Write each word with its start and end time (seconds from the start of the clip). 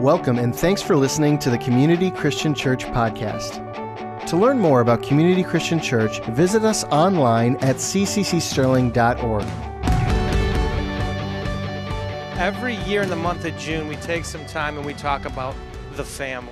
Welcome 0.00 0.40
and 0.40 0.52
thanks 0.52 0.82
for 0.82 0.96
listening 0.96 1.38
to 1.38 1.50
the 1.50 1.58
Community 1.58 2.10
Christian 2.10 2.52
Church 2.52 2.84
podcast. 2.84 3.60
To 4.26 4.36
learn 4.36 4.58
more 4.58 4.80
about 4.80 5.04
Community 5.04 5.44
Christian 5.44 5.78
Church, 5.78 6.18
visit 6.30 6.64
us 6.64 6.82
online 6.86 7.54
at 7.58 7.76
cccsterling.org. 7.76 9.44
Every 12.36 12.74
year 12.74 13.02
in 13.02 13.08
the 13.08 13.14
month 13.14 13.44
of 13.44 13.56
June, 13.56 13.86
we 13.86 13.94
take 13.96 14.24
some 14.24 14.44
time 14.46 14.76
and 14.76 14.84
we 14.84 14.94
talk 14.94 15.26
about 15.26 15.54
the 15.92 16.04
family. 16.04 16.50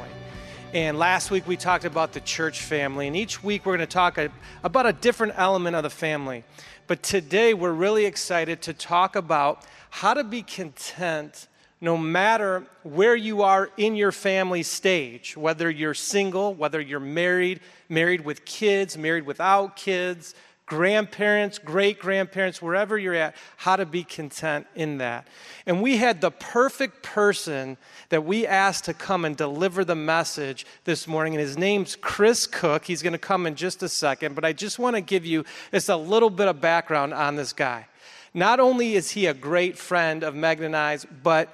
And 0.72 0.96
last 0.96 1.32
week 1.32 1.48
we 1.48 1.56
talked 1.56 1.84
about 1.84 2.12
the 2.12 2.20
church 2.20 2.60
family. 2.60 3.08
And 3.08 3.16
each 3.16 3.42
week 3.42 3.66
we're 3.66 3.76
going 3.76 3.88
to 3.88 3.92
talk 3.92 4.20
about 4.62 4.86
a 4.86 4.92
different 4.92 5.32
element 5.36 5.74
of 5.74 5.82
the 5.82 5.90
family. 5.90 6.44
But 6.86 7.02
today 7.02 7.54
we're 7.54 7.72
really 7.72 8.04
excited 8.04 8.62
to 8.62 8.72
talk 8.72 9.16
about 9.16 9.64
how 9.90 10.14
to 10.14 10.22
be 10.22 10.42
content 10.42 11.48
no 11.82 11.98
matter 11.98 12.64
where 12.84 13.16
you 13.16 13.42
are 13.42 13.68
in 13.76 13.96
your 13.96 14.12
family 14.12 14.62
stage, 14.62 15.36
whether 15.36 15.68
you're 15.68 15.94
single, 15.94 16.54
whether 16.54 16.80
you're 16.80 17.00
married, 17.00 17.58
married 17.88 18.24
with 18.24 18.44
kids, 18.44 18.96
married 18.96 19.26
without 19.26 19.74
kids, 19.74 20.36
grandparents, 20.64 21.58
great 21.58 21.98
grandparents, 21.98 22.62
wherever 22.62 22.96
you're 22.96 23.14
at, 23.14 23.34
how 23.56 23.74
to 23.74 23.84
be 23.84 24.04
content 24.04 24.64
in 24.76 24.98
that. 24.98 25.26
And 25.66 25.82
we 25.82 25.96
had 25.96 26.20
the 26.20 26.30
perfect 26.30 27.02
person 27.02 27.76
that 28.10 28.24
we 28.24 28.46
asked 28.46 28.84
to 28.84 28.94
come 28.94 29.24
and 29.24 29.36
deliver 29.36 29.84
the 29.84 29.96
message 29.96 30.64
this 30.84 31.08
morning, 31.08 31.34
and 31.34 31.40
his 31.40 31.58
name's 31.58 31.96
Chris 31.96 32.46
Cook. 32.46 32.84
He's 32.84 33.02
going 33.02 33.12
to 33.12 33.18
come 33.18 33.44
in 33.44 33.56
just 33.56 33.82
a 33.82 33.88
second, 33.88 34.36
but 34.36 34.44
I 34.44 34.52
just 34.52 34.78
want 34.78 34.94
to 34.94 35.02
give 35.02 35.26
you 35.26 35.44
just 35.72 35.88
a 35.88 35.96
little 35.96 36.30
bit 36.30 36.46
of 36.46 36.60
background 36.60 37.12
on 37.12 37.34
this 37.34 37.52
guy. 37.52 37.88
Not 38.34 38.60
only 38.60 38.94
is 38.94 39.10
he 39.10 39.26
a 39.26 39.34
great 39.34 39.76
friend 39.76 40.22
of 40.22 40.34
Megan 40.34 40.66
and 40.66 40.76
I's, 40.76 41.04
but 41.22 41.52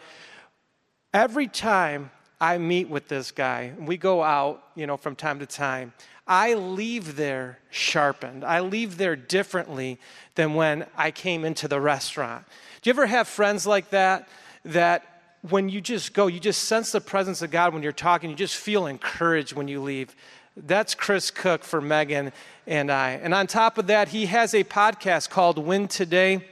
every 1.12 1.48
time 1.48 2.10
I 2.40 2.58
meet 2.58 2.88
with 2.88 3.08
this 3.08 3.30
guy, 3.30 3.72
we 3.78 3.96
go 3.96 4.22
out, 4.22 4.62
you 4.74 4.86
know, 4.86 4.96
from 4.96 5.16
time 5.16 5.40
to 5.40 5.46
time, 5.46 5.92
I 6.26 6.54
leave 6.54 7.16
there 7.16 7.58
sharpened. 7.70 8.44
I 8.44 8.60
leave 8.60 8.98
there 8.98 9.16
differently 9.16 9.98
than 10.34 10.54
when 10.54 10.86
I 10.96 11.10
came 11.10 11.44
into 11.44 11.68
the 11.68 11.80
restaurant. 11.80 12.44
Do 12.82 12.90
you 12.90 12.92
ever 12.92 13.06
have 13.06 13.26
friends 13.26 13.66
like 13.66 13.90
that? 13.90 14.28
That 14.64 15.04
when 15.48 15.68
you 15.68 15.80
just 15.80 16.12
go, 16.12 16.26
you 16.26 16.38
just 16.38 16.64
sense 16.64 16.92
the 16.92 17.00
presence 17.00 17.40
of 17.42 17.50
God 17.50 17.72
when 17.72 17.82
you're 17.82 17.92
talking, 17.92 18.28
you 18.28 18.36
just 18.36 18.56
feel 18.56 18.86
encouraged 18.86 19.54
when 19.54 19.68
you 19.68 19.80
leave. 19.80 20.14
That's 20.56 20.94
Chris 20.94 21.30
Cook 21.30 21.64
for 21.64 21.80
Megan 21.80 22.32
and 22.66 22.90
I. 22.90 23.12
And 23.12 23.32
on 23.32 23.46
top 23.46 23.78
of 23.78 23.86
that, 23.86 24.08
he 24.08 24.26
has 24.26 24.54
a 24.54 24.64
podcast 24.64 25.30
called 25.30 25.58
Win 25.58 25.88
Today. 25.88 26.44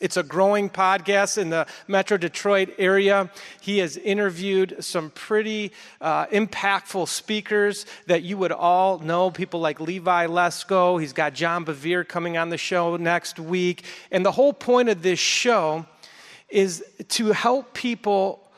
It's 0.00 0.16
a 0.16 0.22
growing 0.22 0.70
podcast 0.70 1.36
in 1.36 1.50
the 1.50 1.66
Metro 1.86 2.16
Detroit 2.16 2.74
area. 2.78 3.30
He 3.60 3.78
has 3.78 3.98
interviewed 3.98 4.82
some 4.82 5.10
pretty 5.10 5.72
uh, 6.00 6.24
impactful 6.26 7.06
speakers 7.08 7.84
that 8.06 8.22
you 8.22 8.38
would 8.38 8.50
all 8.50 8.98
know, 8.98 9.30
people 9.30 9.60
like 9.60 9.78
Levi 9.78 10.26
Lusko. 10.26 10.98
He's 10.98 11.12
got 11.12 11.34
John 11.34 11.66
Bevere 11.66 12.08
coming 12.08 12.38
on 12.38 12.48
the 12.48 12.56
show 12.56 12.96
next 12.96 13.38
week. 13.38 13.84
And 14.10 14.24
the 14.24 14.32
whole 14.32 14.54
point 14.54 14.88
of 14.88 15.02
this 15.02 15.18
show 15.18 15.84
is 16.48 16.82
to 17.08 17.32
help 17.32 17.74
people 17.74 18.49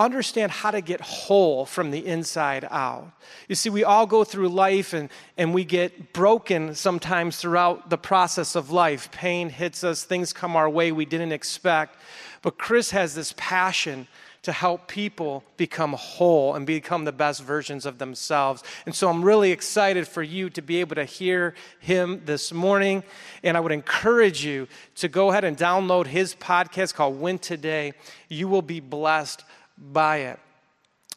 understand 0.00 0.50
how 0.50 0.70
to 0.70 0.80
get 0.80 1.00
whole 1.02 1.66
from 1.66 1.90
the 1.90 2.04
inside 2.04 2.66
out. 2.70 3.12
You 3.48 3.54
see, 3.54 3.68
we 3.68 3.84
all 3.84 4.06
go 4.06 4.24
through 4.24 4.48
life 4.48 4.94
and, 4.94 5.10
and 5.36 5.52
we 5.52 5.64
get 5.64 6.14
broken 6.14 6.74
sometimes 6.74 7.36
throughout 7.36 7.90
the 7.90 7.98
process 7.98 8.56
of 8.56 8.70
life. 8.70 9.12
Pain 9.12 9.50
hits 9.50 9.84
us, 9.84 10.02
things 10.02 10.32
come 10.32 10.56
our 10.56 10.70
way 10.70 10.90
we 10.90 11.04
didn't 11.04 11.32
expect. 11.32 11.96
But 12.40 12.56
Chris 12.56 12.90
has 12.92 13.14
this 13.14 13.34
passion 13.36 14.08
to 14.42 14.52
help 14.52 14.88
people 14.88 15.44
become 15.58 15.92
whole 15.92 16.54
and 16.54 16.66
become 16.66 17.04
the 17.04 17.12
best 17.12 17.42
versions 17.42 17.84
of 17.84 17.98
themselves. 17.98 18.62
And 18.86 18.94
so 18.94 19.10
I'm 19.10 19.22
really 19.22 19.52
excited 19.52 20.08
for 20.08 20.22
you 20.22 20.48
to 20.50 20.62
be 20.62 20.78
able 20.78 20.94
to 20.94 21.04
hear 21.04 21.54
him 21.78 22.22
this 22.24 22.50
morning. 22.50 23.02
And 23.44 23.54
I 23.54 23.60
would 23.60 23.72
encourage 23.72 24.42
you 24.42 24.66
to 24.96 25.08
go 25.08 25.30
ahead 25.30 25.44
and 25.44 25.58
download 25.58 26.06
his 26.06 26.34
podcast 26.34 26.94
called 26.94 27.20
Win 27.20 27.38
Today. 27.38 27.92
You 28.30 28.48
will 28.48 28.62
be 28.62 28.80
blessed 28.80 29.44
by 29.80 30.18
it. 30.18 30.38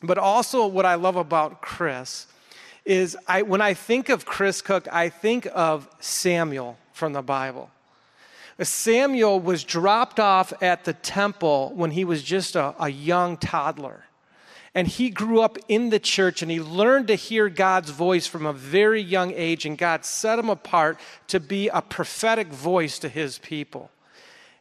But 0.01 0.17
also, 0.17 0.67
what 0.67 0.85
I 0.85 0.95
love 0.95 1.15
about 1.15 1.61
Chris 1.61 2.27
is 2.85 3.17
I, 3.27 3.43
when 3.43 3.61
I 3.61 3.73
think 3.73 4.09
of 4.09 4.25
Chris 4.25 4.61
Cook, 4.61 4.87
I 4.91 5.09
think 5.09 5.47
of 5.53 5.87
Samuel 5.99 6.77
from 6.91 7.13
the 7.13 7.21
Bible. 7.21 7.69
Samuel 8.61 9.39
was 9.39 9.63
dropped 9.63 10.19
off 10.19 10.53
at 10.61 10.85
the 10.85 10.93
temple 10.93 11.71
when 11.75 11.91
he 11.91 12.05
was 12.05 12.21
just 12.21 12.55
a, 12.55 12.75
a 12.79 12.89
young 12.89 13.37
toddler. 13.37 14.05
And 14.75 14.87
he 14.87 15.09
grew 15.09 15.41
up 15.41 15.57
in 15.67 15.89
the 15.89 15.99
church 15.99 16.41
and 16.41 16.49
he 16.49 16.59
learned 16.59 17.07
to 17.07 17.15
hear 17.15 17.47
God's 17.47 17.91
voice 17.91 18.25
from 18.25 18.45
a 18.45 18.53
very 18.53 19.01
young 19.01 19.31
age, 19.31 19.65
and 19.65 19.77
God 19.77 20.03
set 20.03 20.39
him 20.39 20.49
apart 20.49 20.99
to 21.27 21.39
be 21.39 21.67
a 21.69 21.81
prophetic 21.81 22.47
voice 22.47 22.97
to 22.99 23.09
his 23.09 23.37
people. 23.37 23.91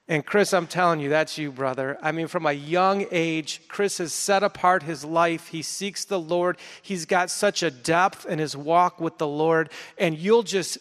And 0.09 0.27
Chris, 0.27 0.53
I'm 0.53 0.67
telling 0.67 1.01
you, 1.01 1.09
that's 1.09 1.39
you, 1.39 1.53
brother. 1.53 1.97
I 2.03 2.13
mean, 2.13 2.27
from 2.27 2.45
a 2.45 2.53
young 2.53 3.07
age, 3.11 3.63
Chris 3.69 3.99
has 3.99 4.13
set 4.13 4.43
apart 4.43 4.83
his 4.83 5.05
life. 5.05 5.49
He 5.49 5.63
seeks 5.63 6.05
the 6.05 6.19
Lord. 6.19 6.59
He's 6.83 7.07
got 7.07 7.31
such 7.31 7.63
a 7.63 7.71
depth 7.71 8.27
in 8.27 8.39
his 8.39 8.57
walk 8.57 9.01
with 9.01 9.19
the 9.19 9.29
Lord. 9.29 9.71
And 9.97 10.19
you'll 10.19 10.43
just 10.43 10.79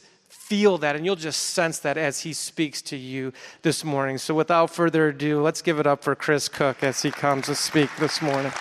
feel 0.51 0.77
that 0.79 0.97
and 0.97 1.05
you'll 1.05 1.15
just 1.15 1.41
sense 1.41 1.79
that 1.79 1.97
as 1.97 2.19
he 2.19 2.33
speaks 2.33 2.81
to 2.81 2.97
you 2.97 3.31
this 3.61 3.85
morning. 3.85 4.17
So 4.17 4.33
without 4.33 4.69
further 4.69 5.07
ado, 5.09 5.41
let's 5.41 5.61
give 5.61 5.79
it 5.79 5.87
up 5.87 6.03
for 6.03 6.13
Chris 6.13 6.49
Cook 6.49 6.83
as 6.83 7.01
he 7.01 7.09
comes 7.09 7.45
to 7.45 7.55
speak 7.55 7.89
this 7.99 8.21
morning. 8.21 8.51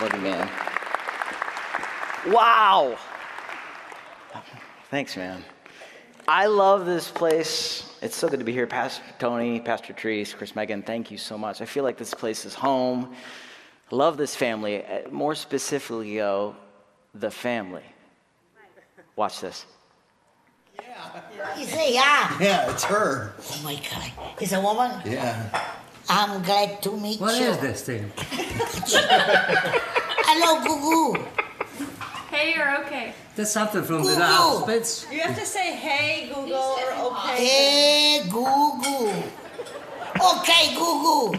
Look 0.00 0.14
at 0.14 0.22
man. 0.22 0.50
Wow. 2.32 2.96
Thanks, 4.90 5.16
man. 5.16 5.44
I 6.26 6.46
love 6.46 6.86
this 6.86 7.10
place. 7.10 7.95
It's 8.06 8.14
so 8.14 8.28
good 8.28 8.38
to 8.38 8.44
be 8.44 8.52
here. 8.52 8.68
Pastor 8.68 9.02
Tony, 9.18 9.58
Pastor 9.58 9.92
Treese, 9.92 10.32
Chris 10.32 10.54
Megan, 10.54 10.80
thank 10.80 11.10
you 11.10 11.18
so 11.18 11.36
much. 11.36 11.60
I 11.60 11.64
feel 11.64 11.82
like 11.82 11.96
this 11.96 12.14
place 12.14 12.44
is 12.44 12.54
home. 12.54 13.12
I 13.90 13.94
love 13.96 14.16
this 14.16 14.32
family. 14.36 14.84
Uh, 14.84 15.10
more 15.10 15.34
specifically, 15.34 16.14
yo, 16.14 16.54
the 17.16 17.32
family. 17.32 17.82
Watch 19.16 19.40
this. 19.40 19.66
Yeah. 20.80 21.20
You 21.58 21.64
say 21.66 21.94
yeah. 21.94 22.38
Yeah, 22.40 22.70
it's 22.70 22.84
her. 22.84 23.34
Oh 23.40 23.60
my 23.64 23.74
God. 23.74 24.40
Is 24.40 24.52
a 24.52 24.60
woman? 24.60 24.92
Yeah. 25.04 25.66
I'm 26.08 26.44
glad 26.44 26.80
to 26.82 26.96
meet 26.96 27.20
What 27.20 27.40
you. 27.40 27.48
is 27.48 27.58
this 27.58 27.82
thing? 27.82 28.12
Hello, 30.28 30.62
Goo 30.64 30.78
Goo. 30.80 31.24
Hey, 32.30 32.54
you're 32.54 32.84
okay. 32.84 33.14
That's 33.36 33.50
something 33.50 33.82
from 33.82 33.96
the 34.02 34.08
Google. 34.08 34.22
Alphabets. 34.22 35.06
You 35.12 35.20
have 35.20 35.38
to 35.38 35.44
say 35.44 35.76
hey 35.76 36.28
Google 36.34 36.54
or 36.54 37.12
okay. 37.12 37.46
Hey, 37.46 38.22
Goo 38.30 38.80
Goo. 38.82 39.08
Okay, 40.38 40.74
Goo 40.74 41.02
Goo. 41.04 41.38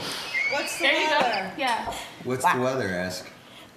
What's 0.53 0.77
the 0.77 0.83
There 0.83 1.09
weather? 1.09 1.51
Yeah. 1.57 1.93
What's 2.23 2.45
the 2.53 2.59
weather? 2.59 2.87
Ask. 2.89 3.25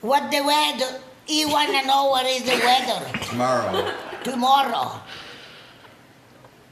What 0.03 0.31
the 0.31 0.43
weather? 0.45 1.01
You 1.27 1.49
want 1.49 1.71
to 1.71 1.87
know 1.87 2.07
what 2.07 2.27
is 2.27 2.43
the 2.43 2.59
weather 2.59 3.19
Tomorrow. 3.25 3.93
tomorrow? 4.23 5.01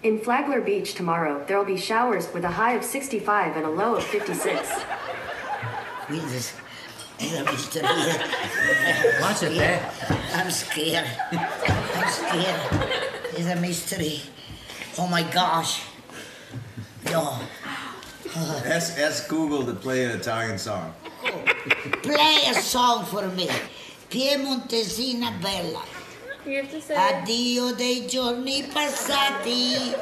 In 0.02 0.20
Flagler 0.20 0.60
Beach 0.60 0.94
tomorrow, 0.94 1.44
there 1.46 1.56
will 1.58 1.64
be 1.64 1.76
showers 1.76 2.28
with 2.34 2.44
a 2.44 2.50
high 2.50 2.72
of 2.74 2.84
65 2.84 3.56
and 3.56 3.64
a 3.64 3.70
low 3.70 3.94
of 3.96 4.04
56. 4.04 4.68
Jesus. 6.08 6.52
It's 7.20 7.34
a 7.34 7.44
mystery. 7.44 7.82
Watch 9.20 9.42
it 9.42 9.54
there. 9.56 9.90
I'm 10.34 10.50
scared. 10.50 11.06
I'm 11.32 12.10
scared. 12.10 12.60
It's 13.34 13.46
a 13.46 13.56
mystery. 13.56 14.22
Oh 14.98 15.08
my 15.08 15.22
gosh. 15.22 15.82
No. 17.06 17.40
Ask, 18.66 18.98
ask 18.98 19.28
Google 19.28 19.64
to 19.64 19.74
play 19.74 20.04
an 20.04 20.12
Italian 20.12 20.58
song. 20.58 20.94
Play 22.02 22.44
a 22.48 22.54
song 22.54 23.04
for 23.04 23.26
me. 23.28 23.48
Piemontesina 24.10 25.40
bella. 25.42 25.84
You 26.46 26.62
have 26.62 26.70
to 26.70 26.80
say. 26.80 26.94
Addio 26.94 27.76
dei 27.76 28.06
giorni 28.06 28.62
passati. 28.62 29.94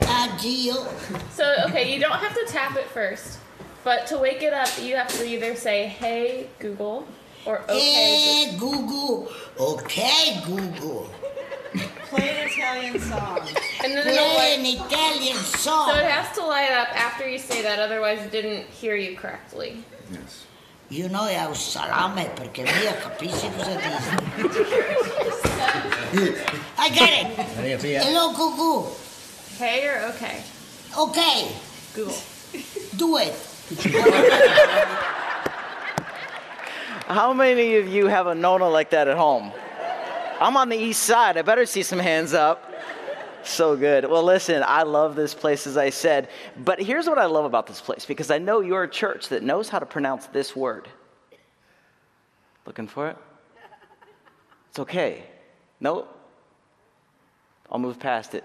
Addio. 0.00 0.86
So, 1.32 1.54
okay, 1.66 1.92
you 1.92 2.00
don't 2.00 2.18
have 2.18 2.34
to 2.34 2.44
tap 2.48 2.76
it 2.76 2.86
first. 2.86 3.37
But 3.84 4.06
to 4.08 4.18
wake 4.18 4.42
it 4.42 4.52
up, 4.52 4.68
you 4.80 4.96
have 4.96 5.08
to 5.18 5.26
either 5.26 5.54
say, 5.54 5.86
hey, 5.86 6.48
Google, 6.58 7.06
or 7.46 7.60
okay. 7.62 7.80
Hey, 7.80 8.56
Google. 8.58 9.30
Okay, 9.58 10.40
Google. 10.44 11.10
Play 12.10 12.28
an 12.30 12.48
Italian 12.48 12.98
song. 13.00 13.40
Google. 13.40 13.62
And 13.84 13.92
then 13.96 14.34
Play 14.34 14.54
an 14.58 14.66
Italian 14.66 15.36
song. 15.36 15.90
So 15.90 15.96
it 15.96 16.04
has 16.04 16.34
to 16.36 16.44
light 16.44 16.72
up 16.72 16.88
after 16.94 17.28
you 17.28 17.38
say 17.38 17.62
that, 17.62 17.78
otherwise, 17.78 18.20
it 18.20 18.32
didn't 18.32 18.66
hear 18.66 18.96
you 18.96 19.16
correctly. 19.16 19.84
Yes. 20.10 20.44
You 20.90 21.08
know 21.10 21.26
è 21.26 21.44
un 21.44 21.54
salame 21.54 22.30
perché 22.34 22.62
mia 22.62 22.94
capisci 22.96 23.50
cosa 23.54 23.74
dice. 23.76 24.16
I 26.78 26.88
got 26.88 27.10
it. 27.10 28.02
Hello, 28.02 28.32
Google. 28.32 28.96
Hey 29.58 29.86
or 29.86 30.14
okay? 30.14 30.42
Okay, 30.96 31.52
Google. 31.94 32.16
do 32.96 33.18
it. 33.18 33.34
How 37.06 37.32
many 37.34 37.76
of 37.76 37.88
you 37.88 38.06
have 38.06 38.26
a 38.26 38.34
Nona 38.34 38.68
like 38.68 38.90
that 38.90 39.08
at 39.08 39.16
home? 39.16 39.52
I'm 40.40 40.56
on 40.56 40.68
the 40.68 40.76
east 40.76 41.02
side. 41.02 41.36
I 41.36 41.42
better 41.42 41.66
see 41.66 41.82
some 41.82 41.98
hands 41.98 42.32
up. 42.32 42.64
So 43.42 43.76
good. 43.76 44.04
Well, 44.08 44.22
listen, 44.22 44.62
I 44.66 44.82
love 44.82 45.16
this 45.16 45.34
place, 45.34 45.66
as 45.66 45.76
I 45.76 45.90
said. 45.90 46.28
But 46.56 46.80
here's 46.80 47.06
what 47.06 47.18
I 47.18 47.26
love 47.26 47.44
about 47.44 47.66
this 47.66 47.80
place 47.80 48.04
because 48.04 48.30
I 48.30 48.38
know 48.38 48.60
you're 48.60 48.84
a 48.84 48.90
church 48.90 49.28
that 49.28 49.42
knows 49.42 49.68
how 49.68 49.78
to 49.78 49.86
pronounce 49.86 50.26
this 50.26 50.54
word. 50.56 50.88
Looking 52.66 52.88
for 52.88 53.08
it? 53.08 53.16
It's 54.70 54.78
okay. 54.78 55.24
No? 55.80 56.06
I'll 57.70 57.78
move 57.78 57.98
past 57.98 58.34
it. 58.34 58.44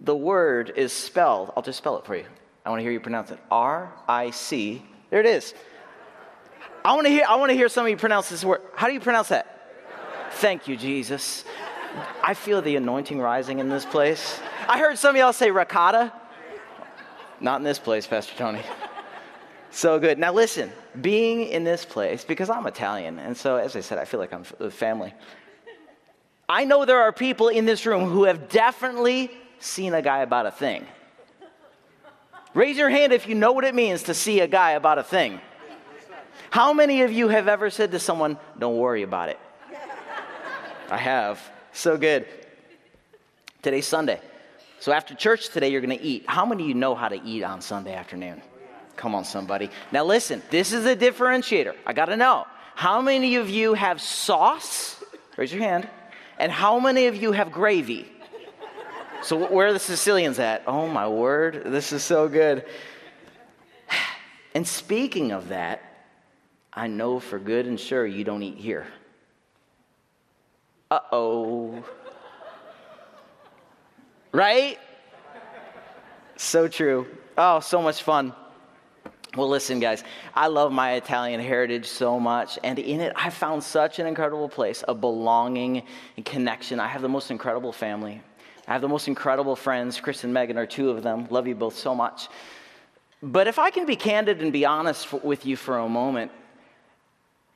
The 0.00 0.16
word 0.16 0.72
is 0.76 0.92
spelled, 0.92 1.52
I'll 1.56 1.62
just 1.62 1.78
spell 1.78 1.98
it 1.98 2.04
for 2.04 2.16
you. 2.16 2.24
I 2.68 2.70
want 2.70 2.80
to 2.80 2.82
hear 2.82 2.92
you 2.92 3.00
pronounce 3.00 3.30
it. 3.30 3.38
R 3.50 3.90
I 4.06 4.28
C. 4.28 4.82
There 5.08 5.20
it 5.20 5.24
is. 5.24 5.54
I 6.84 6.92
want 6.92 7.06
to 7.06 7.10
hear 7.10 7.24
I 7.26 7.36
want 7.36 7.48
to 7.48 7.56
hear 7.56 7.70
some 7.70 7.86
of 7.86 7.90
you 7.90 7.96
pronounce 7.96 8.28
this 8.28 8.44
word. 8.44 8.60
How 8.74 8.88
do 8.88 8.92
you 8.92 9.00
pronounce 9.00 9.28
that? 9.28 9.72
Thank 10.32 10.68
you, 10.68 10.76
Jesus. 10.76 11.46
I 12.22 12.34
feel 12.34 12.60
the 12.60 12.76
anointing 12.76 13.18
rising 13.18 13.58
in 13.58 13.70
this 13.70 13.86
place. 13.86 14.38
I 14.68 14.78
heard 14.78 14.98
some 14.98 15.14
of 15.14 15.18
y'all 15.18 15.32
say 15.32 15.50
ricotta. 15.50 16.12
Not 17.40 17.56
in 17.56 17.64
this 17.64 17.78
place, 17.78 18.06
Pastor 18.06 18.34
Tony. 18.36 18.60
So 19.70 19.98
good. 19.98 20.18
Now 20.18 20.34
listen, 20.34 20.70
being 21.00 21.48
in 21.48 21.64
this 21.64 21.86
place, 21.86 22.22
because 22.22 22.50
I'm 22.50 22.66
Italian, 22.66 23.18
and 23.18 23.34
so 23.34 23.56
as 23.56 23.76
I 23.76 23.80
said, 23.80 23.96
I 23.96 24.04
feel 24.04 24.20
like 24.20 24.34
I'm 24.34 24.44
family. 24.44 25.14
I 26.50 26.66
know 26.66 26.84
there 26.84 27.00
are 27.00 27.12
people 27.12 27.48
in 27.48 27.64
this 27.64 27.86
room 27.86 28.10
who 28.10 28.24
have 28.24 28.50
definitely 28.50 29.30
seen 29.58 29.94
a 29.94 30.02
guy 30.02 30.18
about 30.18 30.44
a 30.44 30.50
thing. 30.50 30.86
Raise 32.58 32.76
your 32.76 32.88
hand 32.88 33.12
if 33.12 33.28
you 33.28 33.36
know 33.36 33.52
what 33.52 33.62
it 33.62 33.72
means 33.72 34.02
to 34.04 34.14
see 34.14 34.40
a 34.40 34.48
guy 34.48 34.72
about 34.72 34.98
a 34.98 35.04
thing. 35.04 35.40
How 36.50 36.72
many 36.72 37.02
of 37.02 37.12
you 37.12 37.28
have 37.28 37.46
ever 37.46 37.70
said 37.70 37.92
to 37.92 38.00
someone, 38.00 38.36
Don't 38.58 38.78
worry 38.78 39.04
about 39.04 39.28
it? 39.28 39.38
I 40.90 40.96
have. 40.96 41.40
So 41.72 41.96
good. 41.96 42.26
Today's 43.62 43.86
Sunday. 43.86 44.20
So 44.80 44.90
after 44.90 45.14
church 45.14 45.50
today, 45.50 45.68
you're 45.68 45.80
going 45.80 45.96
to 45.96 46.04
eat. 46.04 46.24
How 46.26 46.44
many 46.44 46.64
of 46.64 46.68
you 46.68 46.74
know 46.74 46.96
how 46.96 47.06
to 47.06 47.22
eat 47.22 47.44
on 47.44 47.60
Sunday 47.60 47.94
afternoon? 47.94 48.42
Come 48.96 49.14
on, 49.14 49.24
somebody. 49.24 49.70
Now, 49.92 50.04
listen, 50.04 50.42
this 50.50 50.72
is 50.72 50.84
a 50.84 50.96
differentiator. 50.96 51.76
I 51.86 51.92
got 51.92 52.06
to 52.06 52.16
know. 52.16 52.44
How 52.74 53.00
many 53.00 53.36
of 53.36 53.48
you 53.48 53.74
have 53.74 54.00
sauce? 54.00 55.00
Raise 55.36 55.52
your 55.52 55.62
hand. 55.62 55.88
And 56.40 56.50
how 56.50 56.80
many 56.80 57.06
of 57.06 57.14
you 57.14 57.30
have 57.30 57.52
gravy? 57.52 58.10
So, 59.22 59.48
where 59.48 59.68
are 59.68 59.72
the 59.72 59.78
Sicilians 59.78 60.38
at? 60.38 60.62
Oh, 60.66 60.86
my 60.86 61.08
word. 61.08 61.62
This 61.66 61.92
is 61.92 62.02
so 62.02 62.28
good. 62.28 62.64
And 64.54 64.66
speaking 64.66 65.30
of 65.30 65.50
that, 65.50 65.82
I 66.72 66.88
know 66.88 67.20
for 67.20 67.38
good 67.38 67.66
and 67.66 67.78
sure 67.78 68.06
you 68.06 68.24
don't 68.24 68.42
eat 68.42 68.56
here. 68.56 68.86
Uh 70.90 71.00
oh. 71.12 71.84
Right? 74.32 74.78
So 76.36 76.66
true. 76.66 77.06
Oh, 77.36 77.60
so 77.60 77.82
much 77.82 78.02
fun. 78.02 78.32
Well, 79.36 79.48
listen, 79.48 79.80
guys, 79.80 80.02
I 80.34 80.46
love 80.46 80.72
my 80.72 80.94
Italian 80.94 81.40
heritage 81.40 81.86
so 81.86 82.18
much, 82.18 82.58
and 82.64 82.78
in 82.78 83.00
it, 83.00 83.12
I 83.14 83.30
found 83.30 83.62
such 83.62 83.98
an 83.98 84.06
incredible 84.06 84.48
place 84.48 84.82
of 84.84 85.00
belonging 85.00 85.82
and 86.16 86.24
connection. 86.24 86.80
I 86.80 86.86
have 86.86 87.02
the 87.02 87.08
most 87.08 87.30
incredible 87.30 87.72
family. 87.72 88.22
I 88.68 88.72
have 88.72 88.82
the 88.82 88.88
most 88.88 89.08
incredible 89.08 89.56
friends. 89.56 89.98
Chris 89.98 90.24
and 90.24 90.34
Megan 90.34 90.58
are 90.58 90.66
two 90.66 90.90
of 90.90 91.02
them. 91.02 91.26
Love 91.30 91.46
you 91.48 91.54
both 91.54 91.74
so 91.74 91.94
much. 91.94 92.28
But 93.22 93.46
if 93.48 93.58
I 93.58 93.70
can 93.70 93.86
be 93.86 93.96
candid 93.96 94.42
and 94.42 94.52
be 94.52 94.66
honest 94.66 95.10
with 95.24 95.46
you 95.46 95.56
for 95.56 95.78
a 95.78 95.88
moment, 95.88 96.30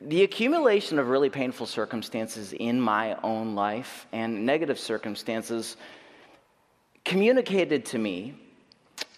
the 0.01 0.23
accumulation 0.23 0.99
of 0.99 1.09
really 1.09 1.29
painful 1.29 1.67
circumstances 1.67 2.55
in 2.55 2.81
my 2.81 3.15
own 3.23 3.55
life 3.55 4.07
and 4.13 4.47
negative 4.47 4.79
circumstances 4.79 5.77
communicated 7.05 7.85
to 7.87 7.99
me 7.99 8.35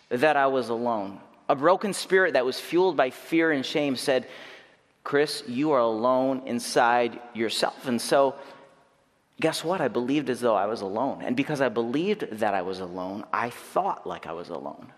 that 0.08 0.36
I 0.36 0.48
was 0.48 0.70
alone. 0.70 1.20
A 1.48 1.54
broken 1.54 1.92
spirit 1.92 2.32
that 2.32 2.44
was 2.44 2.58
fueled 2.58 2.96
by 2.96 3.10
fear 3.10 3.52
and 3.52 3.64
shame 3.64 3.94
said, 3.94 4.26
Chris, 5.04 5.44
you 5.46 5.70
are 5.70 5.80
alone 5.80 6.42
inside 6.44 7.20
yourself. 7.34 7.86
And 7.86 8.00
so, 8.00 8.34
guess 9.40 9.64
what? 9.64 9.80
I 9.80 9.88
believed 9.88 10.30
as 10.30 10.40
though 10.40 10.54
I 10.54 10.66
was 10.66 10.80
alone. 10.80 11.22
And 11.22 11.36
because 11.36 11.60
I 11.60 11.68
believed 11.68 12.28
that 12.38 12.54
I 12.54 12.62
was 12.62 12.80
alone, 12.80 13.24
I 13.32 13.50
thought 13.50 14.06
like 14.06 14.26
I 14.26 14.32
was 14.32 14.48
alone. 14.48 14.92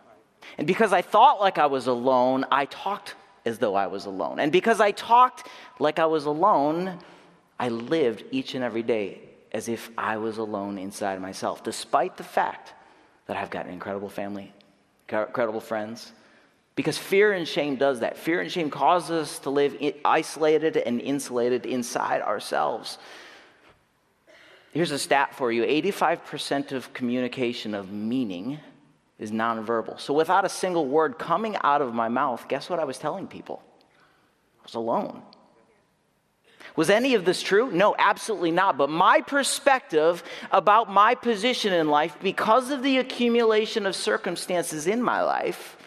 And 0.59 0.67
because 0.67 0.93
I 0.93 1.03
thought 1.03 1.41
like 1.41 1.59
I 1.59 1.67
was 1.67 1.87
alone, 1.87 2.45
I 2.51 2.67
talked 2.67 3.15
as 3.45 3.59
though 3.59 3.75
I 3.75 3.87
was 3.87 4.07
alone. 4.07 4.39
And 4.41 4.53
because 4.53 4.81
I 4.81 4.91
talked 4.93 5.49
like 5.79 5.99
I 5.99 6.07
was 6.07 6.27
alone, 6.27 6.99
I 7.59 7.69
lived 7.69 8.25
each 8.31 8.55
and 8.55 8.63
every 8.63 8.83
day 8.83 9.21
as 9.53 9.69
if 9.69 9.91
I 9.97 10.19
was 10.19 10.39
alone 10.39 10.79
inside 10.79 11.21
myself, 11.21 11.65
despite 11.65 12.17
the 12.17 12.25
fact 12.25 12.75
that 13.27 13.37
I've 13.37 13.51
got 13.51 13.67
an 13.67 13.73
incredible 13.73 14.09
family, 14.09 14.53
incredible 15.09 15.61
friends. 15.61 16.13
Because 16.75 16.99
fear 16.99 17.33
and 17.33 17.49
shame 17.49 17.77
does 17.77 18.01
that. 18.01 18.19
Fear 18.19 18.43
and 18.43 18.53
shame 18.53 18.69
causes 18.69 19.11
us 19.11 19.39
to 19.41 19.51
live 19.51 19.75
isolated 20.05 20.77
and 20.77 21.01
insulated 21.01 21.65
inside 21.65 22.21
ourselves. 22.21 22.99
Here's 24.77 24.91
a 24.91 24.99
stat 24.99 25.35
for 25.35 25.51
you 25.51 25.63
85% 25.63 26.73
of 26.73 26.93
communication 26.93 27.75
of 27.75 27.91
meaning 27.91 28.59
is 29.19 29.33
nonverbal. 29.33 29.99
So 29.99 30.13
without 30.13 30.45
a 30.45 30.51
single 30.51 30.87
word 30.87 31.19
coming 31.19 31.57
out 31.65 31.81
of 31.81 31.95
my 31.95 32.11
mouth, 32.11 32.47
guess 32.47 32.69
what 32.69 32.79
I 32.79 32.85
was 32.85 32.99
telling 32.99 33.27
people? 33.27 33.63
I 34.61 34.65
was 34.65 34.75
alone. 34.75 35.23
Was 36.77 36.91
any 36.91 37.15
of 37.15 37.25
this 37.25 37.43
true? 37.43 37.71
No, 37.71 37.97
absolutely 37.99 38.51
not. 38.51 38.77
But 38.77 38.91
my 38.91 39.23
perspective 39.23 40.23
about 40.53 40.93
my 40.93 41.15
position 41.15 41.73
in 41.73 41.89
life, 41.89 42.15
because 42.21 42.71
of 42.71 42.83
the 42.83 42.99
accumulation 42.99 43.87
of 43.87 43.97
circumstances 43.97 44.87
in 44.87 45.03
my 45.03 45.23
life, 45.23 45.79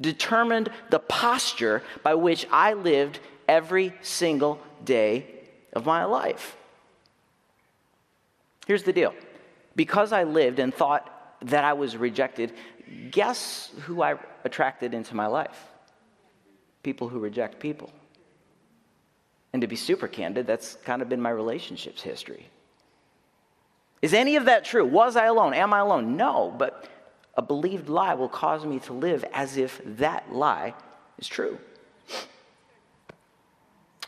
determined 0.00 0.68
the 0.90 0.98
posture 0.98 1.80
by 2.02 2.14
which 2.14 2.48
I 2.50 2.72
lived 2.72 3.20
every 3.46 3.94
single 4.02 4.60
day 4.84 5.26
of 5.72 5.86
my 5.86 6.06
life. 6.06 6.56
Here's 8.66 8.82
the 8.82 8.92
deal 8.92 9.14
because 9.74 10.12
I 10.12 10.24
lived 10.24 10.58
and 10.58 10.72
thought 10.72 11.08
that 11.42 11.64
I 11.64 11.72
was 11.72 11.96
rejected, 11.96 12.52
guess 13.10 13.70
who 13.82 14.02
I 14.02 14.16
attracted 14.44 14.94
into 14.94 15.16
my 15.16 15.26
life? 15.26 15.58
People 16.82 17.08
who 17.08 17.18
reject 17.18 17.58
people. 17.58 17.90
And 19.52 19.60
to 19.60 19.68
be 19.68 19.76
super 19.76 20.08
candid, 20.08 20.46
that's 20.46 20.76
kind 20.84 21.02
of 21.02 21.08
been 21.08 21.20
my 21.20 21.30
relationships 21.30 22.02
history. 22.02 22.48
Is 24.00 24.14
any 24.14 24.36
of 24.36 24.46
that 24.46 24.64
true? 24.64 24.84
Was 24.84 25.16
I 25.16 25.26
alone? 25.26 25.54
Am 25.54 25.72
I 25.72 25.78
alone? 25.80 26.16
No, 26.16 26.54
but 26.56 26.88
a 27.36 27.42
believed 27.42 27.88
lie 27.88 28.14
will 28.14 28.28
cause 28.28 28.64
me 28.64 28.78
to 28.80 28.92
live 28.92 29.24
as 29.32 29.56
if 29.56 29.80
that 29.84 30.32
lie 30.32 30.74
is 31.18 31.28
true. 31.28 31.58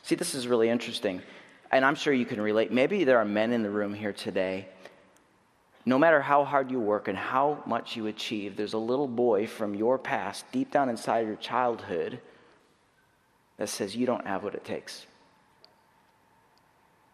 See, 0.03 0.15
this 0.15 0.35
is 0.35 0.47
really 0.47 0.69
interesting, 0.69 1.23
and 1.75 1.85
I'm 1.85 1.97
sure 1.97 2.13
you 2.13 2.25
can 2.25 2.41
relate. 2.41 2.71
Maybe 2.71 3.03
there 3.03 3.19
are 3.19 3.25
men 3.25 3.53
in 3.53 3.65
the 3.65 3.71
room 3.71 3.95
here 3.95 4.13
today. 4.13 4.69
No 5.85 5.99
matter 5.99 6.21
how 6.21 6.45
hard 6.45 6.71
you 6.71 6.79
work 6.79 7.09
and 7.09 7.19
how 7.19 7.63
much 7.67 7.97
you 7.97 8.07
achieve, 8.07 8.57
there's 8.57 8.75
a 8.75 8.79
little 8.79 9.09
boy 9.09 9.49
from 9.49 9.75
your 9.75 9.99
past, 9.99 10.45
deep 10.53 10.71
down 10.71 10.89
inside 10.89 11.27
your 11.27 11.37
childhood, 11.37 12.21
that 13.57 13.69
says 13.69 13.97
you 13.97 14.07
don't 14.07 14.25
have 14.25 14.45
what 14.45 14.55
it 14.55 14.65
takes. 14.65 15.05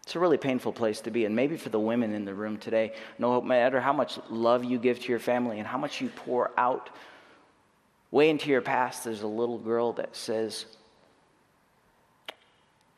It's 0.03 0.15
a 0.15 0.19
really 0.19 0.37
painful 0.37 0.73
place 0.73 1.01
to 1.01 1.11
be. 1.11 1.25
And 1.25 1.35
maybe 1.35 1.57
for 1.57 1.69
the 1.69 1.79
women 1.79 2.13
in 2.13 2.23
the 2.23 2.33
room 2.33 2.57
today, 2.57 2.93
no 3.17 3.41
matter 3.41 3.81
how 3.81 3.93
much 3.93 4.19
love 4.29 4.63
you 4.63 4.77
give 4.77 4.99
to 4.99 5.09
your 5.09 5.19
family 5.19 5.57
and 5.57 5.67
how 5.67 5.79
much 5.79 6.01
you 6.01 6.09
pour 6.09 6.51
out 6.55 6.91
way 8.11 8.29
into 8.29 8.49
your 8.49 8.61
past, 8.61 9.05
there's 9.05 9.23
a 9.23 9.27
little 9.27 9.57
girl 9.57 9.93
that 9.93 10.15
says, 10.15 10.65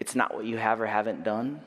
It's 0.03 0.15
not 0.15 0.35
what 0.35 0.43
you 0.43 0.57
have 0.57 0.81
or 0.81 0.85
haven't 0.85 1.23
done, 1.23 1.61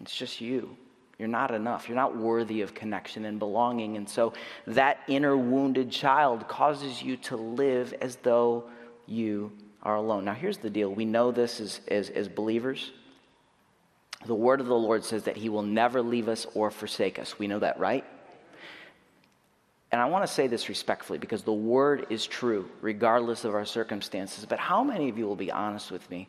it's 0.00 0.16
just 0.16 0.40
you. 0.40 0.74
You're 1.18 1.28
not 1.28 1.54
enough. 1.54 1.86
You're 1.86 1.96
not 1.96 2.16
worthy 2.16 2.62
of 2.62 2.72
connection 2.72 3.26
and 3.26 3.38
belonging. 3.38 3.98
And 3.98 4.08
so 4.08 4.32
that 4.66 5.00
inner 5.06 5.36
wounded 5.36 5.90
child 5.90 6.48
causes 6.48 7.02
you 7.02 7.18
to 7.18 7.36
live 7.36 7.92
as 8.00 8.16
though 8.16 8.64
you 9.06 9.52
are 9.82 9.96
alone. 9.96 10.24
Now, 10.24 10.32
here's 10.32 10.56
the 10.56 10.70
deal 10.70 10.94
we 10.94 11.04
know 11.04 11.30
this 11.30 11.60
as, 11.60 11.82
as, 11.88 12.08
as 12.08 12.26
believers. 12.26 12.90
The 14.24 14.34
word 14.34 14.62
of 14.62 14.66
the 14.66 14.74
Lord 14.74 15.04
says 15.04 15.24
that 15.24 15.36
he 15.36 15.50
will 15.50 15.62
never 15.62 16.00
leave 16.00 16.28
us 16.28 16.46
or 16.54 16.70
forsake 16.70 17.18
us. 17.18 17.38
We 17.38 17.48
know 17.48 17.58
that, 17.58 17.78
right? 17.78 18.06
And 19.92 20.00
I 20.00 20.06
want 20.06 20.26
to 20.26 20.32
say 20.32 20.46
this 20.46 20.70
respectfully 20.70 21.18
because 21.18 21.42
the 21.42 21.52
word 21.52 22.06
is 22.08 22.26
true 22.26 22.70
regardless 22.80 23.44
of 23.44 23.54
our 23.54 23.66
circumstances. 23.66 24.46
But 24.46 24.58
how 24.58 24.82
many 24.82 25.10
of 25.10 25.18
you 25.18 25.26
will 25.26 25.36
be 25.36 25.52
honest 25.52 25.90
with 25.90 26.08
me 26.08 26.28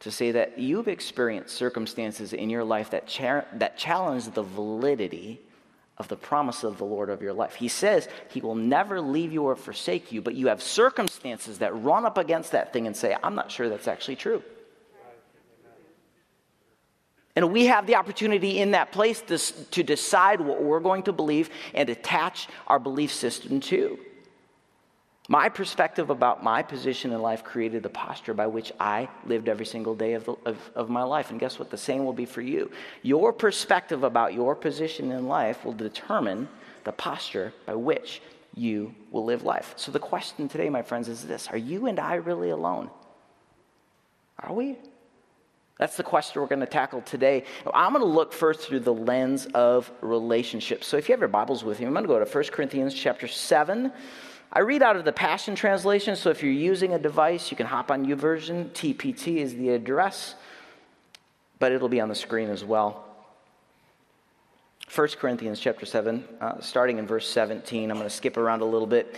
to 0.00 0.10
say 0.10 0.32
that 0.32 0.58
you've 0.58 0.88
experienced 0.88 1.54
circumstances 1.54 2.32
in 2.32 2.50
your 2.50 2.64
life 2.64 2.90
that, 2.90 3.06
cha- 3.06 3.44
that 3.54 3.76
challenge 3.76 4.30
the 4.30 4.42
validity 4.42 5.40
of 5.98 6.08
the 6.08 6.16
promise 6.16 6.64
of 6.64 6.78
the 6.78 6.84
Lord 6.84 7.10
of 7.10 7.20
your 7.20 7.34
life. 7.34 7.54
He 7.54 7.68
says 7.68 8.08
he 8.30 8.40
will 8.40 8.54
never 8.54 9.00
leave 9.02 9.32
you 9.32 9.42
or 9.42 9.54
forsake 9.54 10.10
you, 10.10 10.22
but 10.22 10.34
you 10.34 10.48
have 10.48 10.62
circumstances 10.62 11.58
that 11.58 11.76
run 11.82 12.06
up 12.06 12.16
against 12.16 12.52
that 12.52 12.72
thing 12.72 12.86
and 12.86 12.96
say, 12.96 13.14
I'm 13.22 13.34
not 13.34 13.50
sure 13.50 13.68
that's 13.68 13.86
actually 13.86 14.16
true. 14.16 14.42
And 17.36 17.52
we 17.52 17.66
have 17.66 17.86
the 17.86 17.96
opportunity 17.96 18.58
in 18.58 18.72
that 18.72 18.92
place 18.92 19.20
to, 19.22 19.38
to 19.38 19.82
decide 19.82 20.40
what 20.40 20.62
we're 20.62 20.80
going 20.80 21.02
to 21.04 21.12
believe 21.12 21.50
and 21.74 21.88
attach 21.88 22.48
our 22.66 22.78
belief 22.78 23.12
system 23.12 23.60
to. 23.60 23.98
My 25.30 25.48
perspective 25.48 26.10
about 26.10 26.42
my 26.42 26.60
position 26.60 27.12
in 27.12 27.22
life 27.22 27.44
created 27.44 27.84
the 27.84 27.88
posture 27.88 28.34
by 28.34 28.48
which 28.48 28.72
I 28.80 29.08
lived 29.24 29.48
every 29.48 29.64
single 29.64 29.94
day 29.94 30.14
of, 30.14 30.24
the, 30.24 30.34
of, 30.44 30.58
of, 30.74 30.90
my 30.90 31.04
life. 31.04 31.30
And 31.30 31.38
guess 31.38 31.56
what? 31.56 31.70
The 31.70 31.78
same 31.78 32.04
will 32.04 32.12
be 32.12 32.24
for 32.24 32.40
you. 32.40 32.68
Your 33.02 33.32
perspective 33.32 34.02
about 34.02 34.34
your 34.34 34.56
position 34.56 35.12
in 35.12 35.28
life 35.28 35.64
will 35.64 35.72
determine 35.72 36.48
the 36.82 36.90
posture 36.90 37.52
by 37.64 37.76
which 37.76 38.20
you 38.56 38.92
will 39.12 39.24
live 39.24 39.44
life. 39.44 39.72
So 39.76 39.92
the 39.92 40.00
question 40.00 40.48
today, 40.48 40.68
my 40.68 40.82
friends, 40.82 41.08
is 41.08 41.24
this 41.24 41.46
Are 41.46 41.56
you 41.56 41.86
and 41.86 42.00
I 42.00 42.16
really 42.16 42.50
alone? 42.50 42.90
Are 44.40 44.52
we? 44.52 44.78
That's 45.78 45.96
the 45.96 46.02
question 46.02 46.42
we're 46.42 46.48
going 46.48 46.58
to 46.58 46.66
tackle 46.66 47.02
today. 47.02 47.44
I'm 47.72 47.92
going 47.92 48.04
to 48.04 48.10
look 48.10 48.32
first 48.32 48.62
through 48.62 48.80
the 48.80 48.92
lens 48.92 49.46
of 49.54 49.92
relationships. 50.00 50.88
So 50.88 50.96
if 50.96 51.08
you 51.08 51.12
have 51.12 51.20
your 51.20 51.28
Bibles 51.28 51.62
with 51.62 51.78
you, 51.78 51.86
I'm 51.86 51.92
going 51.92 52.02
to 52.02 52.08
go 52.08 52.18
to 52.18 52.28
1 52.28 52.44
Corinthians 52.46 52.94
chapter 52.94 53.28
7. 53.28 53.92
I 54.52 54.60
read 54.60 54.82
out 54.82 54.96
of 54.96 55.04
the 55.04 55.12
Passion 55.12 55.54
Translation, 55.54 56.16
so 56.16 56.30
if 56.30 56.42
you're 56.42 56.52
using 56.52 56.92
a 56.94 56.98
device, 56.98 57.52
you 57.52 57.56
can 57.56 57.66
hop 57.66 57.90
on 57.90 58.04
YouVersion. 58.04 58.70
TPT 58.70 59.36
is 59.36 59.54
the 59.54 59.70
address, 59.70 60.34
but 61.60 61.70
it'll 61.70 61.88
be 61.88 62.00
on 62.00 62.08
the 62.08 62.16
screen 62.16 62.50
as 62.50 62.64
well. 62.64 63.04
1 64.92 65.08
Corinthians 65.20 65.60
chapter 65.60 65.86
7, 65.86 66.24
uh, 66.40 66.60
starting 66.60 66.98
in 66.98 67.06
verse 67.06 67.28
17. 67.28 67.90
I'm 67.90 67.96
going 67.96 68.08
to 68.08 68.14
skip 68.14 68.36
around 68.36 68.60
a 68.60 68.64
little 68.64 68.88
bit. 68.88 69.16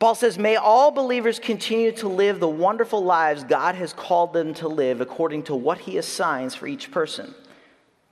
Paul 0.00 0.16
says, 0.16 0.38
May 0.38 0.56
all 0.56 0.90
believers 0.90 1.38
continue 1.38 1.92
to 1.92 2.08
live 2.08 2.40
the 2.40 2.48
wonderful 2.48 3.04
lives 3.04 3.44
God 3.44 3.76
has 3.76 3.92
called 3.92 4.32
them 4.32 4.54
to 4.54 4.66
live 4.66 5.00
according 5.00 5.44
to 5.44 5.54
what 5.54 5.78
he 5.78 5.98
assigns 5.98 6.56
for 6.56 6.66
each 6.66 6.90
person. 6.90 7.32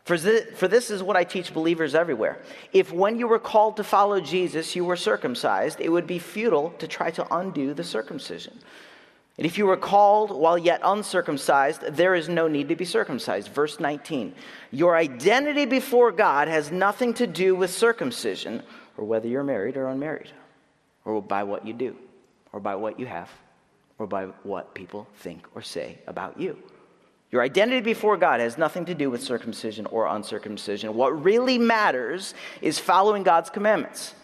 For 0.07 0.17
this, 0.17 0.91
is 0.91 1.03
what 1.03 1.17
I 1.17 1.25
teach 1.25 1.53
believers 1.53 1.97
everywhere. 1.97 2.39
If 2.73 2.93
when 2.93 3.19
you 3.19 3.27
were 3.27 3.41
called 3.41 3.77
to 3.79 3.85
follow 3.85 4.21
Jesus, 4.21 4.77
you 4.77 4.85
were 4.85 4.95
circumcised, 4.95 5.81
it 5.81 5.89
would 5.89 6.07
be 6.07 6.21
futile 6.21 6.71
to 6.79 6.87
try 6.87 7.11
to 7.11 7.37
undo 7.37 7.75
the 7.75 7.83
circumcision. 7.83 8.57
And 9.37 9.45
if 9.45 9.59
you 9.59 9.67
were 9.67 9.77
called 9.77 10.31
while 10.31 10.57
yet 10.57 10.81
uncircumcised, 10.85 11.83
there 11.91 12.15
is 12.15 12.29
no 12.29 12.47
need 12.47 12.69
to 12.69 12.77
be 12.77 12.85
circumcised. 12.85 13.49
Verse 13.49 13.81
19 13.81 14.33
Your 14.71 14.97
identity 14.97 15.67
before 15.67 16.13
God 16.13 16.47
has 16.47 16.71
nothing 16.71 17.13
to 17.15 17.27
do 17.27 17.57
with 17.57 17.71
circumcision 17.71 18.63
or 18.97 19.05
whether 19.05 19.27
you're 19.27 19.43
married 19.43 19.77
or 19.77 19.89
unmarried 19.89 20.31
or 21.05 21.21
by 21.21 21.43
what 21.43 21.67
you 21.67 21.73
do, 21.73 21.97
or 22.53 22.61
by 22.61 22.77
what 22.77 23.01
you 23.01 23.07
have, 23.07 23.31
or 23.99 24.07
by 24.07 24.27
what 24.43 24.75
people 24.75 25.07
think 25.17 25.47
or 25.55 25.63
say 25.63 25.99
about 26.07 26.39
you. 26.39 26.57
Your 27.37 27.43
identity 27.43 27.83
before 27.83 28.16
God 28.16 28.40
has 28.40 28.57
nothing 28.57 28.87
to 28.87 28.95
do 28.95 29.11
with 29.11 29.23
circumcision 29.23 29.85
or 29.85 30.07
uncircumcision. 30.07 30.95
What 30.95 31.23
really 31.23 31.59
matters 31.59 32.33
is 32.62 32.78
following 32.78 33.25
God's 33.25 33.50
commandments. 33.50 34.14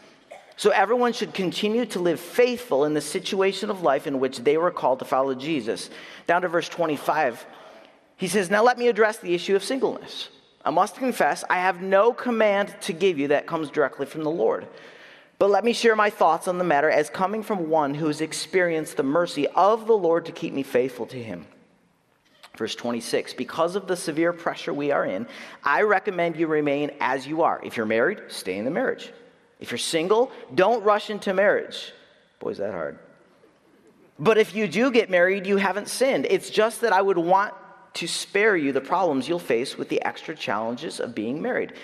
So 0.57 0.71
everyone 0.71 1.12
should 1.12 1.35
continue 1.35 1.85
to 1.85 2.00
live 2.00 2.19
faithful 2.19 2.87
in 2.87 2.95
the 2.95 3.02
situation 3.02 3.69
of 3.69 3.83
life 3.83 4.07
in 4.07 4.19
which 4.19 4.38
they 4.38 4.57
were 4.57 4.71
called 4.71 5.00
to 5.00 5.04
follow 5.04 5.35
Jesus. 5.35 5.90
Down 6.26 6.40
to 6.40 6.49
verse 6.49 6.71
25, 6.71 7.45
he 8.16 8.28
says, 8.28 8.49
Now 8.49 8.62
let 8.62 8.78
me 8.78 8.88
address 8.88 9.19
the 9.19 9.35
issue 9.35 9.57
of 9.57 9.62
singleness. 9.62 10.31
I 10.64 10.71
must 10.71 10.97
confess, 10.97 11.45
I 11.50 11.59
have 11.59 11.83
no 11.83 12.14
command 12.14 12.75
to 12.81 12.95
give 12.95 13.19
you 13.19 13.28
that 13.28 13.47
comes 13.47 13.69
directly 13.69 14.07
from 14.07 14.25
the 14.25 14.31
Lord. 14.31 14.66
But 15.38 15.50
let 15.50 15.66
me 15.66 15.75
share 15.75 15.97
my 15.97 16.09
thoughts 16.09 16.49
on 16.49 16.57
the 16.57 16.64
matter 16.64 16.88
as 16.88 17.11
coming 17.11 17.42
from 17.42 17.69
one 17.69 17.92
who 17.92 18.07
has 18.07 18.23
experienced 18.23 18.97
the 18.97 19.02
mercy 19.02 19.47
of 19.49 19.87
the 19.87 19.99
Lord 19.99 20.25
to 20.25 20.33
keep 20.33 20.54
me 20.54 20.62
faithful 20.62 21.04
to 21.09 21.23
him. 21.23 21.45
Verse 22.56 22.75
26 22.75 23.35
Because 23.35 23.76
of 23.76 23.87
the 23.87 23.97
severe 23.97 24.32
pressure 24.32 24.73
we 24.73 24.90
are 24.90 25.04
in, 25.04 25.26
I 25.64 25.82
recommend 25.82 26.37
you 26.37 26.47
remain 26.47 26.90
as 27.00 27.26
you 27.26 27.42
are. 27.42 27.61
If 27.64 27.76
you're 27.76 27.87
married, 27.87 28.21
stay 28.28 28.56
in 28.59 28.64
the 28.64 28.71
marriage. 28.71 29.12
If 29.61 29.71
you're 29.71 29.78
single, 29.78 30.32
don't 30.54 30.82
rush 30.82 31.09
into 31.09 31.32
marriage. 31.32 31.92
Boy, 32.40 32.50
is 32.50 32.59
that 32.59 32.73
hard. 32.73 32.99
But 34.18 34.38
if 34.38 34.54
you 34.54 34.68
do 34.68 34.90
get 34.90 35.09
married, 35.09 35.47
you 35.47 35.56
haven't 35.56 35.88
sinned. 35.88 36.26
It's 36.28 36.50
just 36.50 36.80
that 36.82 36.92
I 36.92 37.00
would 37.00 37.18
want 37.18 37.54
to 37.94 38.06
spare 38.06 38.56
you 38.56 38.73
the 38.73 38.80
problems 38.80 39.28
you'll 39.28 39.38
face 39.38 39.76
with 39.76 39.88
the 39.88 40.02
extra 40.02 40.35
challenges 40.35 41.00
of 41.00 41.14
being 41.14 41.40
married. 41.40 41.75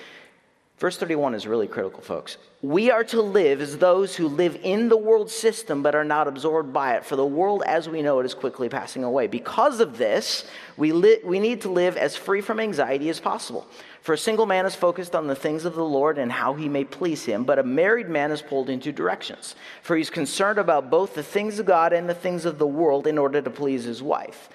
Verse 0.78 0.96
31 0.96 1.34
is 1.34 1.44
really 1.44 1.66
critical, 1.66 2.00
folks. 2.00 2.36
We 2.62 2.88
are 2.92 3.02
to 3.04 3.20
live 3.20 3.60
as 3.60 3.78
those 3.78 4.14
who 4.14 4.28
live 4.28 4.60
in 4.62 4.88
the 4.88 4.96
world 4.96 5.28
system 5.28 5.82
but 5.82 5.96
are 5.96 6.04
not 6.04 6.28
absorbed 6.28 6.72
by 6.72 6.94
it, 6.94 7.04
for 7.04 7.16
the 7.16 7.26
world 7.26 7.64
as 7.66 7.88
we 7.88 8.00
know 8.00 8.20
it 8.20 8.26
is 8.26 8.34
quickly 8.34 8.68
passing 8.68 9.02
away. 9.02 9.26
Because 9.26 9.80
of 9.80 9.98
this, 9.98 10.46
we, 10.76 10.92
li- 10.92 11.18
we 11.24 11.40
need 11.40 11.62
to 11.62 11.68
live 11.68 11.96
as 11.96 12.14
free 12.14 12.40
from 12.40 12.60
anxiety 12.60 13.08
as 13.08 13.18
possible. 13.18 13.66
For 14.02 14.12
a 14.12 14.18
single 14.18 14.46
man 14.46 14.66
is 14.66 14.76
focused 14.76 15.16
on 15.16 15.26
the 15.26 15.34
things 15.34 15.64
of 15.64 15.74
the 15.74 15.84
Lord 15.84 16.16
and 16.16 16.30
how 16.30 16.54
he 16.54 16.68
may 16.68 16.84
please 16.84 17.24
him, 17.24 17.42
but 17.42 17.58
a 17.58 17.64
married 17.64 18.08
man 18.08 18.30
is 18.30 18.40
pulled 18.40 18.70
in 18.70 18.78
two 18.78 18.92
directions. 18.92 19.56
For 19.82 19.96
he's 19.96 20.10
concerned 20.10 20.60
about 20.60 20.90
both 20.90 21.16
the 21.16 21.24
things 21.24 21.58
of 21.58 21.66
God 21.66 21.92
and 21.92 22.08
the 22.08 22.14
things 22.14 22.44
of 22.44 22.58
the 22.58 22.68
world 22.68 23.08
in 23.08 23.18
order 23.18 23.42
to 23.42 23.50
please 23.50 23.82
his 23.82 24.00
wife. 24.00 24.48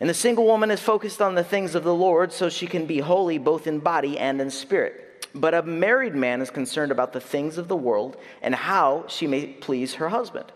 And 0.00 0.10
the 0.10 0.14
single 0.14 0.46
woman 0.46 0.72
is 0.72 0.80
focused 0.80 1.22
on 1.22 1.36
the 1.36 1.44
things 1.44 1.76
of 1.76 1.84
the 1.84 1.94
Lord 1.94 2.32
so 2.32 2.48
she 2.48 2.66
can 2.66 2.86
be 2.86 2.98
holy 2.98 3.38
both 3.38 3.68
in 3.68 3.78
body 3.78 4.18
and 4.18 4.40
in 4.40 4.50
spirit. 4.50 5.03
But 5.34 5.54
a 5.54 5.62
married 5.62 6.14
man 6.14 6.40
is 6.40 6.50
concerned 6.50 6.92
about 6.92 7.12
the 7.12 7.20
things 7.20 7.58
of 7.58 7.68
the 7.68 7.76
world 7.76 8.16
and 8.42 8.54
how 8.54 9.04
she 9.08 9.26
may 9.26 9.46
please 9.46 9.94
her 9.94 10.08
husband. 10.08 10.52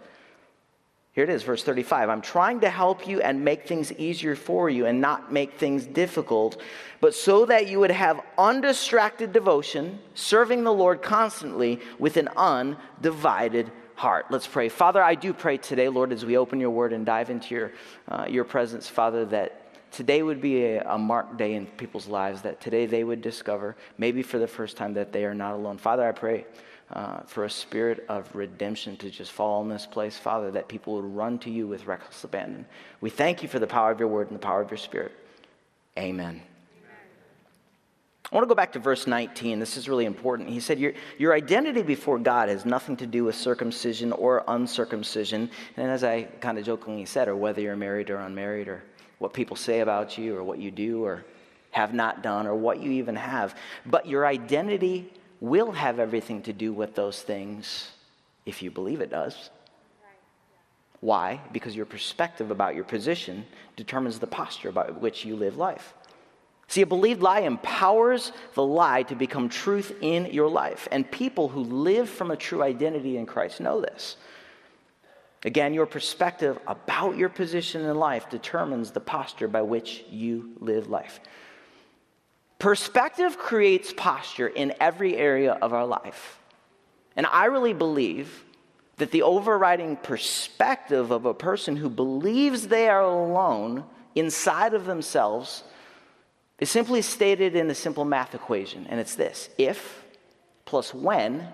Here 1.12 1.25
it 1.25 1.30
is, 1.30 1.42
verse 1.42 1.64
35. 1.64 2.11
I'm 2.11 2.20
trying 2.20 2.61
to 2.61 2.70
help 2.70 3.08
you 3.08 3.20
and 3.20 3.44
make 3.44 3.66
things 3.66 3.92
easier 3.94 4.37
for 4.37 4.70
you 4.70 4.87
and 4.87 5.00
not 5.00 5.32
make 5.32 5.54
things 5.54 5.85
difficult, 5.85 6.61
but 7.00 7.12
so 7.12 7.44
that 7.47 7.66
you 7.66 7.80
would 7.80 7.90
have 7.90 8.20
undistracted 8.38 9.32
devotion, 9.32 9.99
serving 10.14 10.62
the 10.62 10.73
Lord 10.73 11.02
constantly 11.02 11.80
with 11.99 12.18
an 12.18 12.28
undivided 12.37 13.73
heart. 13.97 14.26
Let's 14.30 14.47
pray. 14.47 14.68
Father, 14.68 15.02
I 15.02 15.16
do 15.16 15.32
pray 15.32 15.56
today, 15.56 15.88
Lord, 15.88 16.12
as 16.12 16.25
we 16.25 16.37
open 16.37 16.61
your 16.61 16.70
word 16.70 16.92
and 16.92 17.04
dive 17.04 17.30
into 17.30 17.52
your, 17.52 17.73
uh, 18.06 18.26
your 18.28 18.44
presence, 18.44 18.88
Father, 18.88 19.25
that 19.25 19.68
today 19.90 20.23
would 20.23 20.40
be 20.40 20.64
a, 20.64 20.83
a 20.83 20.99
marked 20.99 21.37
day 21.37 21.54
in 21.54 21.66
people's 21.66 22.07
lives, 22.07 22.42
that 22.42 22.61
today 22.61 22.87
they 22.87 23.04
would 23.04 23.23
discover, 23.23 23.76
maybe 23.97 24.23
for 24.23 24.38
the 24.38 24.47
first 24.47 24.76
time, 24.76 24.95
that 24.95 25.12
they 25.12 25.25
are 25.25 25.35
not 25.35 25.54
alone. 25.54 25.78
Father, 25.78 26.07
I 26.07 26.12
pray 26.12 26.45
uh, 26.92 27.21
for 27.26 27.45
a 27.45 27.50
spirit 27.50 28.04
of 28.09 28.35
redemption 28.35 28.97
to 28.97 29.11
just 29.11 29.33
fall 29.33 29.62
in 29.62 29.68
this 29.68 29.87
place, 29.87 30.16
Father, 30.16 30.50
that 30.50 30.68
people 30.68 30.95
would 30.95 31.16
run 31.16 31.38
to 31.40 31.50
you 31.50 31.66
with 31.66 31.87
reckless 31.87 32.25
abandon. 32.25 32.64
We 33.00 33.11
thank 33.11 33.42
you 33.42 33.49
for 33.49 33.59
the 33.59 33.66
power 33.66 33.90
of 33.90 34.00
your 34.00 34.09
word 34.09 34.28
and 34.28 34.37
the 34.37 34.42
power 34.42 34.62
of 34.62 34.71
your 34.71 34.78
spirit. 34.78 35.12
Amen. 35.99 36.42
I 38.30 38.35
want 38.35 38.45
to 38.45 38.49
go 38.49 38.54
back 38.54 38.73
to 38.75 38.78
verse 38.78 39.07
19. 39.07 39.59
This 39.59 39.78
is 39.78 39.88
really 39.88 40.04
important. 40.04 40.50
He 40.50 40.61
said, 40.61 40.78
Your, 40.78 40.92
your 41.16 41.33
identity 41.33 41.80
before 41.80 42.18
God 42.18 42.50
has 42.50 42.66
nothing 42.66 42.95
to 42.99 43.07
do 43.07 43.25
with 43.25 43.35
circumcision 43.35 44.12
or 44.12 44.45
uncircumcision. 44.49 45.50
And 45.78 45.90
as 45.90 46.04
I 46.04 46.25
kind 46.40 46.59
of 46.59 46.64
jokingly 46.66 47.07
said, 47.07 47.28
or 47.28 47.37
whether 47.37 47.62
you're 47.62 47.75
married 47.75 48.11
or 48.11 48.18
unmarried, 48.18 48.68
or 48.68 48.83
what 49.19 49.33
people 49.33 49.57
say 49.57 49.81
about 49.81 50.19
you 50.19 50.37
or 50.37 50.45
what 50.45 50.59
you 50.59 50.71
do 50.71 51.05
or 51.05 51.25
have 51.71 51.93
not 51.93 52.23
done 52.23 52.47
or 52.47 52.55
what 52.55 52.81
you 52.81 52.93
even 52.93 53.17
have. 53.17 53.55
But 53.85 54.07
your 54.07 54.27
identity 54.27 55.13
will 55.41 55.73
have 55.73 55.99
everything 55.99 56.43
to 56.43 56.53
do 56.53 56.73
with 56.73 56.95
those 56.95 57.23
things 57.23 57.91
if 58.47 58.63
you 58.63 58.71
believe 58.71 59.01
it 59.01 59.11
does. 59.11 59.51
Why? 61.01 61.41
Because 61.53 61.77
your 61.77 61.87
perspective 61.87 62.51
about 62.51 62.75
your 62.75 62.85
position 62.85 63.47
determines 63.77 64.19
the 64.19 64.27
posture 64.27 64.73
by 64.73 64.91
which 64.91 65.25
you 65.25 65.37
live 65.37 65.57
life. 65.57 65.95
See, 66.67 66.83
a 66.83 66.87
believed 66.87 67.23
lie 67.23 67.41
empowers 67.41 68.33
the 68.55 68.65
lie 68.65 69.03
to 69.05 69.15
become 69.15 69.49
truth 69.49 69.95
in 70.03 70.27
your 70.27 70.51
life. 70.51 70.87
And 70.91 71.11
people 71.11 71.49
who 71.49 71.63
live 71.63 72.11
from 72.11 72.31
a 72.31 72.37
true 72.37 72.63
identity 72.63 73.17
in 73.17 73.27
Christ 73.27 73.61
know 73.61 73.81
this. 73.81 74.17
Again, 75.45 75.73
your 75.73 75.87
perspective 75.87 76.59
about 76.66 77.16
your 77.16 77.28
position 77.28 77.83
in 77.83 77.97
life 77.97 78.28
determines 78.28 78.90
the 78.90 79.00
posture 79.00 79.49
by 79.49 79.62
which 79.62 80.04
you 80.11 80.52
live 80.59 80.88
life. 80.88 81.21
Perspective 82.59 83.38
creates 83.38 83.92
posture 83.92 84.49
in 84.49 84.75
every 84.80 85.16
area 85.16 85.52
of 85.52 85.73
our 85.73 85.87
life. 85.87 86.40
And 87.14 87.25
I 87.26 87.47
really 87.47 87.73
believe 87.73 88.45
that 88.97 89.12
the 89.12 89.23
overriding 89.23 89.97
perspective 89.97 91.12
of 91.12 91.25
a 91.25 91.35
person 91.35 91.76
who 91.76 91.88
believes 91.88 92.66
they 92.66 92.88
are 92.88 93.02
alone 93.02 93.85
inside 94.16 94.75
of 94.75 94.87
themselves 94.87 95.62
is 96.59 96.68
simply 96.68 97.00
stated 97.02 97.54
in 97.54 97.71
a 97.71 97.75
simple 97.75 98.04
math 98.04 98.35
equation, 98.35 98.87
and 98.88 98.99
it's 98.99 99.14
this 99.14 99.50
if 99.57 100.04
plus 100.64 100.92
when 100.92 101.49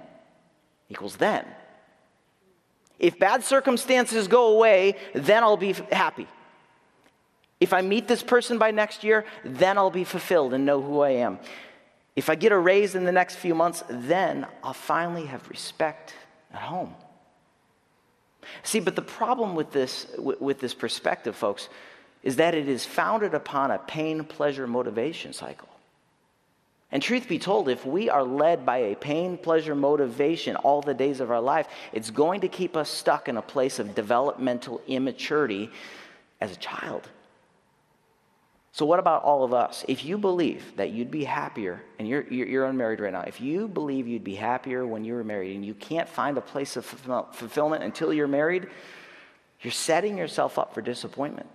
equals 0.89 1.17
then. 1.17 1.45
If 2.99 3.19
bad 3.19 3.45
circumstances 3.45 4.29
go 4.29 4.55
away, 4.55 4.97
then 5.15 5.43
I'll 5.43 5.57
be 5.57 5.73
happy. 5.93 6.27
If 7.61 7.73
I 7.73 7.81
meet 7.81 8.09
this 8.09 8.23
person 8.23 8.59
by 8.59 8.71
next 8.71 9.05
year, 9.05 9.25
then 9.45 9.79
I'll 9.79 9.91
be 9.91 10.05
fulfilled 10.05 10.55
and 10.55 10.67
know 10.67 10.81
who 10.81 11.01
I 11.01 11.11
am. 11.11 11.39
If 12.17 12.31
I 12.31 12.35
get 12.35 12.53
a 12.53 12.59
raise 12.59 12.95
in 12.95 13.05
the 13.05 13.13
next 13.13 13.37
few 13.37 13.55
months, 13.55 13.83
then 13.89 14.47
I'll 14.63 14.73
finally 14.73 15.27
have 15.27 15.49
respect 15.49 16.15
at 16.53 16.61
home. 16.61 16.95
See, 18.63 18.81
but 18.81 18.95
the 18.95 19.03
problem 19.03 19.55
with 19.55 19.73
this, 19.73 20.07
with 20.19 20.61
this 20.61 20.75
perspective, 20.75 21.35
folks, 21.35 21.69
is 22.23 22.37
that 22.37 22.55
it 22.55 22.69
is 22.69 22.85
founded 22.85 23.35
upon 23.35 23.71
a 23.71 23.79
pain 23.79 24.25
pleasure 24.25 24.67
motivation 24.67 25.33
cycle. 25.33 25.69
And 26.93 27.03
truth 27.03 27.29
be 27.29 27.39
told, 27.39 27.69
if 27.69 27.85
we 27.85 28.09
are 28.09 28.23
led 28.23 28.65
by 28.65 28.79
a 28.79 28.95
pain 28.95 29.37
pleasure 29.37 29.75
motivation 29.75 30.55
all 30.57 30.81
the 30.81 30.95
days 30.95 31.21
of 31.21 31.31
our 31.31 31.41
life, 31.41 31.67
it's 31.93 32.11
going 32.11 32.43
to 32.43 32.49
keep 32.49 32.77
us 32.77 32.89
stuck 32.89 33.29
in 33.29 33.37
a 33.37 33.43
place 33.43 33.79
of 33.79 33.95
developmental 33.95 34.81
immaturity 34.87 35.71
as 36.41 36.53
a 36.53 36.57
child. 36.57 37.09
So, 38.75 38.85
what 38.85 38.99
about 38.99 39.23
all 39.23 39.45
of 39.45 39.55
us? 39.55 39.85
If 39.87 40.05
you 40.05 40.19
believe 40.19 40.77
that 40.77 40.91
you'd 40.91 41.11
be 41.11 41.23
happier, 41.23 41.81
and 42.01 42.09
you're, 42.09 42.23
you're, 42.23 42.67
unmarried 42.67 42.99
right 42.99 43.13
now, 43.13 43.21
if 43.21 43.41
you 43.41 43.69
believe 43.69 44.09
you'd 44.09 44.25
be 44.25 44.35
happier 44.35 44.85
when 44.85 45.05
you 45.05 45.15
were 45.15 45.23
married 45.23 45.55
and 45.55 45.65
you 45.65 45.75
can't 45.75 46.09
find 46.09 46.37
a 46.39 46.41
place 46.41 46.77
of 46.77 46.85
fulfillment 46.85 47.85
until 47.85 48.13
you're 48.13 48.27
married, 48.27 48.67
you're 49.61 49.71
setting 49.71 50.19
yourself 50.19 50.59
up 50.59 50.75
for 50.75 50.83
disappointment. 50.83 51.49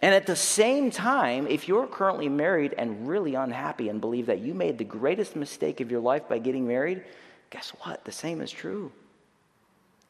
And 0.00 0.14
at 0.14 0.26
the 0.26 0.36
same 0.36 0.90
time, 0.90 1.46
if 1.48 1.66
you're 1.66 1.86
currently 1.86 2.28
married 2.28 2.74
and 2.78 3.08
really 3.08 3.34
unhappy 3.34 3.88
and 3.88 4.00
believe 4.00 4.26
that 4.26 4.38
you 4.38 4.54
made 4.54 4.78
the 4.78 4.84
greatest 4.84 5.34
mistake 5.34 5.80
of 5.80 5.90
your 5.90 6.00
life 6.00 6.28
by 6.28 6.38
getting 6.38 6.66
married, 6.68 7.02
guess 7.50 7.70
what? 7.80 8.04
The 8.04 8.12
same 8.12 8.40
is 8.40 8.50
true. 8.50 8.92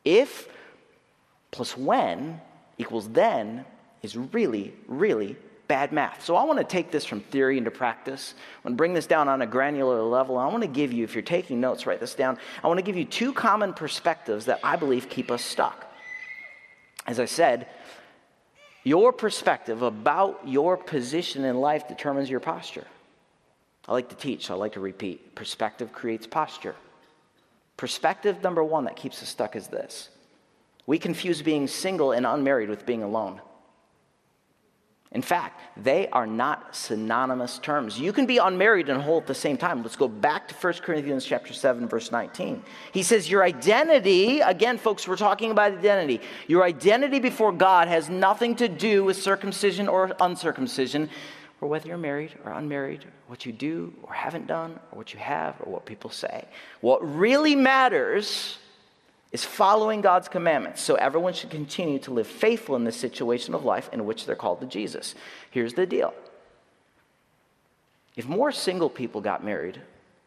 If 0.05 0.49
plus 1.51 1.77
when 1.77 2.41
equals 2.77 3.09
then 3.09 3.65
is 4.03 4.17
really, 4.17 4.75
really 4.87 5.37
bad 5.67 5.93
math. 5.93 6.25
So 6.25 6.37
I 6.37 6.45
want 6.45 6.59
to 6.59 6.65
take 6.65 6.91
this 6.91 7.05
from 7.05 7.21
theory 7.21 7.59
into 7.59 7.71
practice. 7.71 8.35
I 8.37 8.69
want 8.69 8.75
to 8.75 8.79
bring 8.79 8.95
this 8.95 9.07
down 9.07 9.29
on 9.29 9.43
a 9.43 9.47
granular 9.47 10.03
level. 10.03 10.39
I 10.39 10.47
want 10.47 10.63
to 10.63 10.69
give 10.69 10.93
you, 10.93 11.05
if 11.05 11.15
you're 11.15 11.23
taking 11.23 11.61
notes, 11.61 11.87
write 11.87 12.01
this 12.01 12.15
down. 12.15 12.39
I 12.63 12.69
want 12.69 12.79
to 12.79 12.83
give 12.83 12.97
you 12.97 13.05
two 13.05 13.33
common 13.33 13.75
perspectives 13.75 14.47
that 14.47 14.61
I 14.63 14.77
believe 14.77 15.09
keep 15.09 15.31
us 15.31 15.43
stuck. 15.43 15.85
As 17.07 17.21
I 17.21 17.27
said, 17.27 17.69
your 18.89 19.13
perspective 19.13 19.83
about 19.83 20.41
your 20.47 20.79
position 20.79 21.45
in 21.45 21.61
life 21.61 21.87
determines 21.89 22.31
your 22.31 22.41
posture. 22.41 22.87
I 23.87 23.93
like 23.93 24.09
to 24.09 24.17
teach, 24.17 24.47
so 24.47 24.55
I 24.55 24.57
like 24.57 24.73
to 24.73 24.81
repeat. 24.81 25.35
Perspective 25.35 25.93
creates 25.93 26.27
posture. 26.27 26.75
Perspective 27.77 28.43
number 28.43 28.65
one 28.65 28.85
that 28.85 28.97
keeps 28.97 29.23
us 29.23 29.29
stuck 29.29 29.57
is 29.57 29.69
this 29.69 30.09
we 30.87 30.99
confuse 30.99 31.43
being 31.43 31.69
single 31.69 32.13
and 32.13 32.25
unmarried 32.25 32.71
with 32.71 32.87
being 32.87 33.03
alone. 33.03 33.43
In 35.13 35.23
fact, 35.23 35.61
they 35.77 36.07
are 36.09 36.27
not 36.27 36.77
synonymous 36.77 37.59
terms. 37.59 37.99
You 37.99 38.13
can 38.13 38.27
be 38.27 38.37
unmarried 38.37 38.91
and 38.91 39.01
whole 39.01 39.19
at 39.19 39.27
the 39.27 39.35
same 39.35 39.57
time. 39.57 39.83
Let's 39.83 39.97
go 39.97 40.07
back 40.07 40.49
to 40.49 40.55
1 40.55 40.75
Corinthians 40.83 41.25
chapter 41.25 41.55
7 41.55 41.89
verse 41.89 42.13
19. 42.13 42.63
He 42.93 43.03
says 43.03 43.31
your 43.31 43.43
identity, 43.43 44.41
again 44.41 44.77
folks, 44.77 45.09
we're 45.09 45.17
talking 45.17 45.51
about 45.51 45.73
identity. 45.73 46.21
Your 46.47 46.63
identity 46.63 47.21
before 47.21 47.53
God 47.53 47.89
has 47.89 48.11
nothing 48.11 48.55
to 48.57 48.69
do 48.69 49.03
with 49.03 49.17
circumcision 49.17 49.89
or 49.89 50.15
uncircumcision 50.21 51.09
or 51.63 51.69
whether 51.69 51.89
you're 51.89 51.97
married 51.97 52.35
or 52.45 52.53
unmarried, 52.53 53.07
what 53.29 53.47
you 53.47 53.53
do 53.53 53.95
or 54.03 54.13
haven't 54.13 54.47
done 54.47 54.79
or 54.93 54.99
what 54.99 55.15
you 55.15 55.19
have 55.21 55.57
or 55.61 55.73
what 55.73 55.87
people 55.87 56.11
say. 56.11 56.45
What 56.83 57.01
really 57.01 57.57
matters 57.57 58.58
is 59.33 59.45
following 59.45 60.01
God's 60.01 60.29
commandments. 60.29 60.81
So 60.81 60.95
everyone 60.95 61.35
should 61.35 61.51
continue 61.51 61.99
to 62.01 62.13
live 62.13 62.27
faithful 62.27 62.77
in 62.77 62.85
the 62.85 62.93
situation 62.93 63.55
of 63.55 63.65
life 63.65 63.91
in 63.93 64.07
which 64.07 64.25
they're 64.27 64.37
called 64.37 64.61
to 64.61 64.67
Jesus. 64.67 65.15
Here's 65.51 65.75
the 65.75 65.87
deal 65.87 66.15
if 68.17 68.27
more 68.27 68.51
single 68.51 68.91
people 68.91 69.21
got 69.21 69.45
married, 69.45 69.81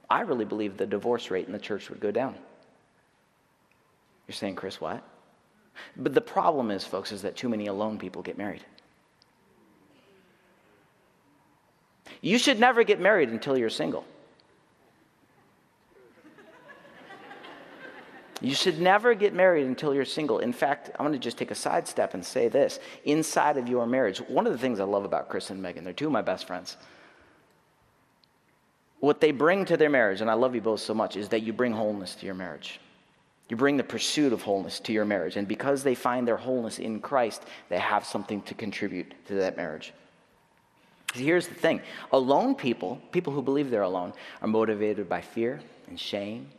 I 0.10 0.22
really 0.22 0.46
believe 0.46 0.78
the 0.78 0.86
divorce 0.86 1.32
rate 1.32 1.48
in 1.48 1.52
the 1.52 1.60
church 1.60 1.90
would 1.90 2.00
go 2.00 2.12
down. 2.12 2.36
You're 4.28 4.36
saying, 4.36 4.56
Chris, 4.56 4.80
what? 4.80 5.04
But 5.98 6.14
the 6.14 6.22
problem 6.22 6.72
is, 6.72 6.86
folks, 6.86 7.12
is 7.12 7.24
that 7.24 7.36
too 7.36 7.50
many 7.50 7.68
alone 7.68 7.98
people 7.98 8.22
get 8.22 8.38
married. 8.38 8.64
You 12.22 12.38
should 12.38 12.60
never 12.60 12.84
get 12.84 13.00
married 13.00 13.30
until 13.30 13.58
you're 13.58 13.70
single. 13.70 14.06
You 18.42 18.56
should 18.56 18.82
never 18.82 19.14
get 19.14 19.36
married 19.36 19.68
until 19.68 19.94
you're 19.94 20.04
single. 20.04 20.40
In 20.40 20.52
fact, 20.52 20.90
I'm 20.98 21.06
going 21.06 21.14
to 21.14 21.20
just 21.20 21.38
take 21.38 21.52
a 21.52 21.56
sidestep 21.56 22.16
and 22.16 22.26
say 22.26 22.48
this. 22.48 22.80
Inside 23.06 23.58
of 23.58 23.70
your 23.70 23.86
marriage, 23.86 24.18
one 24.18 24.48
of 24.48 24.52
the 24.52 24.58
things 24.58 24.80
I 24.80 24.84
love 24.84 25.06
about 25.06 25.30
Chris 25.30 25.52
and 25.52 25.62
Megan, 25.62 25.84
they're 25.84 25.94
two 25.94 26.08
of 26.08 26.12
my 26.12 26.24
best 26.24 26.48
friends. 26.48 26.76
What 29.00 29.22
they 29.22 29.32
bring 29.32 29.66
to 29.66 29.78
their 29.78 29.92
marriage, 29.92 30.22
and 30.22 30.30
I 30.30 30.34
love 30.34 30.56
you 30.56 30.62
both 30.62 30.80
so 30.80 30.96
much, 30.96 31.16
is 31.18 31.30
that 31.30 31.42
you 31.42 31.54
bring 31.54 31.72
wholeness 31.72 32.16
to 32.16 32.26
your 32.26 32.34
marriage. 32.34 32.80
You 33.48 33.58
bring 33.58 33.78
the 33.78 33.84
pursuit 33.84 34.34
of 34.34 34.42
wholeness 34.42 34.80
to 34.82 34.94
your 34.94 35.06
marriage. 35.06 35.38
And 35.38 35.48
because 35.48 35.84
they 35.84 35.94
find 35.94 36.28
their 36.28 36.38
wholeness 36.38 36.80
in 36.80 37.00
Christ, 37.00 37.44
they 37.70 37.80
have 37.80 38.06
something 38.06 38.42
to 38.44 38.56
contribute 38.56 39.14
to 39.28 39.36
that 39.36 39.56
marriage. 39.56 39.94
Here's 41.14 41.48
the 41.48 41.56
thing 41.56 41.82
alone 42.12 42.56
people, 42.56 43.00
people 43.12 43.34
who 43.34 43.42
believe 43.44 43.70
they're 43.70 43.82
alone, 43.82 44.14
are 44.42 44.48
motivated 44.48 45.08
by 45.08 45.22
fear 45.22 45.60
and 45.88 46.00
shame 46.00 46.50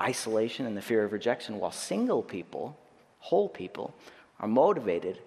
isolation 0.00 0.66
and 0.66 0.76
the 0.76 0.82
fear 0.82 1.04
of 1.04 1.12
rejection, 1.12 1.58
while 1.58 1.72
single 1.72 2.22
people, 2.22 2.76
whole 3.18 3.48
people, 3.48 3.94
are 4.40 4.48
motivated 4.48 5.20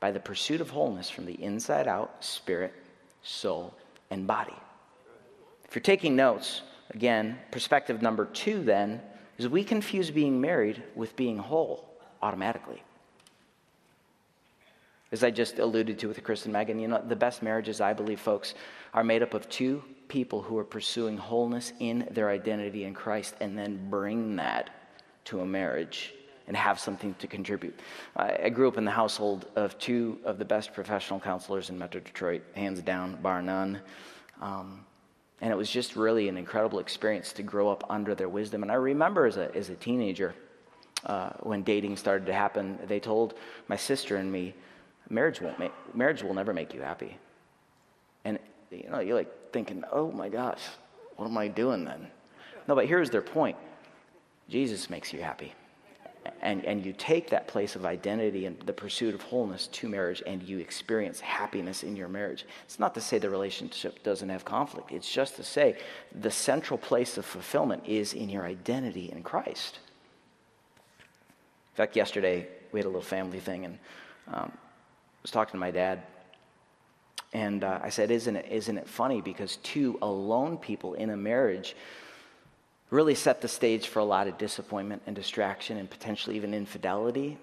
by 0.00 0.10
the 0.10 0.20
pursuit 0.20 0.60
of 0.60 0.70
wholeness 0.70 1.08
from 1.08 1.26
the 1.26 1.42
inside 1.42 1.88
out 1.88 2.24
spirit, 2.24 2.74
soul, 3.22 3.74
and 4.10 4.26
body. 4.26 4.54
If 5.68 5.74
you're 5.74 5.82
taking 5.82 6.16
notes, 6.16 6.62
again, 6.90 7.38
perspective 7.50 8.02
number 8.02 8.24
two 8.26 8.62
then 8.62 9.00
is 9.38 9.48
we 9.48 9.64
confuse 9.64 10.10
being 10.10 10.40
married 10.40 10.82
with 10.94 11.16
being 11.16 11.38
whole 11.38 11.88
automatically. 12.22 12.82
As 15.12 15.22
I 15.22 15.30
just 15.30 15.58
alluded 15.58 15.98
to 16.00 16.08
with 16.08 16.22
Chris 16.22 16.44
and 16.44 16.52
Megan, 16.52 16.78
you 16.78 16.88
know, 16.88 17.02
the 17.06 17.16
best 17.16 17.42
marriages, 17.42 17.80
I 17.80 17.92
believe, 17.92 18.20
folks, 18.20 18.54
are 18.92 19.04
made 19.04 19.22
up 19.22 19.34
of 19.34 19.48
two 19.48 19.82
people 20.08 20.42
who 20.42 20.56
are 20.58 20.64
pursuing 20.64 21.16
wholeness 21.16 21.72
in 21.80 22.08
their 22.10 22.30
identity 22.30 22.84
in 22.84 22.94
Christ 22.94 23.34
and 23.40 23.56
then 23.58 23.88
bring 23.90 24.36
that 24.36 24.70
to 25.26 25.40
a 25.40 25.46
marriage 25.46 26.14
and 26.46 26.56
have 26.56 26.78
something 26.78 27.14
to 27.14 27.26
contribute. 27.26 27.78
I, 28.14 28.48
grew 28.50 28.68
up 28.68 28.78
in 28.78 28.84
the 28.84 28.90
household 28.90 29.46
of 29.56 29.76
two 29.78 30.18
of 30.24 30.38
the 30.38 30.44
best 30.44 30.72
professional 30.72 31.18
counselors 31.18 31.70
in 31.70 31.78
Metro 31.78 32.00
Detroit, 32.00 32.42
hands 32.54 32.80
down, 32.82 33.16
bar 33.20 33.42
none. 33.42 33.80
Um, 34.40 34.84
and 35.40 35.52
it 35.52 35.56
was 35.56 35.70
just 35.70 35.96
really 35.96 36.28
an 36.28 36.36
incredible 36.36 36.78
experience 36.78 37.32
to 37.34 37.42
grow 37.42 37.68
up 37.68 37.84
under 37.90 38.14
their 38.14 38.28
wisdom. 38.28 38.62
And 38.62 38.70
I 38.70 38.76
remember 38.76 39.26
as 39.26 39.36
a, 39.36 39.54
as 39.56 39.70
a 39.70 39.74
teenager, 39.74 40.34
uh, 41.04 41.30
when 41.40 41.62
dating 41.62 41.96
started 41.96 42.26
to 42.26 42.32
happen, 42.32 42.78
they 42.86 43.00
told 43.00 43.34
my 43.68 43.76
sister 43.76 44.16
and 44.16 44.30
me, 44.30 44.54
marriage 45.10 45.40
won't 45.40 45.58
make, 45.58 45.72
marriage 45.94 46.22
will 46.22 46.34
never 46.34 46.54
make 46.54 46.72
you 46.72 46.80
happy. 46.80 47.18
You 48.70 48.88
know, 48.90 49.00
you're 49.00 49.16
like 49.16 49.52
thinking, 49.52 49.84
oh 49.92 50.10
my 50.10 50.28
gosh, 50.28 50.60
what 51.16 51.26
am 51.26 51.38
I 51.38 51.48
doing 51.48 51.84
then? 51.84 52.08
No, 52.68 52.74
but 52.74 52.86
here's 52.86 53.10
their 53.10 53.22
point 53.22 53.56
Jesus 54.48 54.90
makes 54.90 55.12
you 55.12 55.20
happy. 55.20 55.52
And, 56.42 56.64
and 56.64 56.84
you 56.84 56.92
take 56.92 57.30
that 57.30 57.46
place 57.46 57.76
of 57.76 57.86
identity 57.86 58.46
and 58.46 58.58
the 58.66 58.72
pursuit 58.72 59.14
of 59.14 59.22
wholeness 59.22 59.68
to 59.68 59.88
marriage 59.88 60.24
and 60.26 60.42
you 60.42 60.58
experience 60.58 61.20
happiness 61.20 61.84
in 61.84 61.94
your 61.94 62.08
marriage. 62.08 62.44
It's 62.64 62.80
not 62.80 62.94
to 62.94 63.00
say 63.00 63.18
the 63.18 63.30
relationship 63.30 64.02
doesn't 64.02 64.28
have 64.28 64.44
conflict, 64.44 64.90
it's 64.90 65.10
just 65.10 65.36
to 65.36 65.44
say 65.44 65.78
the 66.20 66.30
central 66.30 66.78
place 66.78 67.16
of 67.16 67.24
fulfillment 67.24 67.84
is 67.86 68.12
in 68.12 68.28
your 68.28 68.44
identity 68.44 69.10
in 69.12 69.22
Christ. 69.22 69.78
In 70.98 71.76
fact, 71.76 71.94
yesterday 71.94 72.48
we 72.72 72.80
had 72.80 72.86
a 72.86 72.88
little 72.88 73.02
family 73.02 73.38
thing 73.38 73.64
and 73.64 73.78
um, 74.26 74.50
I 74.52 75.22
was 75.22 75.30
talking 75.30 75.52
to 75.52 75.58
my 75.58 75.70
dad 75.70 76.02
and 77.36 77.64
uh, 77.64 77.80
I 77.82 77.90
said, 77.90 78.10
isn't 78.10 78.34
it, 78.34 78.46
isn't 78.50 78.78
it 78.78 78.88
funny? 78.88 79.20
Because 79.20 79.56
two 79.56 79.98
alone 80.00 80.56
people 80.56 80.94
in 80.94 81.10
a 81.10 81.18
marriage 81.18 81.76
really 82.88 83.14
set 83.14 83.42
the 83.42 83.48
stage 83.48 83.88
for 83.88 83.98
a 83.98 84.04
lot 84.04 84.26
of 84.26 84.38
disappointment 84.38 85.02
and 85.06 85.14
distraction 85.14 85.76
and 85.76 85.90
potentially 85.90 86.36
even 86.36 86.54
infidelity. 86.54 87.36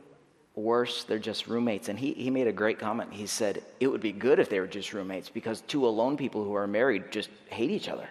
Worse, 0.55 1.03
they're 1.03 1.19
just 1.19 1.45
roommates. 1.45 1.89
And 1.89 1.99
he, 1.99 2.13
he 2.13 2.31
made 2.31 2.47
a 2.47 2.51
great 2.51 2.79
comment. 2.79 3.13
He 3.13 3.27
said, 3.27 3.61
it 3.79 3.85
would 3.85 4.01
be 4.01 4.11
good 4.11 4.39
if 4.39 4.49
they 4.49 4.59
were 4.59 4.65
just 4.65 4.93
roommates 4.93 5.29
because 5.29 5.61
two 5.61 5.85
alone 5.85 6.17
people 6.17 6.43
who 6.43 6.55
are 6.55 6.65
married 6.65 7.11
just 7.11 7.29
hate 7.49 7.69
each 7.69 7.87
other. 7.87 8.09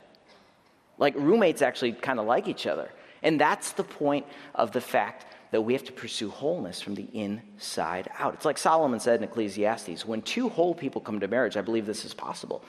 Like 0.99 1.17
roommates 1.17 1.63
actually 1.63 1.95
kind 1.95 2.21
of 2.21 2.27
like 2.27 2.47
each 2.47 2.69
other. 2.69 2.93
And 3.25 3.41
that's 3.41 3.73
the 3.73 3.83
point 3.83 4.27
of 4.55 4.71
the 4.71 4.81
fact 4.81 5.27
that 5.53 5.61
we 5.61 5.75
have 5.75 5.85
to 5.85 5.93
pursue 5.93 6.31
wholeness 6.31 6.81
from 6.81 6.95
the 6.95 7.07
inside 7.13 8.11
out. 8.19 8.35
It's 8.35 8.45
like 8.45 8.59
Solomon 8.59 8.99
said 8.99 9.21
in 9.21 9.25
Ecclesiastes 9.25 10.05
when 10.05 10.23
two 10.23 10.49
whole 10.49 10.75
people 10.75 11.01
come 11.01 11.21
to 11.21 11.29
marriage, 11.29 11.57
I 11.57 11.61
believe 11.61 11.87
this 11.87 12.05
is 12.05 12.15
possible. 12.15 12.65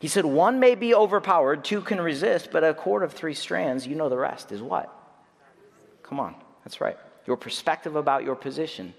He 0.00 0.08
said, 0.08 0.26
One 0.26 0.60
may 0.60 0.74
be 0.74 0.94
overpowered, 0.94 1.64
two 1.64 1.80
can 1.80 2.00
resist, 2.00 2.50
but 2.50 2.64
a 2.64 2.74
cord 2.74 3.02
of 3.02 3.12
three 3.12 3.32
strands, 3.32 3.86
you 3.86 3.94
know 3.94 4.08
the 4.08 4.18
rest, 4.18 4.52
is 4.52 4.60
what? 4.60 4.92
Come 6.02 6.20
on, 6.20 6.34
that's 6.64 6.80
right. 6.80 6.98
Your 7.26 7.36
perspective 7.36 7.96
about 7.96 8.24
your 8.24 8.34
position 8.34 8.92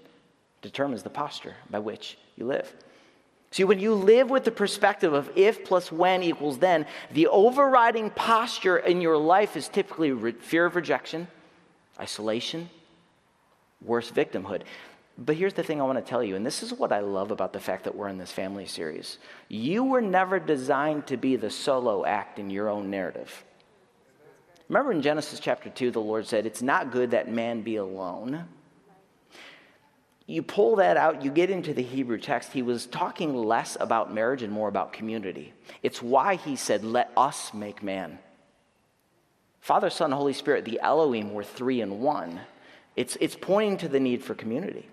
determines 0.62 1.02
the 1.02 1.10
posture 1.10 1.54
by 1.70 1.78
which 1.78 2.18
you 2.36 2.46
live. 2.46 2.72
See, 3.50 3.64
when 3.64 3.78
you 3.78 3.94
live 3.94 4.30
with 4.30 4.44
the 4.44 4.50
perspective 4.50 5.12
of 5.12 5.30
if 5.36 5.64
plus 5.64 5.92
when 5.92 6.22
equals 6.22 6.58
then, 6.58 6.86
the 7.12 7.26
overriding 7.28 8.10
posture 8.10 8.78
in 8.78 9.00
your 9.00 9.16
life 9.16 9.56
is 9.56 9.68
typically 9.68 10.12
re- 10.12 10.32
fear 10.32 10.66
of 10.66 10.76
rejection, 10.76 11.28
isolation, 11.98 12.68
worse, 13.82 14.10
victimhood. 14.10 14.62
But 15.18 15.36
here's 15.36 15.54
the 15.54 15.64
thing 15.64 15.80
I 15.80 15.84
want 15.84 15.98
to 15.98 16.08
tell 16.08 16.22
you, 16.22 16.36
and 16.36 16.46
this 16.46 16.62
is 16.62 16.72
what 16.72 16.92
I 16.92 17.00
love 17.00 17.32
about 17.32 17.52
the 17.52 17.58
fact 17.60 17.84
that 17.84 17.96
we're 17.96 18.08
in 18.08 18.18
this 18.18 18.30
family 18.30 18.66
series. 18.66 19.18
You 19.48 19.82
were 19.82 20.00
never 20.00 20.38
designed 20.38 21.08
to 21.08 21.16
be 21.16 21.34
the 21.34 21.50
solo 21.50 22.04
act 22.04 22.38
in 22.38 22.50
your 22.50 22.68
own 22.68 22.88
narrative. 22.88 23.44
Remember 24.68 24.92
in 24.92 25.02
Genesis 25.02 25.40
chapter 25.40 25.70
2, 25.70 25.90
the 25.90 26.00
Lord 26.00 26.26
said, 26.26 26.46
It's 26.46 26.62
not 26.62 26.92
good 26.92 27.10
that 27.10 27.32
man 27.32 27.62
be 27.62 27.76
alone. 27.76 28.44
You 30.26 30.42
pull 30.42 30.76
that 30.76 30.98
out, 30.98 31.24
you 31.24 31.30
get 31.30 31.48
into 31.48 31.72
the 31.72 31.82
Hebrew 31.82 32.18
text, 32.18 32.52
he 32.52 32.60
was 32.60 32.86
talking 32.86 33.34
less 33.34 33.78
about 33.80 34.12
marriage 34.12 34.42
and 34.42 34.52
more 34.52 34.68
about 34.68 34.92
community. 34.92 35.54
It's 35.82 36.02
why 36.02 36.36
he 36.36 36.54
said, 36.54 36.84
Let 36.84 37.10
us 37.16 37.52
make 37.54 37.82
man. 37.82 38.18
Father, 39.60 39.90
Son, 39.90 40.12
Holy 40.12 40.34
Spirit, 40.34 40.64
the 40.64 40.80
Elohim 40.80 41.32
were 41.32 41.44
three 41.44 41.80
in 41.80 42.00
one. 42.00 42.40
It's, 42.98 43.16
it's 43.20 43.36
pointing 43.36 43.76
to 43.76 43.88
the 43.88 44.00
need 44.00 44.24
for 44.24 44.34
community. 44.34 44.84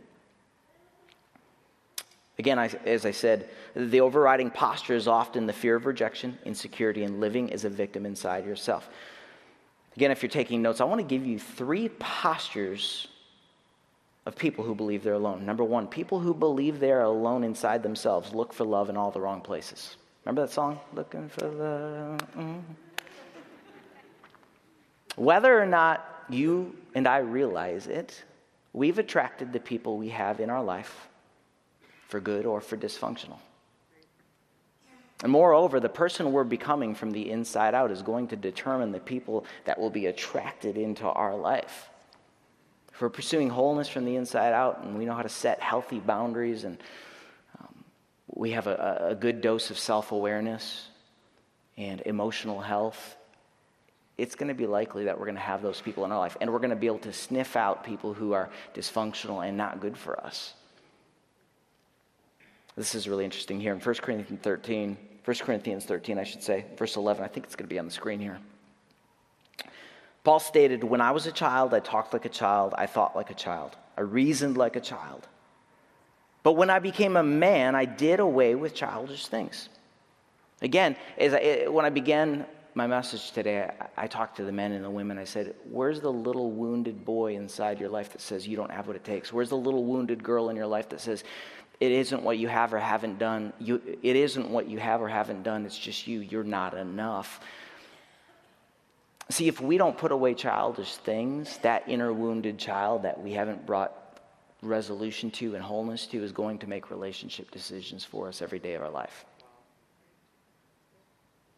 Again, 2.37 2.59
I, 2.59 2.69
as 2.85 3.03
I 3.03 3.09
said, 3.09 3.49
the 3.75 4.01
overriding 4.01 4.51
posture 4.51 4.93
is 4.93 5.07
often 5.07 5.47
the 5.47 5.53
fear 5.53 5.75
of 5.75 5.87
rejection, 5.87 6.37
insecurity, 6.45 7.03
and 7.03 7.19
living 7.19 7.51
as 7.51 7.65
a 7.65 7.69
victim 7.69 8.05
inside 8.05 8.45
yourself. 8.45 8.87
Again, 9.95 10.11
if 10.11 10.21
you're 10.21 10.29
taking 10.29 10.61
notes, 10.61 10.81
I 10.81 10.83
want 10.83 11.01
to 11.01 11.07
give 11.07 11.25
you 11.25 11.39
three 11.39 11.89
postures 11.89 13.07
of 14.27 14.35
people 14.35 14.63
who 14.63 14.75
believe 14.75 15.03
they're 15.03 15.13
alone. 15.13 15.43
Number 15.43 15.63
one, 15.63 15.87
people 15.87 16.19
who 16.19 16.35
believe 16.35 16.79
they're 16.79 17.01
alone 17.01 17.43
inside 17.43 17.81
themselves 17.81 18.35
look 18.35 18.53
for 18.53 18.65
love 18.65 18.91
in 18.91 18.97
all 18.97 19.09
the 19.09 19.19
wrong 19.19 19.41
places. 19.41 19.97
Remember 20.25 20.43
that 20.43 20.53
song? 20.53 20.79
Looking 20.93 21.27
for 21.27 21.47
love. 21.47 22.19
Mm. 22.37 22.61
Whether 25.15 25.59
or 25.59 25.65
not 25.65 26.14
you 26.29 26.75
and 26.93 27.07
I 27.07 27.19
realize 27.19 27.87
it, 27.87 28.23
we've 28.73 28.99
attracted 28.99 29.53
the 29.53 29.59
people 29.59 29.97
we 29.97 30.09
have 30.09 30.39
in 30.39 30.49
our 30.49 30.63
life 30.63 31.07
for 32.07 32.19
good 32.19 32.45
or 32.45 32.61
for 32.61 32.77
dysfunctional. 32.77 33.39
And 35.23 35.31
moreover, 35.31 35.79
the 35.79 35.89
person 35.89 36.31
we're 36.31 36.43
becoming 36.43 36.93
from 36.93 37.11
the 37.11 37.31
inside 37.31 37.73
out 37.73 37.89
is 37.89 38.01
going 38.01 38.27
to 38.27 38.35
determine 38.35 38.91
the 38.91 38.99
people 38.99 39.45
that 39.63 39.79
will 39.79 39.89
be 39.89 40.07
attracted 40.07 40.77
into 40.77 41.07
our 41.07 41.35
life. 41.35 41.89
If 42.93 43.01
we're 43.01 43.09
pursuing 43.09 43.49
wholeness 43.49 43.87
from 43.87 44.05
the 44.05 44.15
inside 44.15 44.53
out 44.53 44.83
and 44.83 44.97
we 44.97 45.05
know 45.05 45.15
how 45.15 45.21
to 45.21 45.29
set 45.29 45.61
healthy 45.61 45.99
boundaries 45.99 46.63
and 46.63 46.77
um, 47.59 47.83
we 48.27 48.51
have 48.51 48.67
a, 48.67 49.07
a 49.09 49.15
good 49.15 49.41
dose 49.41 49.69
of 49.69 49.77
self 49.77 50.11
awareness 50.11 50.87
and 51.77 52.01
emotional 52.05 52.61
health, 52.61 53.17
it's 54.17 54.35
going 54.35 54.47
to 54.47 54.53
be 54.53 54.65
likely 54.65 55.05
that 55.05 55.19
we're 55.19 55.25
going 55.25 55.35
to 55.35 55.41
have 55.41 55.61
those 55.61 55.81
people 55.81 56.05
in 56.05 56.11
our 56.11 56.19
life. 56.19 56.37
And 56.39 56.51
we're 56.51 56.59
going 56.59 56.69
to 56.69 56.75
be 56.75 56.87
able 56.87 56.99
to 56.99 57.13
sniff 57.13 57.55
out 57.55 57.83
people 57.83 58.13
who 58.13 58.33
are 58.33 58.49
dysfunctional 58.73 59.45
and 59.45 59.57
not 59.57 59.81
good 59.81 59.97
for 59.97 60.19
us. 60.19 60.53
This 62.77 62.95
is 62.95 63.07
really 63.07 63.25
interesting 63.25 63.59
here 63.59 63.73
in 63.73 63.79
1 63.79 63.95
Corinthians 63.95 64.41
13, 64.41 64.97
1 65.23 65.37
Corinthians 65.37 65.85
13, 65.85 66.17
I 66.17 66.23
should 66.23 66.43
say, 66.43 66.65
verse 66.77 66.95
11. 66.95 67.23
I 67.23 67.27
think 67.27 67.45
it's 67.45 67.55
going 67.55 67.67
to 67.67 67.73
be 67.73 67.79
on 67.79 67.85
the 67.85 67.91
screen 67.91 68.19
here. 68.19 68.39
Paul 70.23 70.39
stated, 70.39 70.83
When 70.83 71.01
I 71.01 71.11
was 71.11 71.25
a 71.27 71.31
child, 71.31 71.73
I 71.73 71.79
talked 71.79 72.11
like 72.11 72.25
a 72.25 72.29
child, 72.29 72.73
I 72.77 72.85
thought 72.85 73.15
like 73.15 73.29
a 73.29 73.35
child, 73.35 73.75
I 73.97 74.01
reasoned 74.01 74.57
like 74.57 74.75
a 74.75 74.81
child. 74.81 75.27
But 76.43 76.53
when 76.53 76.69
I 76.69 76.79
became 76.79 77.15
a 77.15 77.23
man, 77.23 77.75
I 77.75 77.85
did 77.85 78.19
away 78.19 78.55
with 78.55 78.75
childish 78.75 79.27
things. 79.27 79.69
Again, 80.61 80.95
as 81.17 81.33
I, 81.33 81.67
when 81.67 81.85
I 81.85 81.89
began 81.89 82.45
my 82.75 82.87
message 82.87 83.31
today, 83.31 83.69
I, 83.97 84.03
I 84.03 84.07
talked 84.07 84.37
to 84.37 84.43
the 84.43 84.51
men 84.51 84.73
and 84.73 84.83
the 84.83 84.89
women. 84.89 85.17
I 85.17 85.23
said, 85.23 85.55
Where's 85.69 86.01
the 86.01 86.11
little 86.11 86.51
wounded 86.51 87.05
boy 87.05 87.35
inside 87.35 87.79
your 87.79 87.89
life 87.89 88.11
that 88.11 88.21
says 88.21 88.47
you 88.47 88.57
don't 88.57 88.71
have 88.71 88.87
what 88.87 88.95
it 88.95 89.03
takes? 89.03 89.31
Where's 89.33 89.49
the 89.49 89.57
little 89.57 89.85
wounded 89.85 90.23
girl 90.23 90.49
in 90.49 90.55
your 90.55 90.67
life 90.67 90.89
that 90.89 90.99
says, 90.99 91.23
it 91.79 91.91
isn't 91.91 92.21
what 92.21 92.37
you 92.37 92.47
have 92.47 92.73
or 92.73 92.79
haven't 92.79 93.19
done. 93.19 93.51
You, 93.59 93.81
it 94.01 94.15
isn't 94.15 94.49
what 94.49 94.69
you 94.69 94.79
have 94.79 95.01
or 95.01 95.09
haven't 95.09 95.43
done. 95.43 95.65
It's 95.65 95.77
just 95.77 96.07
you. 96.07 96.19
You're 96.21 96.43
not 96.43 96.73
enough. 96.73 97.41
See, 99.29 99.47
if 99.47 99.59
we 99.59 99.77
don't 99.77 99.97
put 99.97 100.11
away 100.11 100.35
childish 100.35 100.95
things, 100.97 101.57
that 101.59 101.83
inner 101.87 102.13
wounded 102.13 102.57
child 102.57 103.03
that 103.03 103.21
we 103.21 103.33
haven't 103.33 103.65
brought 103.65 103.93
resolution 104.61 105.31
to 105.31 105.55
and 105.55 105.63
wholeness 105.63 106.05
to 106.07 106.23
is 106.23 106.31
going 106.31 106.59
to 106.59 106.67
make 106.67 106.89
relationship 106.89 107.51
decisions 107.51 108.05
for 108.05 108.27
us 108.27 108.41
every 108.41 108.59
day 108.59 108.75
of 108.75 108.81
our 108.81 108.89
life. 108.89 109.25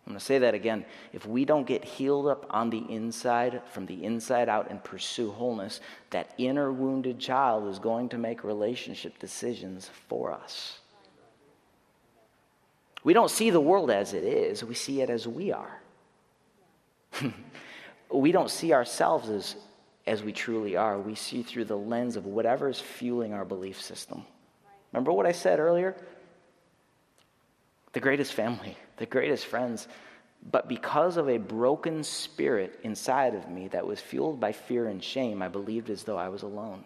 I'm 0.07 0.13
going 0.13 0.19
to 0.19 0.25
say 0.25 0.37
that 0.39 0.53
again. 0.53 0.85
If 1.11 1.25
we 1.25 1.43
don't 1.43 1.67
get 1.67 1.83
healed 1.83 2.27
up 2.27 2.45
on 2.49 2.69
the 2.69 2.77
inside, 2.89 3.61
from 3.73 3.85
the 3.87 4.05
inside 4.05 4.47
out, 4.47 4.71
and 4.71 4.81
pursue 4.81 5.31
wholeness, 5.31 5.81
that 6.11 6.33
inner 6.37 6.71
wounded 6.71 7.19
child 7.19 7.67
is 7.67 7.77
going 7.77 8.07
to 8.09 8.17
make 8.17 8.45
relationship 8.45 9.19
decisions 9.19 9.91
for 10.07 10.31
us. 10.31 10.79
We 13.03 13.11
don't 13.11 13.29
see 13.29 13.49
the 13.49 13.59
world 13.59 13.91
as 13.91 14.13
it 14.13 14.23
is, 14.23 14.63
we 14.63 14.75
see 14.75 15.01
it 15.01 15.09
as 15.09 15.27
we 15.27 15.51
are. 15.51 15.81
we 18.09 18.31
don't 18.31 18.49
see 18.49 18.71
ourselves 18.71 19.27
as, 19.27 19.57
as 20.05 20.23
we 20.23 20.31
truly 20.31 20.77
are. 20.77 20.97
We 20.97 21.15
see 21.15 21.43
through 21.43 21.65
the 21.65 21.77
lens 21.77 22.15
of 22.15 22.25
whatever 22.25 22.69
is 22.69 22.79
fueling 22.79 23.33
our 23.33 23.43
belief 23.43 23.81
system. 23.81 24.23
Remember 24.93 25.11
what 25.11 25.25
I 25.25 25.33
said 25.33 25.59
earlier? 25.59 25.97
The 27.93 27.99
greatest 27.99 28.33
family 28.33 28.77
the 28.97 29.05
greatest 29.05 29.45
friends. 29.45 29.87
But 30.51 30.67
because 30.67 31.17
of 31.17 31.29
a 31.29 31.37
broken 31.37 32.03
spirit 32.03 32.79
inside 32.83 33.33
of 33.33 33.49
me 33.49 33.69
that 33.69 33.87
was 33.87 33.99
fueled 33.99 34.39
by 34.39 34.51
fear 34.51 34.87
and 34.87 35.03
shame, 35.03 35.41
I 35.41 35.47
believed 35.47 35.89
as 35.89 36.03
though 36.03 36.17
I 36.17 36.29
was 36.29 36.43
alone. 36.43 36.83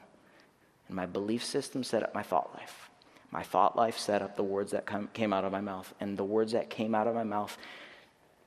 And 0.88 0.96
my 0.96 1.06
belief 1.06 1.44
system 1.44 1.84
set 1.84 2.04
up 2.04 2.14
my 2.14 2.24
thought 2.24 2.54
life. 2.54 2.90
My 3.30 3.44
thought 3.44 3.76
life 3.76 3.98
set 3.98 4.22
up 4.22 4.36
the 4.36 4.44
words 4.44 4.72
that 4.72 4.90
came 5.14 5.34
out 5.34 5.46
of 5.46 5.52
my 5.52 5.62
mouth. 5.62 5.94
And 6.00 6.18
the 6.18 6.24
words 6.24 6.52
that 6.54 6.70
came 6.70 6.96
out 6.96 7.08
of 7.08 7.16
my 7.16 7.24
mouth 7.24 7.58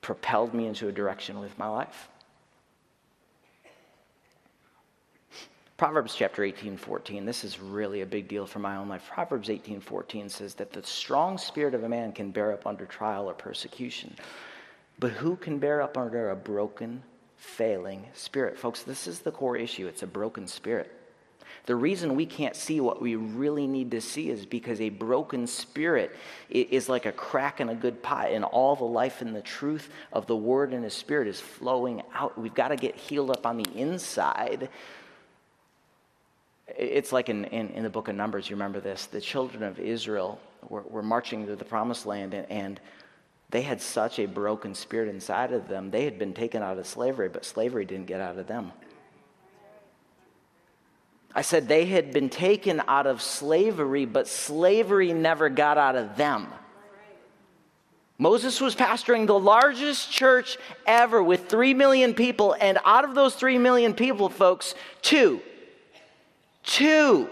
propelled 0.01 0.53
me 0.53 0.67
into 0.67 0.87
a 0.87 0.91
direction 0.91 1.39
with 1.39 1.57
my 1.57 1.67
life. 1.67 2.09
Proverbs 5.77 6.15
chapter 6.15 6.41
18, 6.41 6.77
14. 6.77 7.25
This 7.25 7.43
is 7.43 7.59
really 7.59 7.99
a 7.99 8.05
big 8.05 8.29
deal 8.29 8.47
for 8.47 8.59
my 8.59 8.77
own 8.77 8.87
life. 8.87 9.09
Proverbs 9.13 9.49
18, 9.49 9.81
14 9.81 10.29
says 10.29 10.53
that 10.53 10.71
the 10.71 10.81
strong 10.83 11.37
spirit 11.37 11.73
of 11.73 11.83
a 11.83 11.89
man 11.89 12.13
can 12.13 12.31
bear 12.31 12.53
up 12.53 12.65
under 12.65 12.85
trial 12.85 13.29
or 13.29 13.33
persecution. 13.33 14.15
But 14.99 15.11
who 15.11 15.35
can 15.35 15.59
bear 15.59 15.81
up 15.81 15.97
under 15.97 16.29
a 16.29 16.35
broken, 16.35 17.03
failing 17.35 18.05
spirit? 18.13 18.57
Folks, 18.57 18.83
this 18.83 19.05
is 19.05 19.19
the 19.19 19.33
core 19.33 19.57
issue. 19.57 19.87
It's 19.87 20.03
a 20.03 20.07
broken 20.07 20.47
spirit. 20.47 20.93
The 21.65 21.75
reason 21.75 22.15
we 22.15 22.25
can't 22.25 22.55
see 22.55 22.79
what 22.79 23.01
we 23.01 23.17
really 23.17 23.67
need 23.67 23.91
to 23.91 23.99
see 23.99 24.29
is 24.29 24.45
because 24.45 24.79
a 24.79 24.89
broken 24.89 25.45
spirit 25.45 26.15
is 26.49 26.87
like 26.87 27.05
a 27.05 27.11
crack 27.11 27.59
in 27.59 27.67
a 27.67 27.75
good 27.75 28.01
pot, 28.01 28.31
and 28.31 28.45
all 28.45 28.77
the 28.77 28.85
life 28.85 29.21
and 29.21 29.35
the 29.35 29.41
truth 29.41 29.89
of 30.13 30.25
the 30.25 30.37
Word 30.37 30.73
and 30.73 30.85
His 30.85 30.93
Spirit 30.93 31.27
is 31.27 31.41
flowing 31.41 32.01
out. 32.13 32.37
We've 32.37 32.53
got 32.53 32.69
to 32.69 32.77
get 32.77 32.95
healed 32.95 33.31
up 33.31 33.45
on 33.45 33.57
the 33.57 33.69
inside 33.73 34.69
it's 36.67 37.11
like 37.11 37.29
in, 37.29 37.45
in, 37.45 37.69
in, 37.69 37.83
the 37.83 37.89
book 37.89 38.07
of 38.07 38.15
Numbers, 38.15 38.49
you 38.49 38.55
remember 38.55 38.79
this. 38.79 39.05
The 39.05 39.21
children 39.21 39.63
of 39.63 39.79
Israel 39.79 40.39
were, 40.67 40.81
were 40.81 41.03
marching 41.03 41.45
to 41.45 41.55
the 41.55 41.65
promised 41.65 42.05
land, 42.05 42.33
and, 42.33 42.49
and 42.49 42.79
they 43.51 43.61
had 43.61 43.81
such 43.81 44.19
a 44.19 44.25
broken 44.25 44.73
spirit 44.73 45.07
inside 45.07 45.53
of 45.53 45.67
them. 45.67 45.91
They 45.91 46.05
had 46.05 46.17
been 46.17 46.33
taken 46.33 46.63
out 46.63 46.77
of 46.77 46.87
slavery, 46.87 47.29
but 47.29 47.45
slavery 47.45 47.85
didn't 47.85 48.07
get 48.07 48.19
out 48.19 48.37
of 48.37 48.47
them. 48.47 48.71
I 51.35 51.41
said 51.41 51.67
they 51.67 51.85
had 51.85 52.13
been 52.13 52.29
taken 52.29 52.81
out 52.87 53.05
of 53.05 53.21
slavery, 53.21 54.05
but 54.05 54.27
slavery 54.27 55.13
never 55.13 55.49
got 55.49 55.77
out 55.77 55.95
of 55.95 56.15
them. 56.15 56.47
Moses 58.17 58.61
was 58.61 58.75
pastoring 58.75 59.27
the 59.27 59.37
largest 59.37 60.09
church 60.09 60.57
ever 60.87 61.21
with 61.21 61.49
three 61.49 61.73
million 61.73 62.13
people, 62.13 62.55
and 62.59 62.79
out 62.85 63.03
of 63.03 63.13
those 63.13 63.35
three 63.35 63.57
million 63.57 63.93
people, 63.93 64.29
folks, 64.29 64.73
two 65.01 65.41
Two 66.65 67.29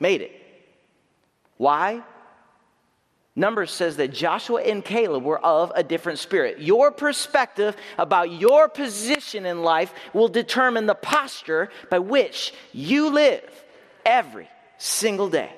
made 0.00 0.22
it. 0.22 0.32
Why? 1.56 2.02
Numbers 3.34 3.70
says 3.70 3.96
that 3.96 4.12
Joshua 4.12 4.60
and 4.62 4.84
Caleb 4.84 5.24
were 5.24 5.38
of 5.38 5.72
a 5.74 5.82
different 5.82 6.18
spirit. 6.18 6.60
Your 6.60 6.90
perspective 6.90 7.76
about 7.96 8.30
your 8.30 8.68
position 8.68 9.46
in 9.46 9.62
life 9.62 9.94
will 10.12 10.28
determine 10.28 10.84
the 10.86 10.94
posture 10.94 11.70
by 11.90 11.98
which 11.98 12.52
you 12.72 13.10
live 13.10 13.64
every 14.04 14.48
single 14.76 15.30
day. 15.30 15.50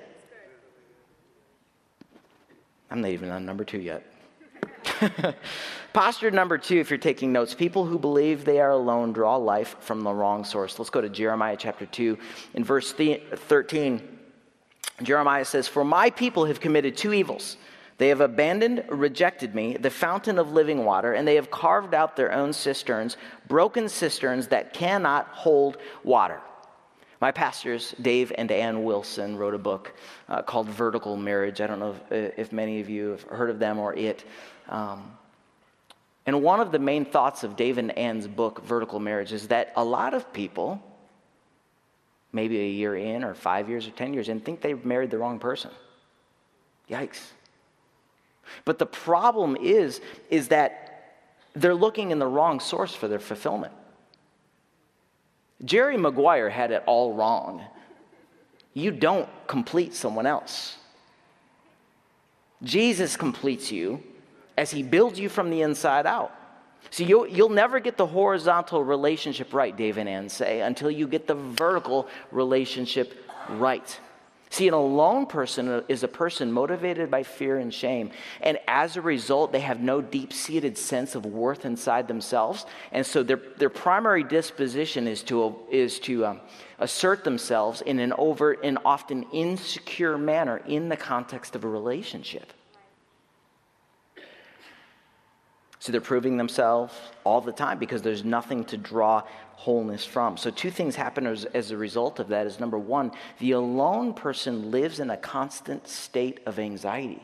I'm 2.91 3.01
not 3.01 3.11
even 3.11 3.31
on 3.31 3.45
number 3.45 3.65
two 3.65 3.81
yet. 3.81 4.14
Posture 5.93 6.31
number 6.31 6.59
two, 6.59 6.79
if 6.79 6.91
you're 6.91 6.99
taking 6.99 7.33
notes, 7.33 7.55
people 7.55 7.85
who 7.87 7.99
believe 7.99 8.45
they 8.45 8.61
are 8.61 8.71
alone 8.71 9.13
draw 9.13 9.37
life 9.37 9.77
from 9.81 10.03
the 10.03 10.13
wrong 10.13 10.45
source. 10.45 10.79
Let's 10.79 10.91
go 10.91 11.01
to 11.01 11.09
Jeremiah 11.09 11.57
chapter 11.59 11.87
2. 11.87 12.19
In 12.55 12.65
verse 12.65 12.93
13, 12.93 14.03
Jeremiah 15.03 15.45
says, 15.45 15.69
For 15.69 15.85
my 15.85 16.11
people 16.11 16.47
have 16.47 16.61
committed 16.61 16.97
two 16.97 17.13
evils. 17.13 17.57
They 17.99 18.09
have 18.09 18.21
abandoned, 18.21 18.85
rejected 18.89 19.55
me, 19.55 19.77
the 19.77 19.91
fountain 19.91 20.39
of 20.39 20.53
living 20.53 20.85
water, 20.85 21.13
and 21.13 21.27
they 21.29 21.37
have 21.37 21.51
carved 21.51 21.95
out 21.95 22.17
their 22.17 22.33
own 22.33 22.53
cisterns, 22.53 23.17
broken 23.47 23.89
cisterns 23.89 24.49
that 24.49 24.73
cannot 24.73 25.29
hold 25.29 25.79
water. 26.03 26.41
My 27.21 27.31
pastors, 27.31 27.95
Dave 28.03 28.33
and 28.37 28.51
Ann 28.51 28.85
Wilson, 28.85 29.37
wrote 29.37 29.55
a 29.55 29.59
book 29.59 29.95
uh, 30.29 30.43
called 30.43 30.69
Vertical 30.69 31.17
Marriage. 31.17 31.61
I 31.61 31.67
don't 31.67 31.79
know 31.79 31.97
if, 32.11 32.39
if, 32.39 32.53
many 32.53 32.81
of 32.81 32.91
you 32.91 33.11
have 33.11 33.23
heard 33.23 33.49
of 33.49 33.59
them 33.59 33.79
or 33.79 33.95
it. 33.95 34.25
Um, 34.69 35.17
and 36.27 36.43
one 36.43 36.61
of 36.61 36.73
the 36.73 36.79
main 36.79 37.05
thoughts 37.05 37.45
of 37.45 37.57
Dave 37.57 37.79
and 37.79 37.97
Ann's 37.99 38.27
book, 38.27 38.65
Vertical 38.65 38.99
Marriage, 38.99 39.33
is 39.33 39.49
that 39.49 39.73
a 39.77 39.85
lot 39.85 40.15
of 40.15 40.33
people, 40.33 40.83
maybe 42.33 42.59
a 42.61 42.69
year 42.69 42.97
in 42.97 43.25
or 43.25 43.35
five 43.35 43.69
years 43.69 43.87
or 43.87 43.91
10 43.91 44.15
years 44.15 44.29
in, 44.29 44.41
think 44.41 44.61
they've 44.61 44.85
married 44.85 45.11
the 45.11 45.19
wrong 45.19 45.39
person. 45.39 45.71
Yikes. 46.89 47.21
But 48.65 48.79
the 48.79 48.87
problem 48.87 49.57
is, 49.57 50.01
is 50.31 50.49
that 50.49 51.21
they're 51.55 51.75
looking 51.75 52.11
in 52.11 52.19
the 52.19 52.27
wrong 52.27 52.59
source 52.59 52.95
for 52.95 53.07
their 53.07 53.19
fulfillment. 53.19 53.73
Jerry 55.65 55.97
Maguire 55.97 56.51
had 56.51 56.71
it 56.73 56.83
all 56.87 57.15
wrong. 57.15 57.63
You 58.73 58.91
don't 58.91 59.29
complete 59.47 59.95
someone 59.95 60.27
else. 60.27 60.77
Jesus 62.63 63.17
completes 63.17 63.71
you 63.71 64.03
as 64.57 64.71
he 64.71 64.83
builds 64.83 65.19
you 65.19 65.29
from 65.29 65.51
the 65.51 65.63
inside 65.63 66.07
out. 66.07 66.33
So 66.91 67.03
you'll, 67.03 67.27
you'll 67.27 67.49
never 67.49 67.81
get 67.81 67.97
the 67.97 68.07
horizontal 68.07 68.85
relationship 68.85 69.53
right, 69.53 69.77
Dave 69.77 69.99
and 69.99 70.09
Ann 70.09 70.29
say, 70.29 70.61
until 70.61 70.91
you 70.91 71.09
get 71.09 71.27
the 71.27 71.35
vertical 71.35 72.09
relationship 72.31 73.15
right. 73.49 73.99
See, 74.51 74.69
an 74.69 74.75
alone 74.75 75.27
person 75.27 75.83
is 75.89 76.05
a 76.05 76.09
person 76.09 76.53
motivated 76.53 77.11
by 77.11 77.25
fear 77.25 77.59
and 77.59 77.75
shame. 77.75 78.13
And 78.41 78.57
as 78.69 78.97
a 78.97 79.01
result, 79.01 79.51
they 79.51 79.59
have 79.59 79.81
no 79.81 80.01
deep 80.01 80.33
seated 80.33 80.79
sense 80.79 81.17
of 81.17 81.27
worth 81.27 81.65
inside 81.65 82.07
themselves. 82.07 82.65
And 82.93 83.05
so 83.05 83.25
their, 83.25 83.41
their 83.57 83.71
primary 83.71 84.23
disposition 84.23 85.09
is 85.09 85.25
to, 85.25 85.57
is 85.73 85.99
to 86.01 86.27
um, 86.27 86.41
assert 86.79 87.25
themselves 87.25 87.81
in 87.81 87.99
an 87.99 88.13
overt 88.17 88.61
and 88.63 88.79
often 88.85 89.25
insecure 89.33 90.17
manner 90.17 90.59
in 90.69 90.89
the 90.89 90.97
context 90.97 91.57
of 91.57 91.65
a 91.65 91.69
relationship. 91.69 92.53
So 95.85 95.93
they're 95.93 96.01
proving 96.01 96.39
themselves 96.39 96.95
all 97.25 97.43
the 97.43 97.53
time 97.53 97.79
because 97.79 98.01
there's 98.01 98.25
nothing 98.25 98.65
to 98.65 98.79
draw 98.79 99.23
wholeness 99.53 100.03
from. 100.03 100.39
So, 100.39 100.51
two 100.51 100.71
things 100.71 100.97
happen 100.97 101.27
as, 101.27 101.45
as, 101.45 101.73
a 101.73 101.77
result 101.77 102.19
of 102.21 102.29
that 102.29 102.47
is 102.47 102.59
number 102.59 102.79
one, 102.79 103.13
the 103.39 103.51
alone 103.51 104.15
person 104.15 104.71
lives 104.71 104.99
in 104.99 105.11
a 105.11 105.19
constant 105.19 105.87
state 105.87 106.41
of 106.47 106.59
anxiety. 106.59 107.23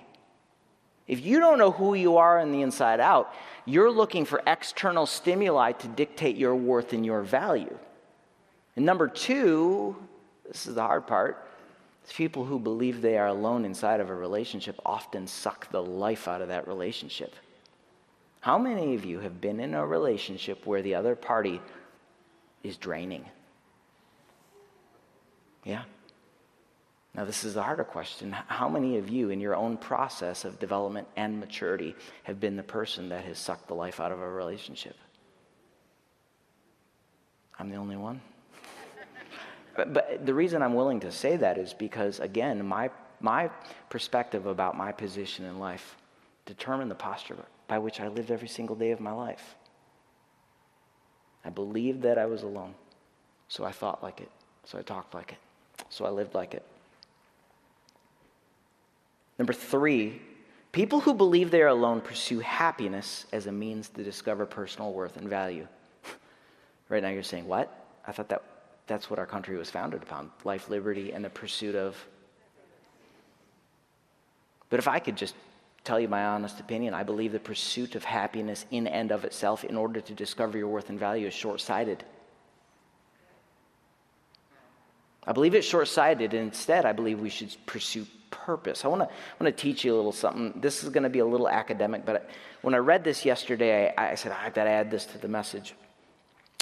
If 1.08 1.24
you 1.24 1.40
don't 1.40 1.56
know 1.56 1.70
who 1.70 1.94
you 1.94 2.18
are 2.18 2.38
on 2.38 2.52
the 2.52 2.60
inside 2.60 3.00
out, 3.00 3.32
you're 3.64 3.90
looking 3.90 4.26
for 4.26 4.42
external 4.46 5.06
stimuli 5.06 5.72
to 5.72 5.88
dictate 5.88 6.36
your 6.36 6.54
worth 6.54 6.92
and 6.92 7.06
your 7.06 7.22
value. 7.22 7.78
And 8.76 8.84
number 8.84 9.08
two, 9.08 9.96
this 10.46 10.66
is 10.66 10.74
the 10.74 10.82
hard 10.82 11.06
part, 11.06 11.48
people 12.10 12.44
who 12.44 12.58
believe 12.58 13.00
they 13.00 13.16
are 13.16 13.28
alone 13.28 13.64
inside 13.64 14.00
of 14.00 14.10
a 14.10 14.14
relationship 14.14 14.78
often 14.84 15.26
suck 15.26 15.70
the 15.70 15.82
life 15.82 16.28
out 16.28 16.42
of 16.42 16.48
that 16.48 16.68
relationship. 16.68 17.34
How 18.40 18.58
many 18.58 18.94
of 18.94 19.04
you 19.04 19.20
have 19.20 19.40
been 19.40 19.60
in 19.60 19.74
a 19.74 19.86
relationship 19.86 20.66
where 20.66 20.80
the 20.80 20.94
other 20.94 21.14
party 21.14 21.60
is 22.62 22.76
draining? 22.78 23.26
Yeah. 25.64 25.82
Now, 27.14 27.24
this 27.24 27.44
is 27.44 27.54
the 27.54 27.62
harder 27.62 27.84
question. 27.84 28.32
How 28.32 28.68
many 28.68 28.96
of 28.96 29.10
you, 29.10 29.30
in 29.30 29.40
your 29.40 29.56
own 29.56 29.76
process 29.76 30.44
of 30.44 30.58
development 30.58 31.08
and 31.16 31.38
maturity, 31.40 31.96
have 32.22 32.40
been 32.40 32.56
the 32.56 32.62
person 32.62 33.08
that 33.10 33.24
has 33.24 33.38
sucked 33.38 33.68
the 33.68 33.74
life 33.74 34.00
out 34.00 34.12
of 34.12 34.20
a 34.20 34.30
relationship? 34.30 34.96
I'm 37.58 37.68
the 37.68 37.76
only 37.76 37.96
one. 37.96 38.22
but, 39.76 39.92
but 39.92 40.24
the 40.24 40.32
reason 40.32 40.62
I'm 40.62 40.74
willing 40.74 41.00
to 41.00 41.12
say 41.12 41.36
that 41.36 41.58
is 41.58 41.74
because, 41.74 42.20
again, 42.20 42.64
my, 42.64 42.90
my 43.20 43.50
perspective 43.90 44.46
about 44.46 44.78
my 44.78 44.92
position 44.92 45.44
in 45.44 45.58
life 45.58 45.96
determined 46.46 46.90
the 46.90 46.94
posture 46.96 47.36
by 47.70 47.78
which 47.78 48.00
I 48.00 48.08
lived 48.08 48.32
every 48.32 48.48
single 48.48 48.74
day 48.74 48.90
of 48.90 48.98
my 48.98 49.12
life. 49.12 49.54
I 51.44 51.50
believed 51.50 52.02
that 52.02 52.18
I 52.18 52.26
was 52.26 52.42
alone, 52.42 52.74
so 53.46 53.64
I 53.64 53.70
thought 53.70 54.02
like 54.02 54.20
it, 54.20 54.28
so 54.64 54.76
I 54.76 54.82
talked 54.82 55.14
like 55.14 55.30
it, 55.30 55.84
so 55.88 56.04
I 56.04 56.10
lived 56.10 56.34
like 56.34 56.52
it. 56.52 56.66
Number 59.38 59.52
three, 59.52 60.20
people 60.72 60.98
who 60.98 61.14
believe 61.14 61.52
they 61.52 61.62
are 61.62 61.68
alone 61.68 62.00
pursue 62.00 62.40
happiness 62.40 63.26
as 63.32 63.46
a 63.46 63.52
means 63.52 63.88
to 63.90 64.02
discover 64.02 64.46
personal 64.46 64.92
worth 64.92 65.16
and 65.16 65.28
value. 65.28 65.68
right 66.88 67.04
now 67.04 67.10
you're 67.10 67.22
saying, 67.22 67.46
what? 67.46 67.72
I 68.04 68.10
thought 68.10 68.30
that 68.30 68.42
that's 68.88 69.08
what 69.08 69.20
our 69.20 69.26
country 69.26 69.56
was 69.56 69.70
founded 69.70 70.02
upon 70.02 70.32
life, 70.42 70.68
liberty, 70.68 71.12
and 71.12 71.24
the 71.24 71.30
pursuit 71.30 71.76
of. 71.76 71.96
But 74.70 74.80
if 74.80 74.88
I 74.88 74.98
could 74.98 75.16
just 75.16 75.36
tell 75.84 75.98
you 75.98 76.08
my 76.08 76.26
honest 76.26 76.60
opinion. 76.60 76.94
I 76.94 77.02
believe 77.02 77.32
the 77.32 77.40
pursuit 77.40 77.94
of 77.94 78.04
happiness 78.04 78.66
in 78.70 78.86
and 78.86 79.10
of 79.12 79.24
itself, 79.24 79.64
in 79.64 79.76
order 79.76 80.00
to 80.00 80.14
discover 80.14 80.58
your 80.58 80.68
worth 80.68 80.90
and 80.90 80.98
value, 80.98 81.26
is 81.26 81.34
short 81.34 81.60
sighted. 81.60 82.04
I 85.26 85.32
believe 85.32 85.54
it's 85.54 85.66
short 85.66 85.88
sighted, 85.88 86.34
and 86.34 86.48
instead, 86.48 86.84
I 86.84 86.92
believe 86.92 87.20
we 87.20 87.28
should 87.28 87.54
pursue 87.66 88.06
purpose. 88.30 88.84
I 88.84 88.88
want 88.88 89.08
to 89.40 89.52
teach 89.52 89.84
you 89.84 89.94
a 89.94 89.96
little 89.96 90.12
something. 90.12 90.60
This 90.60 90.82
is 90.82 90.88
going 90.88 91.02
to 91.02 91.10
be 91.10 91.18
a 91.18 91.26
little 91.26 91.48
academic, 91.48 92.06
but 92.06 92.28
when 92.62 92.74
I 92.74 92.78
read 92.78 93.04
this 93.04 93.24
yesterday, 93.24 93.92
I, 93.96 94.12
I 94.12 94.14
said, 94.14 94.32
I've 94.32 94.54
got 94.54 94.64
to 94.64 94.70
add 94.70 94.90
this 94.90 95.04
to 95.06 95.18
the 95.18 95.28
message. 95.28 95.74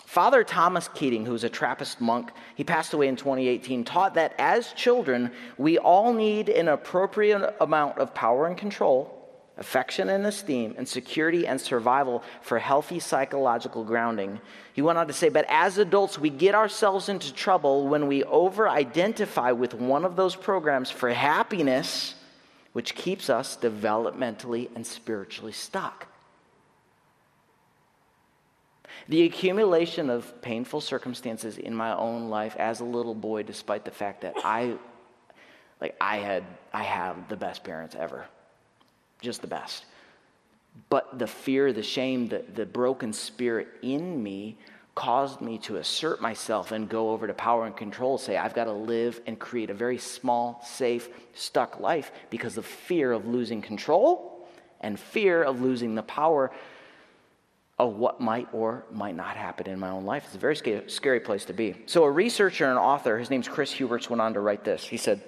Father 0.08 0.42
Thomas 0.42 0.88
Keating, 0.94 1.26
who 1.26 1.32
was 1.32 1.44
a 1.44 1.50
Trappist 1.50 2.00
monk, 2.00 2.30
he 2.54 2.64
passed 2.64 2.94
away 2.94 3.08
in 3.08 3.16
2018, 3.16 3.84
taught 3.84 4.14
that 4.14 4.34
as 4.38 4.72
children, 4.72 5.30
we 5.58 5.76
all 5.76 6.14
need 6.14 6.48
an 6.48 6.68
appropriate 6.68 7.54
amount 7.60 7.98
of 7.98 8.14
power 8.14 8.46
and 8.46 8.56
control, 8.56 9.28
affection 9.58 10.08
and 10.08 10.24
esteem, 10.24 10.74
and 10.78 10.88
security 10.88 11.46
and 11.46 11.60
survival 11.60 12.22
for 12.40 12.58
healthy 12.58 12.98
psychological 12.98 13.84
grounding. 13.84 14.40
He 14.72 14.80
went 14.80 14.96
on 14.96 15.08
to 15.08 15.12
say, 15.12 15.28
but 15.28 15.44
as 15.50 15.76
adults, 15.76 16.18
we 16.18 16.30
get 16.30 16.54
ourselves 16.54 17.10
into 17.10 17.30
trouble 17.30 17.86
when 17.86 18.06
we 18.06 18.24
over 18.24 18.66
identify 18.66 19.52
with 19.52 19.74
one 19.74 20.06
of 20.06 20.16
those 20.16 20.34
programs 20.34 20.90
for 20.90 21.10
happiness, 21.10 22.14
which 22.72 22.94
keeps 22.94 23.28
us 23.28 23.58
developmentally 23.58 24.74
and 24.74 24.86
spiritually 24.86 25.52
stuck. 25.52 26.06
The 29.08 29.24
accumulation 29.24 30.10
of 30.10 30.40
painful 30.42 30.80
circumstances 30.80 31.58
in 31.58 31.74
my 31.74 31.94
own 31.94 32.28
life 32.28 32.56
as 32.56 32.80
a 32.80 32.84
little 32.84 33.14
boy, 33.14 33.42
despite 33.42 33.84
the 33.84 33.90
fact 33.90 34.22
that 34.22 34.34
I, 34.44 34.76
like, 35.80 35.96
I 36.00 36.16
had, 36.16 36.44
I 36.72 36.82
have 36.82 37.28
the 37.28 37.36
best 37.36 37.64
parents 37.64 37.94
ever, 37.94 38.26
just 39.20 39.40
the 39.40 39.46
best. 39.46 39.84
But 40.90 41.18
the 41.18 41.26
fear, 41.26 41.72
the 41.72 41.82
shame, 41.82 42.28
the, 42.28 42.44
the 42.54 42.66
broken 42.66 43.12
spirit 43.12 43.68
in 43.82 44.22
me 44.22 44.56
caused 44.94 45.40
me 45.40 45.58
to 45.58 45.76
assert 45.76 46.20
myself 46.20 46.72
and 46.72 46.88
go 46.88 47.10
over 47.10 47.28
to 47.28 47.34
power 47.34 47.66
and 47.66 47.76
control, 47.76 48.18
say, 48.18 48.36
I've 48.36 48.54
got 48.54 48.64
to 48.64 48.72
live 48.72 49.20
and 49.26 49.38
create 49.38 49.70
a 49.70 49.74
very 49.74 49.98
small, 49.98 50.60
safe, 50.66 51.08
stuck 51.34 51.78
life 51.78 52.10
because 52.30 52.58
of 52.58 52.66
fear 52.66 53.12
of 53.12 53.24
losing 53.24 53.62
control 53.62 54.48
and 54.80 54.98
fear 54.98 55.42
of 55.42 55.60
losing 55.60 55.94
the 55.94 56.02
power 56.02 56.50
of 57.78 57.94
what 57.94 58.20
might 58.20 58.48
or 58.52 58.84
might 58.90 59.14
not 59.14 59.36
happen 59.36 59.68
in 59.68 59.78
my 59.78 59.90
own 59.90 60.04
life. 60.04 60.24
It's 60.26 60.34
a 60.34 60.38
very 60.38 60.56
scary, 60.88 61.20
place 61.20 61.44
to 61.44 61.52
be. 61.52 61.76
So, 61.86 62.04
a 62.04 62.10
researcher 62.10 62.68
and 62.68 62.78
author, 62.78 63.18
his 63.18 63.30
name's 63.30 63.48
Chris 63.48 63.72
Heuertz, 63.72 64.10
went 64.10 64.20
on 64.20 64.34
to 64.34 64.40
write 64.40 64.64
this. 64.64 64.84
He 64.84 64.96
said, 64.96 65.22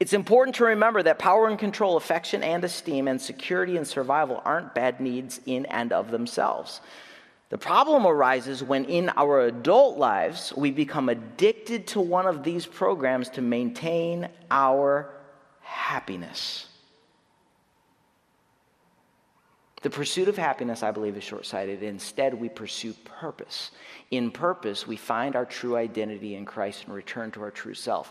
It's 0.00 0.14
important 0.14 0.56
to 0.56 0.64
remember 0.64 1.02
that 1.02 1.18
power 1.18 1.48
and 1.48 1.58
control, 1.58 1.96
affection 1.96 2.42
and 2.42 2.64
esteem, 2.64 3.06
and 3.06 3.20
security 3.20 3.76
and 3.76 3.86
survival 3.86 4.40
aren't 4.44 4.74
bad 4.74 5.00
needs 5.00 5.40
in 5.44 5.66
and 5.66 5.92
of 5.92 6.10
themselves. 6.10 6.80
The 7.50 7.58
problem 7.58 8.06
arises 8.06 8.64
when 8.64 8.86
in 8.86 9.10
our 9.16 9.42
adult 9.42 9.98
lives 9.98 10.54
we 10.56 10.70
become 10.70 11.10
addicted 11.10 11.86
to 11.88 12.00
one 12.00 12.26
of 12.26 12.42
these 12.42 12.64
programs 12.64 13.28
to 13.30 13.42
maintain 13.42 14.28
our 14.50 15.14
happiness. 15.60 16.66
The 19.84 19.90
pursuit 19.90 20.28
of 20.28 20.38
happiness, 20.38 20.82
I 20.82 20.92
believe, 20.92 21.14
is 21.14 21.24
short 21.24 21.44
sighted. 21.44 21.82
Instead, 21.82 22.32
we 22.32 22.48
pursue 22.48 22.94
purpose. 23.04 23.70
In 24.10 24.30
purpose, 24.30 24.86
we 24.86 24.96
find 24.96 25.36
our 25.36 25.44
true 25.44 25.76
identity 25.76 26.36
in 26.36 26.46
Christ 26.46 26.84
and 26.86 26.94
return 26.94 27.30
to 27.32 27.42
our 27.42 27.50
true 27.50 27.74
self. 27.74 28.10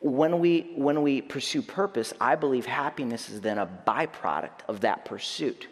When 0.00 0.40
we, 0.40 0.72
when 0.74 1.02
we 1.02 1.22
pursue 1.22 1.62
purpose, 1.62 2.12
I 2.20 2.34
believe 2.34 2.66
happiness 2.66 3.30
is 3.30 3.40
then 3.40 3.58
a 3.58 3.68
byproduct 3.86 4.66
of 4.66 4.80
that 4.80 5.04
pursuit. 5.04 5.68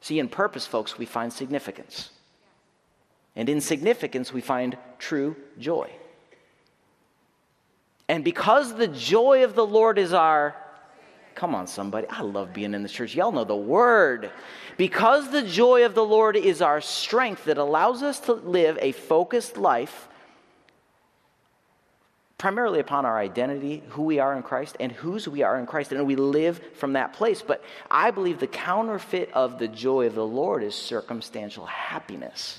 See, 0.00 0.18
in 0.18 0.30
purpose, 0.30 0.66
folks, 0.66 0.96
we 0.96 1.04
find 1.04 1.30
significance. 1.30 2.08
And 3.36 3.50
in 3.50 3.60
significance, 3.60 4.32
we 4.32 4.40
find 4.40 4.78
true 4.98 5.36
joy. 5.58 5.90
And 8.08 8.24
because 8.24 8.76
the 8.76 8.88
joy 8.88 9.44
of 9.44 9.54
the 9.54 9.66
Lord 9.66 9.98
is 9.98 10.14
our 10.14 10.56
Come 11.34 11.54
on, 11.54 11.66
somebody. 11.66 12.06
I 12.08 12.22
love 12.22 12.52
being 12.52 12.74
in 12.74 12.82
the 12.82 12.88
church. 12.88 13.14
Y'all 13.14 13.32
know 13.32 13.44
the 13.44 13.56
word. 13.56 14.30
Because 14.76 15.30
the 15.30 15.42
joy 15.42 15.84
of 15.84 15.94
the 15.94 16.04
Lord 16.04 16.36
is 16.36 16.62
our 16.62 16.80
strength 16.80 17.44
that 17.44 17.58
allows 17.58 18.02
us 18.02 18.20
to 18.20 18.32
live 18.32 18.78
a 18.80 18.92
focused 18.92 19.56
life 19.56 20.08
primarily 22.44 22.80
upon 22.80 23.06
our 23.06 23.18
identity, 23.18 23.82
who 23.90 24.02
we 24.02 24.18
are 24.18 24.36
in 24.36 24.42
Christ, 24.42 24.76
and 24.78 24.92
whose 24.92 25.26
we 25.26 25.42
are 25.42 25.58
in 25.58 25.64
Christ, 25.64 25.92
and 25.92 26.06
we 26.06 26.16
live 26.16 26.60
from 26.74 26.92
that 26.92 27.14
place. 27.14 27.40
But 27.40 27.64
I 27.90 28.10
believe 28.10 28.38
the 28.38 28.46
counterfeit 28.46 29.30
of 29.32 29.58
the 29.58 29.68
joy 29.68 30.06
of 30.06 30.14
the 30.14 30.26
Lord 30.26 30.62
is 30.62 30.74
circumstantial 30.74 31.64
happiness. 31.64 32.58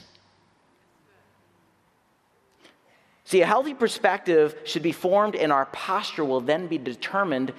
See, 3.25 3.41
a 3.41 3.45
healthy 3.45 3.73
perspective 3.73 4.55
should 4.63 4.83
be 4.83 4.91
formed, 4.91 5.35
and 5.35 5.51
our 5.51 5.65
posture 5.67 6.25
will 6.25 6.41
then 6.41 6.67
be 6.67 6.77
determined 6.77 7.53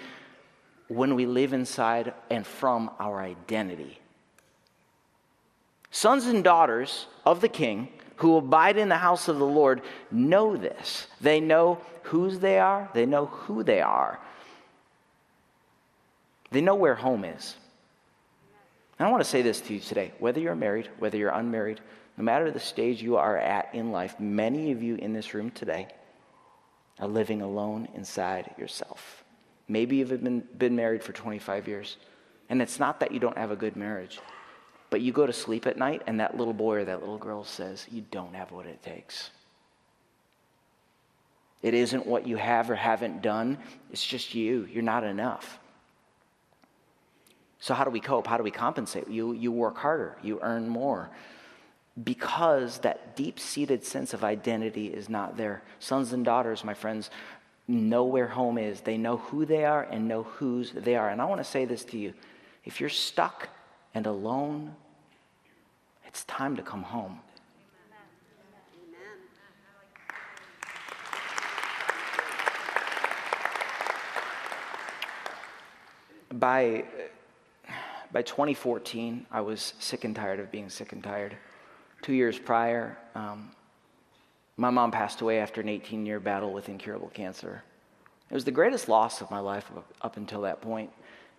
when 0.88 1.14
we 1.14 1.26
live 1.26 1.52
inside 1.52 2.14
and 2.30 2.46
from 2.46 2.90
our 2.98 3.20
identity. 3.20 3.98
Sons 5.90 6.26
and 6.26 6.44
daughters 6.44 7.06
of 7.24 7.40
the 7.40 7.48
King 7.48 7.88
who 8.16 8.36
abide 8.36 8.76
in 8.76 8.88
the 8.88 8.96
house 8.96 9.28
of 9.28 9.38
the 9.38 9.46
Lord 9.46 9.82
know 10.10 10.56
this. 10.56 11.06
They 11.20 11.40
know 11.40 11.80
whose 12.02 12.38
they 12.38 12.58
are, 12.58 12.88
they 12.94 13.06
know 13.06 13.26
who 13.26 13.62
they 13.62 13.80
are, 13.80 14.20
they 16.50 16.60
know 16.60 16.74
where 16.74 16.94
home 16.94 17.24
is. 17.24 17.56
And 18.98 19.06
I 19.06 19.10
want 19.10 19.22
to 19.22 19.28
say 19.28 19.42
this 19.42 19.60
to 19.62 19.74
you 19.74 19.80
today 19.80 20.12
whether 20.18 20.40
you're 20.40 20.54
married, 20.54 20.88
whether 20.98 21.18
you're 21.18 21.30
unmarried, 21.30 21.80
no 22.16 22.24
matter 22.24 22.50
the 22.50 22.60
stage 22.60 23.02
you 23.02 23.16
are 23.16 23.36
at 23.36 23.74
in 23.74 23.92
life, 23.92 24.18
many 24.18 24.72
of 24.72 24.82
you 24.82 24.96
in 24.96 25.12
this 25.12 25.34
room 25.34 25.50
today 25.50 25.88
are 26.98 27.08
living 27.08 27.42
alone 27.42 27.88
inside 27.94 28.54
yourself. 28.56 29.25
Maybe 29.68 29.96
you've 29.96 30.22
been, 30.22 30.44
been 30.56 30.76
married 30.76 31.02
for 31.02 31.12
25 31.12 31.66
years, 31.66 31.96
and 32.48 32.62
it's 32.62 32.78
not 32.78 33.00
that 33.00 33.12
you 33.12 33.18
don't 33.18 33.36
have 33.36 33.50
a 33.50 33.56
good 33.56 33.76
marriage. 33.76 34.20
But 34.90 35.00
you 35.00 35.12
go 35.12 35.26
to 35.26 35.32
sleep 35.32 35.66
at 35.66 35.76
night, 35.76 36.02
and 36.06 36.20
that 36.20 36.36
little 36.36 36.52
boy 36.52 36.76
or 36.76 36.84
that 36.84 37.00
little 37.00 37.18
girl 37.18 37.44
says, 37.44 37.86
You 37.90 38.04
don't 38.10 38.34
have 38.34 38.52
what 38.52 38.66
it 38.66 38.82
takes. 38.82 39.30
It 41.62 41.74
isn't 41.74 42.06
what 42.06 42.26
you 42.26 42.36
have 42.36 42.70
or 42.70 42.76
haven't 42.76 43.22
done, 43.22 43.58
it's 43.90 44.04
just 44.04 44.34
you. 44.34 44.68
You're 44.72 44.82
not 44.84 45.02
enough. 45.02 45.58
So, 47.58 47.74
how 47.74 47.82
do 47.82 47.90
we 47.90 48.00
cope? 48.00 48.26
How 48.26 48.36
do 48.36 48.44
we 48.44 48.50
compensate? 48.52 49.08
You, 49.08 49.32
you 49.32 49.50
work 49.50 49.78
harder, 49.78 50.16
you 50.22 50.38
earn 50.42 50.68
more. 50.68 51.10
Because 52.04 52.78
that 52.80 53.16
deep 53.16 53.40
seated 53.40 53.82
sense 53.82 54.12
of 54.12 54.22
identity 54.22 54.88
is 54.88 55.08
not 55.08 55.38
there. 55.38 55.62
Sons 55.78 56.12
and 56.12 56.24
daughters, 56.24 56.62
my 56.62 56.74
friends, 56.74 57.10
know 57.68 58.04
where 58.04 58.28
home 58.28 58.58
is. 58.58 58.80
They 58.80 58.96
know 58.96 59.16
who 59.16 59.44
they 59.44 59.64
are 59.64 59.82
and 59.82 60.06
know 60.06 60.22
whose 60.22 60.72
they 60.72 60.96
are. 60.96 61.08
And 61.08 61.20
I 61.20 61.24
want 61.24 61.40
to 61.40 61.44
say 61.44 61.64
this 61.64 61.84
to 61.86 61.98
you 61.98 62.14
if 62.64 62.80
you're 62.80 62.90
stuck 62.90 63.48
and 63.94 64.06
alone, 64.06 64.74
it's 66.06 66.24
time 66.24 66.56
to 66.56 66.62
come 66.62 66.82
home. 66.82 67.20
By, 76.32 76.84
by 78.12 78.22
2014, 78.22 79.26
I 79.30 79.40
was 79.40 79.72
sick 79.78 80.04
and 80.04 80.14
tired 80.14 80.40
of 80.40 80.50
being 80.50 80.68
sick 80.68 80.92
and 80.92 81.02
tired. 81.02 81.36
Two 82.02 82.12
years 82.12 82.38
prior, 82.38 82.98
um, 83.14 83.50
my 84.56 84.70
mom 84.70 84.90
passed 84.90 85.20
away 85.20 85.40
after 85.40 85.60
an 85.60 85.68
18 85.68 86.06
year 86.06 86.20
battle 86.20 86.52
with 86.52 86.68
incurable 86.68 87.08
cancer. 87.08 87.62
It 88.30 88.34
was 88.34 88.44
the 88.44 88.50
greatest 88.50 88.88
loss 88.88 89.20
of 89.20 89.30
my 89.30 89.38
life 89.38 89.70
up 90.02 90.16
until 90.16 90.42
that 90.42 90.60
point 90.60 90.90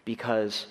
because 0.05 0.67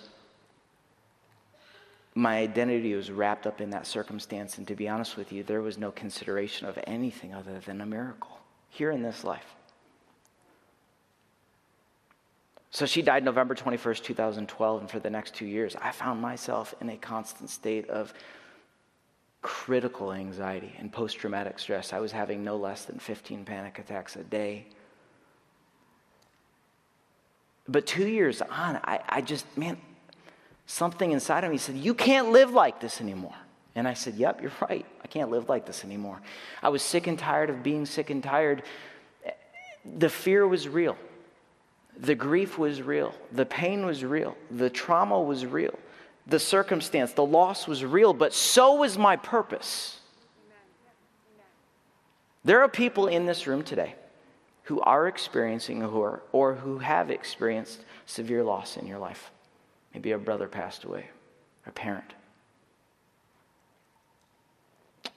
my 2.15 2.39
identity 2.39 2.95
was 2.95 3.11
wrapped 3.11 3.47
up 3.47 3.61
in 3.61 3.71
that 3.71 3.87
circumstance. 3.87 4.57
And 4.57 4.67
to 4.69 4.75
be 4.75 4.89
honest 4.89 5.19
with 5.19 5.33
you, 5.33 5.43
there 5.43 5.61
was 5.61 5.77
no 5.77 5.91
consideration 5.91 6.67
of 6.67 6.79
anything 6.87 7.35
other 7.35 7.59
than 7.59 7.83
a 7.83 7.87
miracle 7.87 8.39
here 8.71 8.91
in 8.91 9.03
this 9.03 9.25
life. 9.25 9.55
So 12.71 12.87
she 12.87 13.03
died 13.03 13.25
November 13.25 13.55
21st, 13.55 14.03
2012. 14.03 14.81
And 14.81 14.91
for 14.91 14.99
the 14.99 15.11
next 15.11 15.35
two 15.35 15.47
years, 15.47 15.77
I 15.77 15.93
found 15.93 16.21
myself 16.21 16.75
in 16.81 16.89
a 16.89 16.97
constant 16.97 17.51
state 17.51 17.89
of 17.91 18.15
critical 19.43 20.13
anxiety 20.13 20.75
and 20.79 20.93
post 20.93 21.19
traumatic 21.19 21.59
stress. 21.59 21.93
I 21.93 22.01
was 22.01 22.13
having 22.13 22.43
no 22.43 22.57
less 22.57 22.85
than 22.85 22.99
15 22.99 23.45
panic 23.45 23.79
attacks 23.79 24.17
a 24.17 24.25
day. 24.25 24.67
But 27.69 27.87
two 27.87 28.07
years 28.07 28.43
on, 28.43 28.77
I, 28.85 29.01
I 29.09 29.21
just, 29.21 29.45
man, 29.57 29.77
something 30.67 31.13
inside 31.13 31.45
of 31.45 31.51
me 31.51 31.59
said, 31.59 31.77
You 31.77 31.95
can't 31.95 32.31
live 32.31 32.53
like 32.53 32.81
this 32.81 33.01
anymore. 33.01 33.35
And 33.75 33.87
I 33.87 33.95
said, 33.95 34.15
Yep, 34.15 34.43
you're 34.43 34.53
right. 34.69 34.87
I 35.03 35.07
can't 35.07 35.31
live 35.31 35.49
like 35.49 35.67
this 35.67 35.85
anymore. 35.85 36.21
I 36.63 36.69
was 36.69 36.83
sick 36.83 37.07
and 37.07 37.19
tired 37.19 37.51
of 37.51 37.63
being 37.63 37.87
sick 37.87 38.11
and 38.11 38.23
tired. 38.23 38.63
The 39.85 40.09
fear 40.09 40.47
was 40.47 40.69
real. 40.69 40.97
The 41.99 42.15
grief 42.15 42.59
was 42.59 42.83
real. 42.83 43.15
The 43.33 43.47
pain 43.47 43.87
was 43.87 44.05
real. 44.05 44.37
The 44.51 44.71
trauma 44.71 45.21
was 45.21 45.47
real. 45.47 45.79
The 46.27 46.39
circumstance, 46.39 47.13
the 47.13 47.25
loss 47.25 47.69
was 47.69 47.85
real, 47.85 48.13
but 48.13 48.35
so 48.35 48.75
was 48.75 48.99
my 48.99 49.17
purpose. 49.17 50.01
There 52.45 52.63
are 52.63 52.69
people 52.69 53.07
in 53.07 53.27
this 53.27 53.47
room 53.47 53.63
today 53.63 53.95
who 54.65 54.81
are 54.81 55.07
experiencing 55.07 55.85
or, 55.85 56.23
or 56.33 56.55
who 56.55 56.79
have 56.79 57.11
experienced 57.11 57.81
severe 58.07 58.43
loss 58.43 58.77
in 58.77 58.87
your 58.87 58.99
life. 58.99 59.31
Maybe 59.95 60.13
a 60.13 60.19
brother 60.19 60.49
passed 60.49 60.85
away, 60.85 61.07
a 61.67 61.71
parent. 61.71 62.15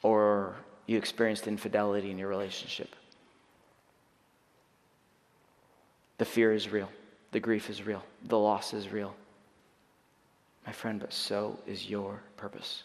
Or 0.04 0.56
you 0.86 0.98
experienced 0.98 1.48
infidelity 1.48 2.12
in 2.12 2.17
your 2.17 2.30
relationship. 2.30 2.95
The 6.19 6.26
fear 6.26 6.54
is 6.54 6.69
real, 6.69 6.89
the 7.32 7.39
grief 7.39 7.69
is 7.69 7.84
real, 7.84 8.04
the 8.24 8.38
loss 8.38 8.74
is 8.74 8.91
real. 8.91 9.15
My 10.70 10.74
friend, 10.74 11.00
but 11.00 11.12
so 11.12 11.58
is 11.66 11.90
your 11.90 12.22
purpose. 12.38 12.84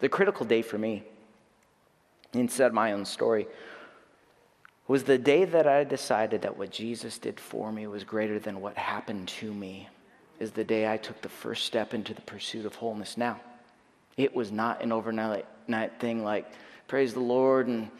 The 0.00 0.10
critical 0.10 0.44
day 0.44 0.60
for 0.60 0.76
me, 0.76 1.04
instead 2.34 2.66
of 2.66 2.74
my 2.74 2.92
own 2.92 3.06
story, 3.06 3.46
was 4.88 5.04
the 5.04 5.16
day 5.16 5.46
that 5.46 5.66
I 5.66 5.84
decided 5.84 6.42
that 6.42 6.58
what 6.58 6.70
Jesus 6.70 7.16
did 7.16 7.40
for 7.40 7.72
me 7.72 7.86
was 7.86 8.04
greater 8.04 8.38
than 8.38 8.60
what 8.60 8.76
happened 8.76 9.28
to 9.40 9.54
me, 9.54 9.88
is 10.38 10.50
the 10.50 10.64
day 10.64 10.86
I 10.86 10.98
took 10.98 11.22
the 11.22 11.30
first 11.30 11.64
step 11.64 11.94
into 11.94 12.12
the 12.12 12.20
pursuit 12.20 12.66
of 12.66 12.74
wholeness. 12.74 13.16
Now, 13.16 13.40
it 14.18 14.36
was 14.36 14.52
not 14.52 14.82
an 14.82 14.92
overnight 14.92 15.46
thing 15.98 16.22
like, 16.22 16.44
praise 16.88 17.14
the 17.14 17.20
Lord, 17.20 17.68
and 17.68 17.90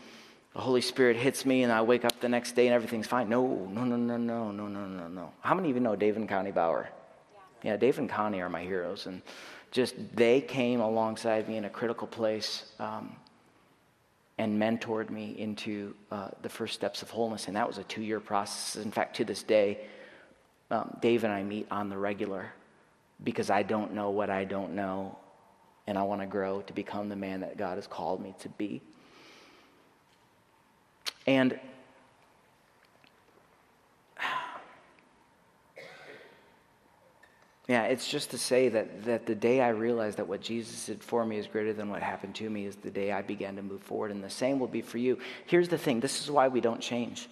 the 0.57 0.63
Holy 0.63 0.81
Spirit 0.81 1.19
hits 1.19 1.45
me, 1.45 1.65
and 1.65 1.71
I 1.71 1.83
wake 1.83 2.07
up 2.07 2.19
the 2.19 2.31
next 2.31 2.53
day 2.53 2.67
and 2.67 2.75
everything's 2.75 3.07
fine. 3.07 3.29
No, 3.29 3.47
no, 3.47 3.85
no, 3.85 3.95
no, 3.95 4.17
no, 4.17 4.51
no, 4.51 4.67
no, 4.67 4.87
no, 4.87 5.07
no. 5.07 5.33
How 5.43 5.55
many 5.55 5.69
of 5.69 5.77
you 5.77 5.83
know 5.83 5.95
Dave 5.97 6.17
and 6.17 6.27
Connie 6.27 6.51
Bauer? 6.51 6.89
Yeah, 7.63 7.73
yeah 7.73 7.77
Dave 7.77 7.99
and 7.99 8.09
Connie 8.09 8.41
are 8.41 8.49
my 8.49 8.63
heroes, 8.63 9.05
and 9.05 9.21
just 9.71 9.95
they 10.17 10.41
came 10.41 10.81
alongside 10.81 11.47
me 11.47 11.59
in 11.59 11.67
a 11.67 11.71
critical 11.71 12.07
place. 12.07 12.73
Um, 12.79 13.17
and 14.39 14.61
mentored 14.61 15.09
me 15.09 15.35
into 15.39 15.95
uh, 16.11 16.29
the 16.43 16.49
first 16.51 16.75
steps 16.75 17.01
of 17.01 17.09
wholeness. 17.09 17.47
And 17.47 17.57
that 17.57 17.67
was 17.67 17.79
a 17.79 17.85
two 17.85 18.03
year 18.03 18.21
process. 18.21 18.77
In 18.83 18.91
fact, 18.91 19.17
to 19.17 19.25
this 19.25 19.43
day, 19.43 19.81
um, 20.71 20.95
Dave 21.01 21.25
and 21.25 21.33
I 21.33 21.43
meet 21.43 21.67
on 21.71 21.89
the 21.89 21.97
regular 21.97 22.53
because 23.25 23.49
I 23.49 23.63
don't 23.63 23.95
know 23.95 24.11
what 24.11 24.29
I 24.29 24.45
don't 24.45 24.75
know, 24.75 25.17
and 25.87 25.97
I 25.97 26.03
want 26.03 26.21
to 26.21 26.27
grow 26.27 26.61
to 26.61 26.73
become 26.75 27.09
the 27.09 27.17
man 27.17 27.41
that 27.41 27.57
God 27.57 27.77
has 27.77 27.87
called 27.87 28.23
me 28.23 28.35
to 28.41 28.51
be. 28.51 28.83
And 31.27 31.59
Yeah, 37.69 37.83
it's 37.85 38.09
just 38.09 38.31
to 38.31 38.39
say 38.39 38.69
that, 38.69 39.05
that 39.07 39.27
the 39.27 39.35
day 39.35 39.61
I 39.61 39.71
realized 39.71 40.19
that 40.19 40.29
what 40.29 40.41
Jesus 40.41 40.87
did 40.87 41.03
for 41.03 41.27
me 41.27 41.37
is 41.37 41.49
greater 41.49 41.73
than 41.73 41.91
what 41.91 42.01
happened 42.01 42.37
to 42.37 42.49
me 42.49 42.65
is 42.65 42.77
the 42.77 42.93
day 42.93 43.11
I 43.11 43.23
began 43.23 43.57
to 43.57 43.63
move 43.63 43.83
forward. 43.83 44.13
And 44.13 44.23
the 44.23 44.31
same 44.31 44.61
will 44.61 44.69
be 44.69 44.83
for 44.83 44.99
you. 44.99 45.19
Here's 45.47 45.69
the 45.69 45.79
thing 45.79 45.99
this 45.99 46.23
is 46.23 46.31
why 46.31 46.47
we 46.47 46.61
don't 46.61 46.81
change, 46.81 47.29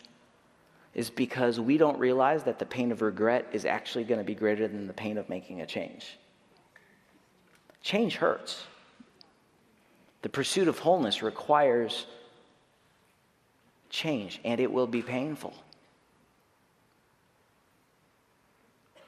is 0.93 1.09
because 1.09 1.61
we 1.61 1.79
don't 1.79 2.01
realize 2.01 2.43
that 2.45 2.59
the 2.59 2.67
pain 2.67 2.91
of 2.91 3.01
regret 3.01 3.47
is 3.53 3.65
actually 3.65 4.03
going 4.03 4.19
to 4.19 4.25
be 4.25 4.35
greater 4.35 4.67
than 4.67 4.89
the 4.89 4.93
pain 4.93 5.19
of 5.19 5.29
making 5.29 5.61
a 5.61 5.67
change. 5.67 6.19
Change 7.81 8.17
hurts. 8.17 8.65
The 10.23 10.31
pursuit 10.31 10.67
of 10.67 10.81
wholeness 10.81 11.23
requires 11.23 12.07
change, 13.95 14.41
and 14.45 14.61
it 14.61 14.71
will 14.71 14.87
be 14.87 15.03
painful. 15.03 15.55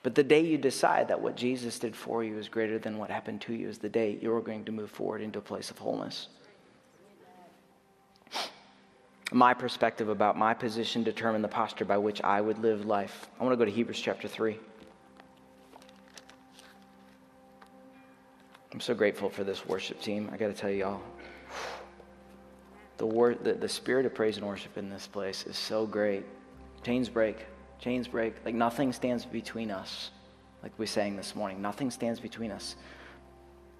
But 0.02 0.14
the 0.14 0.22
day 0.22 0.40
you 0.40 0.56
decide 0.56 1.08
that 1.08 1.20
what 1.20 1.36
Jesus 1.36 1.80
did 1.80 1.96
for 1.96 2.22
you 2.22 2.38
is 2.38 2.48
greater 2.48 2.78
than 2.78 2.96
what 2.96 3.10
happened 3.10 3.40
to 3.42 3.52
you 3.52 3.68
is 3.68 3.78
the 3.78 3.88
day 3.88 4.18
you're 4.22 4.40
going 4.40 4.64
to 4.66 4.72
move 4.72 4.90
forward 4.90 5.20
into 5.20 5.40
a 5.40 5.42
place 5.42 5.70
of 5.70 5.78
wholeness. 5.78 6.28
My 9.32 9.52
perspective 9.52 10.08
about 10.08 10.38
my 10.38 10.54
position 10.54 11.02
determined 11.02 11.42
the 11.42 11.48
posture 11.48 11.84
by 11.84 11.98
which 11.98 12.22
I 12.22 12.40
would 12.40 12.58
live 12.58 12.86
life. 12.86 13.28
I 13.40 13.42
want 13.42 13.52
to 13.52 13.56
go 13.56 13.64
to 13.64 13.70
Hebrews 13.70 14.00
chapter 14.00 14.28
3. 14.28 14.56
I'm 18.72 18.80
so 18.80 18.94
grateful 18.94 19.28
for 19.28 19.42
this 19.42 19.66
worship 19.66 20.00
team. 20.00 20.30
I 20.32 20.36
got 20.36 20.46
to 20.46 20.52
tell 20.52 20.70
you 20.70 20.84
all. 20.84 21.02
The, 22.98 23.06
wor- 23.06 23.34
the, 23.34 23.54
the 23.54 23.68
spirit 23.68 24.06
of 24.06 24.14
praise 24.14 24.36
and 24.36 24.46
worship 24.46 24.78
in 24.78 24.88
this 24.90 25.06
place 25.06 25.46
is 25.46 25.56
so 25.56 25.86
great. 25.86 26.24
Chains 26.82 27.08
break. 27.08 27.44
Chains 27.78 28.08
break. 28.08 28.34
Like 28.44 28.54
nothing 28.54 28.92
stands 28.92 29.24
between 29.24 29.70
us. 29.70 30.10
Like 30.62 30.72
we 30.78 30.86
sang 30.86 31.16
this 31.16 31.36
morning, 31.36 31.62
nothing 31.62 31.90
stands 31.90 32.18
between 32.18 32.50
us. 32.50 32.76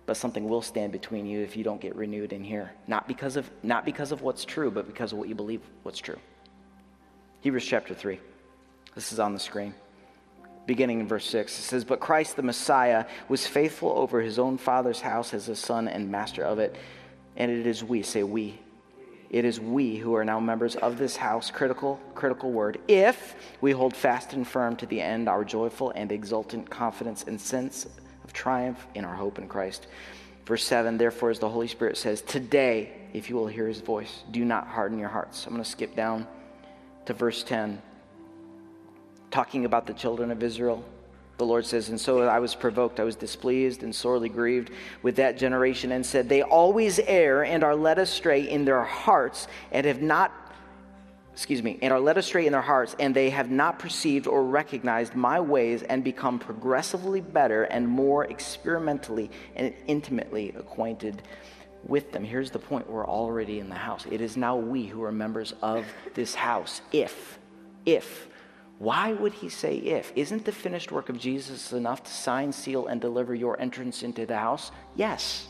But 0.04 0.16
something 0.16 0.48
will 0.48 0.62
stand 0.62 0.92
between 0.92 1.26
you 1.26 1.40
if 1.40 1.56
you 1.56 1.64
don't 1.64 1.80
get 1.80 1.96
renewed 1.96 2.32
in 2.32 2.44
here. 2.44 2.70
Not 2.86 3.08
because 3.08 3.36
of, 3.36 3.50
not 3.62 3.84
because 3.84 4.12
of 4.12 4.22
what's 4.22 4.44
true, 4.44 4.70
but 4.70 4.86
because 4.86 5.12
of 5.12 5.18
what 5.18 5.28
you 5.28 5.34
believe 5.34 5.62
what's 5.82 5.98
true. 5.98 6.18
Hebrews 7.40 7.66
chapter 7.66 7.92
3. 7.92 8.20
This 8.94 9.12
is 9.12 9.18
on 9.18 9.32
the 9.32 9.40
screen. 9.40 9.74
Beginning 10.66 11.00
in 11.00 11.08
verse 11.08 11.26
6, 11.26 11.58
it 11.58 11.62
says, 11.62 11.84
But 11.84 12.00
Christ 12.00 12.36
the 12.36 12.42
Messiah 12.42 13.06
was 13.28 13.46
faithful 13.46 13.90
over 13.90 14.20
his 14.20 14.38
own 14.38 14.58
Father's 14.58 15.00
house 15.00 15.34
as 15.34 15.48
a 15.48 15.56
son 15.56 15.86
and 15.86 16.10
master 16.10 16.44
of 16.44 16.58
it. 16.58 16.76
And 17.36 17.50
it 17.50 17.66
is 17.66 17.84
we, 17.84 18.02
say 18.02 18.22
we, 18.22 18.58
it 19.30 19.44
is 19.44 19.60
we 19.60 19.96
who 19.96 20.14
are 20.14 20.24
now 20.24 20.40
members 20.40 20.76
of 20.76 20.98
this 20.98 21.16
house, 21.16 21.50
critical, 21.50 22.00
critical 22.14 22.52
word, 22.52 22.78
if 22.88 23.34
we 23.60 23.72
hold 23.72 23.94
fast 23.94 24.32
and 24.32 24.46
firm 24.46 24.76
to 24.76 24.86
the 24.86 25.00
end 25.00 25.28
our 25.28 25.44
joyful 25.44 25.90
and 25.90 26.12
exultant 26.12 26.70
confidence 26.70 27.24
and 27.24 27.40
sense 27.40 27.86
of 28.24 28.32
triumph 28.32 28.86
in 28.94 29.04
our 29.04 29.14
hope 29.14 29.38
in 29.38 29.48
Christ. 29.48 29.86
Verse 30.46 30.64
7 30.64 30.96
Therefore, 30.96 31.30
as 31.30 31.38
the 31.38 31.48
Holy 31.48 31.68
Spirit 31.68 31.96
says, 31.96 32.22
Today, 32.22 32.92
if 33.12 33.28
you 33.28 33.36
will 33.36 33.48
hear 33.48 33.66
his 33.66 33.80
voice, 33.80 34.22
do 34.30 34.44
not 34.44 34.68
harden 34.68 34.98
your 34.98 35.08
hearts. 35.08 35.46
I'm 35.46 35.52
going 35.52 35.64
to 35.64 35.68
skip 35.68 35.96
down 35.96 36.26
to 37.06 37.12
verse 37.12 37.42
10, 37.42 37.82
talking 39.30 39.64
about 39.64 39.86
the 39.86 39.92
children 39.92 40.30
of 40.30 40.42
Israel. 40.42 40.84
The 41.38 41.46
Lord 41.46 41.66
says, 41.66 41.88
And 41.90 42.00
so 42.00 42.22
I 42.22 42.38
was 42.38 42.54
provoked, 42.54 42.98
I 42.98 43.04
was 43.04 43.16
displeased 43.16 43.82
and 43.82 43.94
sorely 43.94 44.28
grieved 44.28 44.70
with 45.02 45.16
that 45.16 45.36
generation, 45.36 45.92
and 45.92 46.04
said, 46.04 46.28
They 46.28 46.42
always 46.42 46.98
err 46.98 47.44
and 47.44 47.62
are 47.62 47.76
led 47.76 47.98
astray 47.98 48.48
in 48.48 48.64
their 48.64 48.82
hearts, 48.82 49.46
and 49.70 49.86
have 49.86 50.00
not, 50.00 50.32
excuse 51.32 51.62
me, 51.62 51.78
and 51.82 51.92
are 51.92 52.00
led 52.00 52.16
astray 52.16 52.46
in 52.46 52.52
their 52.52 52.62
hearts, 52.62 52.96
and 52.98 53.14
they 53.14 53.30
have 53.30 53.50
not 53.50 53.78
perceived 53.78 54.26
or 54.26 54.44
recognized 54.44 55.14
my 55.14 55.38
ways, 55.38 55.82
and 55.82 56.02
become 56.02 56.38
progressively 56.38 57.20
better 57.20 57.64
and 57.64 57.86
more 57.86 58.24
experimentally 58.24 59.30
and 59.56 59.74
intimately 59.86 60.54
acquainted 60.56 61.22
with 61.86 62.12
them. 62.12 62.24
Here's 62.24 62.50
the 62.50 62.58
point 62.58 62.88
we're 62.88 63.06
already 63.06 63.60
in 63.60 63.68
the 63.68 63.76
house. 63.76 64.06
It 64.10 64.20
is 64.20 64.36
now 64.38 64.56
we 64.56 64.86
who 64.86 65.02
are 65.04 65.12
members 65.12 65.54
of 65.60 65.84
this 66.14 66.34
house. 66.34 66.80
If, 66.92 67.38
if, 67.84 68.28
why 68.78 69.12
would 69.12 69.32
he 69.32 69.48
say 69.48 69.76
if? 69.76 70.12
Isn't 70.16 70.44
the 70.44 70.52
finished 70.52 70.92
work 70.92 71.08
of 71.08 71.18
Jesus 71.18 71.72
enough 71.72 72.02
to 72.04 72.10
sign, 72.10 72.52
seal, 72.52 72.88
and 72.88 73.00
deliver 73.00 73.34
your 73.34 73.58
entrance 73.60 74.02
into 74.02 74.26
the 74.26 74.36
house? 74.36 74.70
Yes. 74.94 75.48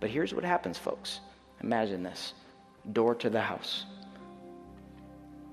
But 0.00 0.10
here's 0.10 0.34
what 0.34 0.44
happens, 0.44 0.76
folks. 0.76 1.20
Imagine 1.62 2.02
this 2.02 2.34
door 2.92 3.14
to 3.14 3.30
the 3.30 3.40
house. 3.40 3.86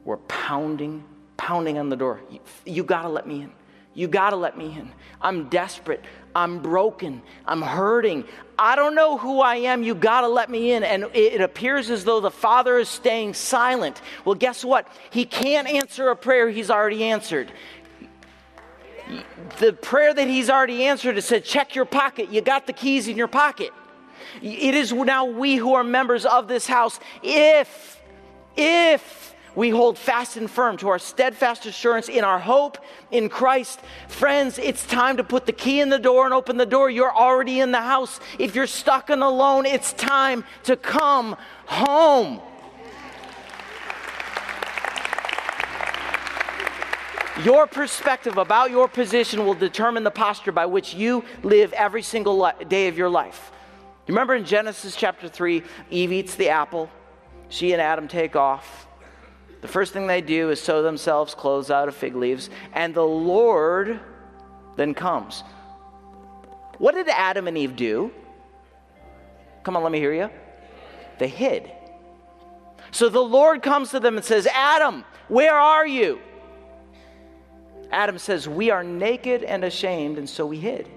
We're 0.03 0.17
pounding, 0.17 1.03
pounding 1.37 1.77
on 1.77 1.87
the 1.87 1.95
door. 1.95 2.19
You, 2.29 2.39
you 2.65 2.83
got 2.83 3.03
to 3.03 3.09
let 3.09 3.25
me 3.25 3.43
in. 3.43 3.51
You 3.93 4.07
got 4.07 4.31
to 4.31 4.35
let 4.35 4.57
me 4.57 4.65
in. 4.77 4.91
I'm 5.21 5.47
desperate. 5.49 6.03
I'm 6.35 6.59
broken. 6.59 7.21
I'm 7.45 7.61
hurting. 7.61 8.23
I 8.57 8.75
don't 8.75 8.95
know 8.95 9.17
who 9.17 9.41
I 9.41 9.55
am. 9.55 9.83
You 9.83 9.95
got 9.95 10.21
to 10.21 10.27
let 10.27 10.49
me 10.49 10.71
in. 10.71 10.83
And 10.83 11.05
it 11.13 11.41
appears 11.41 11.89
as 11.89 12.03
though 12.03 12.21
the 12.21 12.31
Father 12.31 12.77
is 12.77 12.89
staying 12.89 13.33
silent. 13.33 14.01
Well, 14.23 14.35
guess 14.35 14.63
what? 14.63 14.87
He 15.09 15.25
can't 15.25 15.67
answer 15.67 16.09
a 16.09 16.15
prayer 16.15 16.49
he's 16.49 16.69
already 16.69 17.03
answered. 17.03 17.51
The 19.59 19.73
prayer 19.73 20.13
that 20.13 20.27
he's 20.27 20.49
already 20.49 20.85
answered 20.85 21.17
is 21.17 21.25
said, 21.25 21.43
check 21.43 21.75
your 21.75 21.85
pocket. 21.85 22.31
You 22.31 22.41
got 22.41 22.67
the 22.67 22.73
keys 22.73 23.07
in 23.07 23.17
your 23.17 23.27
pocket. 23.27 23.71
It 24.41 24.75
is 24.75 24.93
now 24.93 25.25
we 25.25 25.55
who 25.55 25.73
are 25.73 25.83
members 25.83 26.25
of 26.25 26.47
this 26.47 26.67
house. 26.67 26.99
If, 27.21 27.99
if, 28.55 29.30
we 29.55 29.69
hold 29.69 29.97
fast 29.97 30.37
and 30.37 30.49
firm 30.49 30.77
to 30.77 30.89
our 30.89 30.99
steadfast 30.99 31.65
assurance 31.65 32.07
in 32.09 32.23
our 32.23 32.39
hope 32.39 32.77
in 33.11 33.29
Christ. 33.29 33.79
Friends, 34.07 34.57
it's 34.57 34.85
time 34.85 35.17
to 35.17 35.23
put 35.23 35.45
the 35.45 35.53
key 35.53 35.81
in 35.81 35.89
the 35.89 35.99
door 35.99 36.25
and 36.25 36.33
open 36.33 36.57
the 36.57 36.65
door. 36.65 36.89
You're 36.89 37.15
already 37.15 37.59
in 37.59 37.71
the 37.71 37.81
house. 37.81 38.19
If 38.39 38.55
you're 38.55 38.67
stuck 38.67 39.09
and 39.09 39.21
alone, 39.21 39.65
it's 39.65 39.93
time 39.93 40.45
to 40.63 40.75
come 40.75 41.35
home. 41.65 42.41
Your 47.43 47.65
perspective 47.65 48.37
about 48.37 48.69
your 48.69 48.87
position 48.87 49.45
will 49.45 49.55
determine 49.55 50.03
the 50.03 50.11
posture 50.11 50.51
by 50.51 50.67
which 50.67 50.93
you 50.93 51.23
live 51.41 51.73
every 51.73 52.03
single 52.03 52.51
day 52.67 52.87
of 52.87 52.97
your 52.97 53.09
life. 53.09 53.51
You 54.05 54.13
remember 54.13 54.35
in 54.35 54.45
Genesis 54.45 54.95
chapter 54.95 55.27
3, 55.27 55.63
Eve 55.89 56.11
eats 56.11 56.35
the 56.35 56.49
apple, 56.49 56.89
she 57.49 57.73
and 57.73 57.81
Adam 57.81 58.07
take 58.07 58.35
off. 58.35 58.87
The 59.61 59.67
first 59.67 59.93
thing 59.93 60.07
they 60.07 60.21
do 60.21 60.49
is 60.49 60.59
sew 60.59 60.81
themselves 60.81 61.35
clothes 61.35 61.69
out 61.69 61.87
of 61.87 61.95
fig 61.95 62.15
leaves, 62.15 62.49
and 62.73 62.93
the 62.93 63.05
Lord 63.05 63.99
then 64.75 64.93
comes. 64.93 65.43
What 66.79 66.95
did 66.95 67.07
Adam 67.09 67.47
and 67.47 67.57
Eve 67.57 67.75
do? 67.75 68.11
Come 69.63 69.77
on, 69.77 69.83
let 69.83 69.91
me 69.91 69.99
hear 69.99 70.13
you. 70.13 70.29
They 71.19 71.27
hid. 71.27 71.71
So 72.89 73.07
the 73.07 73.21
Lord 73.21 73.61
comes 73.61 73.91
to 73.91 73.99
them 73.99 74.17
and 74.17 74.25
says, 74.25 74.47
Adam, 74.47 75.05
where 75.27 75.53
are 75.53 75.85
you? 75.85 76.19
Adam 77.91 78.17
says, 78.17 78.49
We 78.49 78.71
are 78.71 78.83
naked 78.83 79.43
and 79.43 79.63
ashamed, 79.63 80.17
and 80.17 80.27
so 80.27 80.45
we 80.45 80.57
hid. 80.57 80.89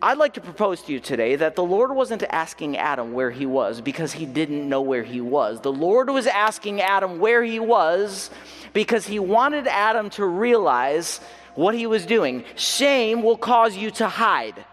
I'd 0.00 0.18
like 0.18 0.34
to 0.34 0.40
propose 0.40 0.82
to 0.82 0.92
you 0.92 1.00
today 1.00 1.34
that 1.36 1.56
the 1.56 1.64
Lord 1.64 1.92
wasn't 1.92 2.22
asking 2.22 2.76
Adam 2.76 3.14
where 3.14 3.32
he 3.32 3.46
was 3.46 3.80
because 3.80 4.12
he 4.12 4.26
didn't 4.26 4.68
know 4.68 4.80
where 4.80 5.02
he 5.02 5.20
was. 5.20 5.60
The 5.60 5.72
Lord 5.72 6.08
was 6.08 6.28
asking 6.28 6.80
Adam 6.80 7.18
where 7.18 7.42
he 7.42 7.58
was 7.58 8.30
because 8.72 9.06
he 9.06 9.18
wanted 9.18 9.66
Adam 9.66 10.08
to 10.10 10.24
realize 10.24 11.20
what 11.56 11.74
he 11.74 11.88
was 11.88 12.06
doing. 12.06 12.44
Shame 12.54 13.22
will 13.22 13.36
cause 13.36 13.76
you 13.76 13.90
to 13.92 14.08
hide. 14.08 14.64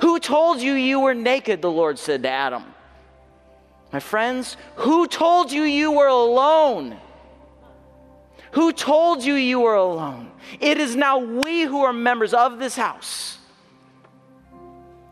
Who 0.00 0.18
told 0.18 0.62
you 0.62 0.72
you 0.72 1.00
were 1.00 1.14
naked? 1.14 1.60
The 1.60 1.70
Lord 1.70 1.98
said 1.98 2.22
to 2.22 2.30
Adam. 2.30 2.64
My 3.92 4.00
friends, 4.00 4.56
who 4.76 5.06
told 5.06 5.52
you 5.52 5.64
you 5.64 5.92
were 5.92 6.06
alone? 6.06 6.96
Who 8.52 8.72
told 8.72 9.22
you 9.22 9.34
you 9.34 9.60
were 9.60 9.74
alone? 9.74 10.30
It 10.60 10.78
is 10.78 10.96
now 10.96 11.18
we 11.18 11.62
who 11.62 11.82
are 11.82 11.92
members 11.92 12.34
of 12.34 12.58
this 12.58 12.76
house. 12.76 13.38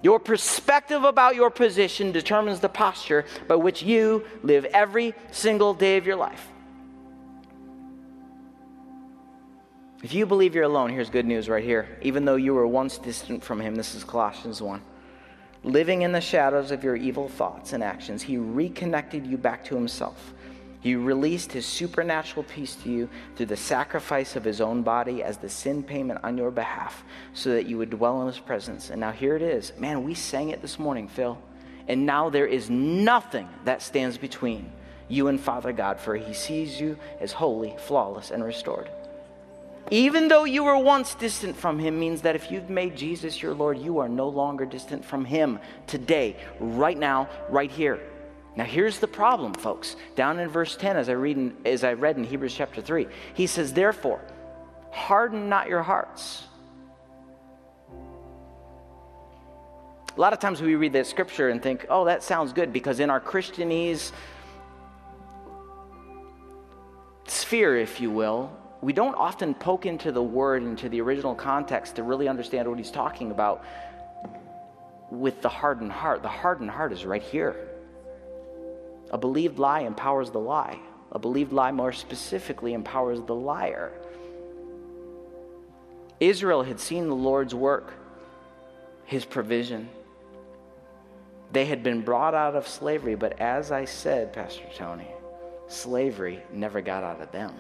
Your 0.03 0.19
perspective 0.21 1.05
about 1.05 1.35
your 1.35 1.51
position 1.51 2.13
determines 2.13 2.61
the 2.61 2.69
posture 2.69 3.25
by 3.47 3.57
which 3.57 3.83
you 3.83 4.25
live 4.43 4.65
every 4.67 5.15
single 5.31 5.75
day 5.75 5.97
of 5.97 6.07
your 6.07 6.17
life. 6.17 6.47
If 10.03 10.15
you 10.15 10.27
believe 10.27 10.55
you're 10.55 10.65
alone, 10.65 10.91
here's 10.91 11.11
good 11.11 11.27
news 11.27 11.49
right 11.49 11.65
here. 11.65 11.99
Even 12.03 12.25
though 12.25 12.37
you 12.37 12.55
were 12.55 12.67
once 12.67 12.99
distant 12.99 13.43
from 13.43 13.61
Him, 13.61 13.75
this 13.75 13.97
is 13.97 14.05
Colossians 14.05 14.63
1. 14.63 14.81
Living 15.65 16.03
in 16.03 16.13
the 16.13 16.21
shadows 16.21 16.71
of 16.71 16.85
your 16.85 16.95
evil 16.95 17.29
thoughts 17.29 17.73
and 17.73 17.83
actions, 17.83 18.23
He 18.23 18.39
reconnected 18.39 19.27
you 19.27 19.37
back 19.37 19.65
to 19.65 19.75
Himself 19.75 20.33
he 20.81 20.95
released 20.95 21.53
his 21.53 21.67
supernatural 21.67 22.45
peace 22.45 22.77
to 22.77 22.89
you 22.89 23.09
through 23.35 23.47
the 23.47 23.57
sacrifice 23.57 24.37
of 24.37 24.45
his 24.45 24.61
own 24.61 24.83
body 24.83 25.23
as 25.23 25.37
the 25.37 25.49
sin 25.49 25.83
payment 25.83 26.21
on 26.23 26.39
your 26.39 26.51
behalf 26.51 27.03
so 27.35 27.51
that 27.51 27.67
you 27.67 27.79
would 27.79 27.91
dwell 27.91 28.21
in 28.21 28.29
his 28.29 28.39
presence. 28.39 28.91
And 28.91 29.01
now 29.01 29.11
here 29.11 29.35
it 29.35 29.43
is. 29.43 29.73
Man, 29.79 30.05
we 30.05 30.15
sang 30.15 30.51
it 30.51 30.63
this 30.63 30.79
morning, 30.79 31.09
Phil. 31.09 31.37
And 31.89 32.07
now 32.07 32.31
there 32.31 32.47
is 32.47 32.71
nothing 32.71 33.49
that 33.65 33.83
stands 33.83 34.19
between 34.19 34.71
you 35.09 35.29
and 35.29 35.41
Father 35.41 35.73
God, 35.73 35.99
for 35.99 36.15
he 36.15 36.35
sees 36.35 36.81
you 36.81 36.97
as 37.19 37.33
holy, 37.33 37.75
flawless, 37.79 38.31
and 38.31 38.45
restored. 38.45 38.91
Even 39.91 40.29
though 40.29 40.45
you 40.45 40.65
were 40.65 40.77
once 40.77 41.15
distant 41.15 41.57
from 41.57 41.79
him, 41.79 41.99
means 41.99 42.21
that 42.23 42.37
if 42.37 42.51
you've 42.51 42.69
made 42.69 42.95
Jesus 42.95 43.41
your 43.41 43.55
Lord, 43.55 43.79
you 43.79 43.99
are 43.99 44.09
no 44.09 44.29
longer 44.29 44.67
distant 44.67 45.03
from 45.03 45.25
him 45.25 45.59
today, 45.87 46.37
right 46.61 46.99
now, 46.99 47.27
right 47.49 47.71
here. 47.71 47.99
Now 48.59 48.65
here's 48.65 48.99
the 48.99 49.07
problem, 49.07 49.55
folks. 49.55 49.95
Down 50.17 50.41
in 50.41 50.49
verse 50.49 50.75
10, 50.75 50.97
as 50.97 51.09
I 51.09 51.13
read 51.13 51.37
in, 51.37 51.57
as 51.65 51.85
I 51.85 51.93
read 51.93 52.17
in 52.17 52.25
Hebrews 52.25 52.53
chapter 52.53 52.83
3, 52.83 53.07
he 53.35 53.47
says, 53.47 53.73
Therefore, 53.73 54.21
harden 54.91 55.49
not 55.49 55.69
your 55.69 55.85
hearts. 55.85 56.43
A 60.17 60.21
lot 60.21 60.33
of 60.33 60.41
times 60.41 60.61
we 60.61 60.75
read 60.75 60.93
that 60.95 61.07
scripture 61.07 61.51
and 61.51 61.63
think, 61.63 61.87
oh, 61.89 62.07
that 62.07 62.25
sounds 62.25 62.53
good, 62.53 62.73
because 62.73 62.99
in 62.99 63.11
our 63.11 63.21
Christianese 63.21 64.11
sphere, 67.29 67.77
if 67.77 68.01
you 68.01 68.11
will, 68.11 68.51
we 68.81 68.93
don't 68.93 69.15
often 69.15 69.55
poke 69.55 69.87
into 69.87 70.11
the 70.11 70.23
word, 70.23 70.65
into 70.65 70.89
the 70.89 71.01
original 71.01 71.37
context 71.37 71.95
to 71.95 72.03
really 72.03 72.27
understand 72.27 72.69
what 72.69 72.77
he's 72.77 72.91
talking 72.91 73.31
about. 73.31 73.65
with 75.11 75.41
the 75.43 75.49
hardened 75.49 75.93
heart. 75.93 76.23
The 76.23 76.29
hardened 76.29 76.71
heart 76.71 76.93
is 76.93 77.07
right 77.07 77.23
here. 77.23 77.78
A 79.11 79.19
believed 79.19 79.59
lie 79.59 79.81
empowers 79.81 80.31
the 80.31 80.41
lie. 80.41 80.79
A 81.13 81.19
believed 81.19 81.53
lie, 81.53 81.73
more 81.73 81.93
specifically, 81.93 82.75
empowers 82.75 83.21
the 83.23 83.35
liar. 83.35 83.93
Israel 86.21 86.63
had 86.63 86.81
seen 86.81 87.09
the 87.09 87.15
Lord's 87.15 87.55
work, 87.55 87.95
his 89.05 89.25
provision. 89.25 89.89
They 91.53 91.65
had 91.65 91.83
been 91.83 92.03
brought 92.03 92.35
out 92.35 92.55
of 92.55 92.69
slavery, 92.69 93.15
but 93.15 93.41
as 93.41 93.73
I 93.73 93.87
said, 93.87 94.33
Pastor 94.33 94.67
Tony, 94.75 95.09
slavery 95.69 96.43
never 96.53 96.83
got 96.83 97.05
out 97.05 97.23
of 97.23 97.33
them. 97.33 97.55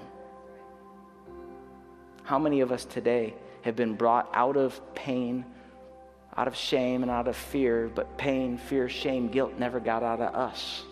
How 2.24 2.38
many 2.38 2.60
of 2.60 2.70
us 2.70 2.84
today 2.84 3.34
have 3.62 3.76
been 3.76 3.94
brought 3.94 4.28
out 4.34 4.58
of 4.58 4.78
pain, 4.94 5.46
out 6.36 6.48
of 6.48 6.54
shame, 6.54 7.02
and 7.02 7.10
out 7.10 7.28
of 7.28 7.36
fear, 7.36 7.90
but 7.94 8.18
pain, 8.18 8.58
fear, 8.58 8.88
shame, 8.90 9.28
guilt 9.28 9.54
never 9.58 9.80
got 9.80 10.02
out 10.02 10.20
of 10.20 10.34
us? 10.34 10.82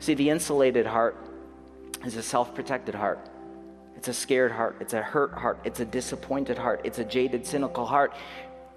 See, 0.00 0.14
the 0.14 0.30
insulated 0.30 0.86
heart 0.86 1.16
is 2.04 2.16
a 2.16 2.22
self 2.22 2.54
protected 2.54 2.94
heart. 2.94 3.20
It's 3.96 4.08
a 4.08 4.14
scared 4.14 4.50
heart. 4.50 4.76
It's 4.80 4.94
a 4.94 5.02
hurt 5.02 5.32
heart. 5.34 5.58
It's 5.62 5.80
a 5.80 5.84
disappointed 5.84 6.56
heart. 6.56 6.80
It's 6.84 6.98
a 6.98 7.04
jaded, 7.04 7.46
cynical 7.46 7.84
heart. 7.84 8.14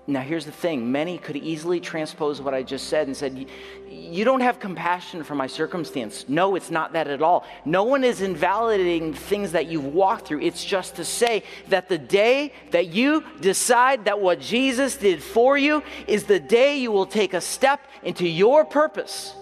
Now, 0.05 0.19
here's 0.19 0.43
the 0.43 0.51
thing 0.51 0.91
many 0.91 1.17
could 1.17 1.38
easily 1.38 1.80
transpose 1.80 2.41
what 2.41 2.53
I 2.53 2.61
just 2.61 2.89
said 2.89 3.07
and 3.07 3.15
said, 3.15 3.47
You 3.89 4.26
don't 4.26 4.41
have 4.41 4.59
compassion 4.59 5.24
for 5.24 5.34
my 5.34 5.47
circumstance. 5.47 6.26
No, 6.28 6.55
it's 6.57 6.69
not 6.69 6.91
that 6.91 7.07
at 7.07 7.21
all. 7.21 7.45
No 7.63 7.86
one 7.86 8.03
is 8.03 8.21
invalidating 8.21 9.13
things 9.13 9.53
that 9.53 9.67
you've 9.67 9.86
walked 9.86 10.28
through. 10.28 10.41
It's 10.41 10.65
just 10.65 10.97
to 10.97 11.05
say 11.05 11.43
that 11.69 11.88
the 11.88 11.97
day 11.97 12.51
that 12.71 12.88
you 12.88 13.24
decide 13.39 14.03
that 14.05 14.19
what 14.19 14.41
Jesus 14.41 14.97
did 14.97 15.24
for 15.24 15.57
you 15.57 15.84
is 16.05 16.26
the 16.26 16.39
day 16.41 16.80
you 16.80 16.91
will 16.91 17.05
take 17.05 17.34
a 17.34 17.39
step 17.39 17.80
into 18.03 18.28
your 18.28 18.65
purpose. 18.65 19.34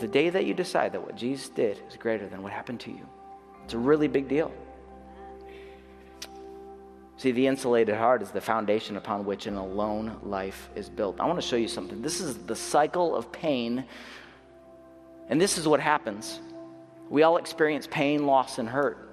The 0.00 0.08
day 0.08 0.30
that 0.30 0.46
you 0.46 0.54
decide 0.54 0.92
that 0.92 1.02
what 1.02 1.14
Jesus 1.14 1.50
did 1.50 1.78
is 1.88 1.96
greater 1.96 2.26
than 2.26 2.42
what 2.42 2.52
happened 2.52 2.80
to 2.80 2.90
you. 2.90 3.06
It's 3.64 3.74
a 3.74 3.78
really 3.78 4.08
big 4.08 4.28
deal. 4.28 4.50
See, 7.18 7.32
the 7.32 7.46
insulated 7.46 7.94
heart 7.96 8.22
is 8.22 8.30
the 8.30 8.40
foundation 8.40 8.96
upon 8.96 9.26
which 9.26 9.46
an 9.46 9.56
alone 9.56 10.16
life 10.22 10.70
is 10.74 10.88
built. 10.88 11.20
I 11.20 11.26
want 11.26 11.38
to 11.38 11.46
show 11.46 11.56
you 11.56 11.68
something. 11.68 12.00
This 12.00 12.18
is 12.18 12.38
the 12.38 12.56
cycle 12.56 13.14
of 13.14 13.30
pain, 13.30 13.84
and 15.28 15.38
this 15.38 15.58
is 15.58 15.68
what 15.68 15.80
happens. 15.80 16.40
We 17.10 17.22
all 17.22 17.36
experience 17.36 17.86
pain, 17.86 18.24
loss, 18.24 18.58
and 18.58 18.66
hurt. 18.66 19.10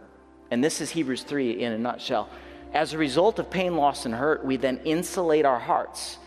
And 0.52 0.64
this 0.64 0.80
is 0.80 0.90
Hebrews 0.90 1.24
3 1.24 1.62
in 1.62 1.74
a 1.74 1.78
nutshell. 1.78 2.30
As 2.74 2.94
a 2.94 2.98
result 2.98 3.40
of 3.40 3.50
pain, 3.50 3.76
loss, 3.76 4.06
and 4.06 4.16
hurt, 4.16 4.46
we 4.46 4.56
then 4.56 4.80
insulate 4.86 5.44
our 5.44 5.60
hearts. 5.60 6.18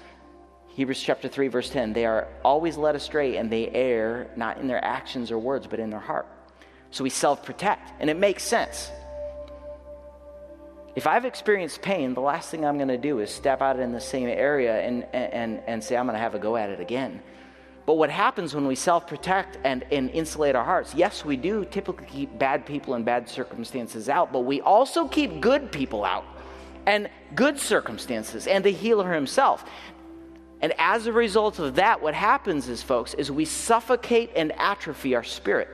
Hebrews 0.81 1.03
chapter 1.03 1.29
3, 1.29 1.49
verse 1.49 1.69
10 1.69 1.93
they 1.93 2.07
are 2.07 2.27
always 2.43 2.79
led 2.79 2.97
astray 2.97 3.37
and 3.37 3.53
they 3.53 3.69
err 3.69 4.31
not 4.35 4.57
in 4.57 4.67
their 4.67 4.83
actions 4.83 5.31
or 5.31 5.39
words, 5.39 5.67
but 5.67 5.79
in 5.79 5.91
their 5.91 6.01
heart. 6.01 6.27
So 6.91 7.05
we 7.05 7.11
self 7.11 7.45
protect, 7.45 7.93
and 8.01 8.09
it 8.09 8.17
makes 8.17 8.43
sense. 8.43 8.91
If 10.97 11.07
I've 11.07 11.27
experienced 11.27 11.83
pain, 11.83 12.15
the 12.15 12.23
last 12.23 12.51
thing 12.51 12.65
I'm 12.65 12.79
going 12.79 12.89
to 12.89 12.97
do 12.97 13.19
is 13.19 13.31
step 13.31 13.61
out 13.61 13.79
in 13.79 13.93
the 13.93 14.01
same 14.01 14.27
area 14.27 14.81
and, 14.81 15.05
and, 15.13 15.61
and 15.67 15.85
say, 15.85 15.99
I'm 15.99 16.07
going 16.07 16.15
to 16.15 16.19
have 16.19 16.35
a 16.35 16.39
go 16.39 16.57
at 16.57 16.71
it 16.71 16.81
again. 16.81 17.21
But 17.85 17.97
what 17.97 18.09
happens 18.09 18.55
when 18.55 18.67
we 18.67 18.75
self 18.75 19.07
protect 19.07 19.59
and, 19.65 19.85
and 19.93 20.09
insulate 20.13 20.57
our 20.57 20.65
hearts? 20.65 20.95
Yes, 20.95 21.27
we 21.27 21.37
do 21.37 21.67
typically 21.67 22.07
keep 22.07 22.39
bad 22.39 22.65
people 22.65 22.95
and 22.95 23.05
bad 23.05 23.29
circumstances 23.29 24.09
out, 24.09 24.33
but 24.33 24.47
we 24.47 24.63
also 24.63 25.07
keep 25.07 25.43
good 25.43 25.71
people 25.71 26.07
out 26.07 26.25
and 26.87 27.09
good 27.35 27.59
circumstances 27.59 28.47
and 28.47 28.65
the 28.65 28.71
healer 28.71 29.13
himself. 29.13 29.65
And 30.63 30.75
as 30.79 31.07
a 31.07 31.13
result 31.13 31.59
of 31.59 31.77
that, 31.77 32.03
what 32.03 32.15
happens 32.15 32.69
is, 32.69 32.83
folks, 32.83 33.15
is 33.15 33.31
we 33.31 33.45
suffocate 33.45 34.33
and 34.37 34.53
atrophy 34.59 35.15
our 35.15 35.25
spirit. 35.25 35.69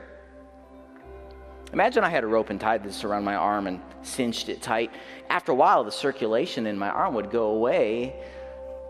Imagine 1.73 2.05
I 2.05 2.09
had 2.09 2.23
a 2.23 2.29
rope 2.29 2.51
and 2.51 2.61
tied 2.61 2.85
this 2.85 3.03
around 3.03 3.25
my 3.25 3.35
arm 3.35 3.67
and 3.67 3.81
cinched 4.03 4.49
it 4.49 4.63
tight. 4.63 4.93
After 5.29 5.51
a 5.51 5.55
while, 5.55 5.83
the 5.83 5.91
circulation 5.91 6.67
in 6.67 6.79
my 6.79 6.89
arm 6.89 7.15
would 7.15 7.31
go 7.31 7.47
away, 7.49 8.15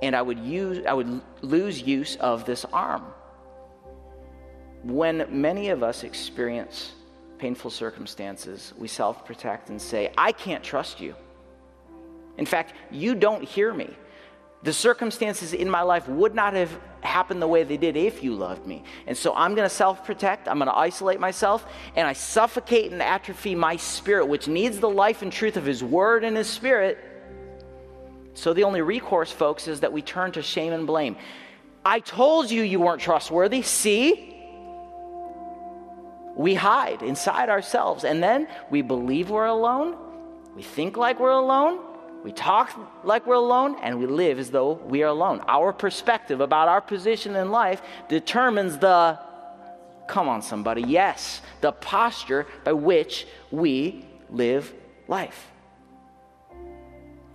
and 0.03 0.15
I 0.15 0.21
would 0.21 0.39
use 0.39 0.85
I 0.87 0.93
would 0.93 1.23
lose 1.41 1.81
use 1.81 2.17
of 2.17 2.45
this 2.45 2.67
arm. 2.67 3.03
When 4.85 5.27
many 5.31 5.71
of 5.71 5.83
us 5.83 6.05
experience 6.05 6.93
painful 7.39 7.71
circumstances, 7.71 8.75
we 8.79 8.89
self-protect 8.89 9.71
and 9.71 9.81
say, 9.81 10.13
"I 10.19 10.33
can't 10.33 10.63
trust 10.63 11.01
you." 11.01 11.15
In 12.37 12.45
fact, 12.45 12.75
you 12.91 13.15
don't 13.15 13.43
hear 13.43 13.73
me 13.73 13.97
the 14.67 14.73
circumstances 14.73 15.53
in 15.53 15.71
my 15.71 15.83
life 15.83 16.09
would 16.09 16.35
not 16.35 16.53
have 16.55 16.77
happened 17.01 17.41
the 17.41 17.47
way 17.47 17.63
they 17.63 17.77
did 17.77 17.97
if 17.97 18.25
you 18.25 18.35
loved 18.35 18.67
me. 18.67 18.83
And 19.07 19.17
so 19.17 19.33
I'm 19.33 19.55
going 19.55 19.69
to 19.69 19.75
self 19.75 20.05
protect, 20.05 20.49
I'm 20.49 20.59
going 20.59 20.67
to 20.67 20.77
isolate 20.77 21.21
myself, 21.21 21.65
and 21.95 22.07
I 22.07 22.13
suffocate 22.13 22.91
and 22.91 23.01
atrophy 23.01 23.55
my 23.55 23.77
spirit, 23.77 24.27
which 24.27 24.49
needs 24.49 24.81
the 24.81 24.91
life 24.91 25.23
and 25.23 25.33
truth 25.33 25.57
of 25.57 25.65
His 25.65 25.85
Word 25.85 26.25
and 26.25 26.37
His 26.37 26.49
Spirit. 26.49 26.99
So 28.35 28.53
the 28.53 28.65
only 28.65 28.83
recourse, 28.83 29.31
folks, 29.31 29.69
is 29.69 29.81
that 29.81 29.93
we 29.93 30.03
turn 30.03 30.33
to 30.33 30.43
shame 30.43 30.73
and 30.73 30.85
blame. 30.85 31.17
I 31.85 32.01
told 32.01 32.51
you 32.51 32.63
you 32.63 32.81
weren't 32.81 33.01
trustworthy. 33.01 33.63
See? 33.63 34.35
We 36.35 36.55
hide 36.55 37.03
inside 37.03 37.51
ourselves, 37.51 38.03
and 38.03 38.21
then 38.21 38.49
we 38.69 38.83
believe 38.83 39.31
we're 39.31 39.47
alone. 39.47 39.97
We 40.57 40.65
think 40.65 40.97
like 40.97 41.21
we're 41.21 41.31
alone. 41.31 41.96
We 42.27 42.33
talk 42.33 42.77
like 43.05 43.25
we're 43.25 43.35
alone 43.35 43.77
and 43.81 44.01
we 44.01 44.07
live 44.07 44.41
as 44.41 44.51
though 44.51 44.73
we 44.73 45.05
are 45.05 45.07
alone. 45.07 45.45
Our 45.47 45.73
perspective 45.73 46.41
about 46.41 46.67
our 46.67 46.81
position 46.81 47.37
in 47.37 47.53
life 47.53 47.81
determines 48.09 48.79
the, 48.79 49.17
come 50.09 50.29
on, 50.29 50.43
somebody, 50.43 50.83
yes, 50.83 51.41
the 51.61 51.71
posture 51.71 52.49
by 52.65 52.73
which 52.73 53.29
we 53.53 54.05
live 54.29 54.75
life. 55.07 55.53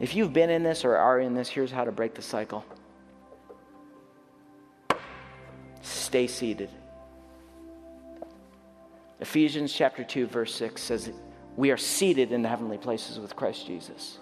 If 0.01 0.13
you've 0.13 0.33
been 0.33 0.49
in 0.49 0.61
this 0.61 0.83
or 0.83 0.97
are 0.97 1.21
in 1.21 1.35
this, 1.35 1.47
here's 1.47 1.71
how 1.71 1.85
to 1.85 1.91
break 1.93 2.13
the 2.13 2.21
cycle 2.21 2.65
stay 5.81 6.27
seated. 6.27 6.69
Ephesians 9.21 9.71
chapter 9.71 10.03
2, 10.03 10.27
verse 10.27 10.53
6 10.53 10.81
says, 10.81 11.11
We 11.55 11.71
are 11.71 11.77
seated 11.77 12.33
in 12.33 12.41
the 12.41 12.49
heavenly 12.49 12.77
places 12.77 13.21
with 13.21 13.37
Christ 13.37 13.65
Jesus. 13.65 14.17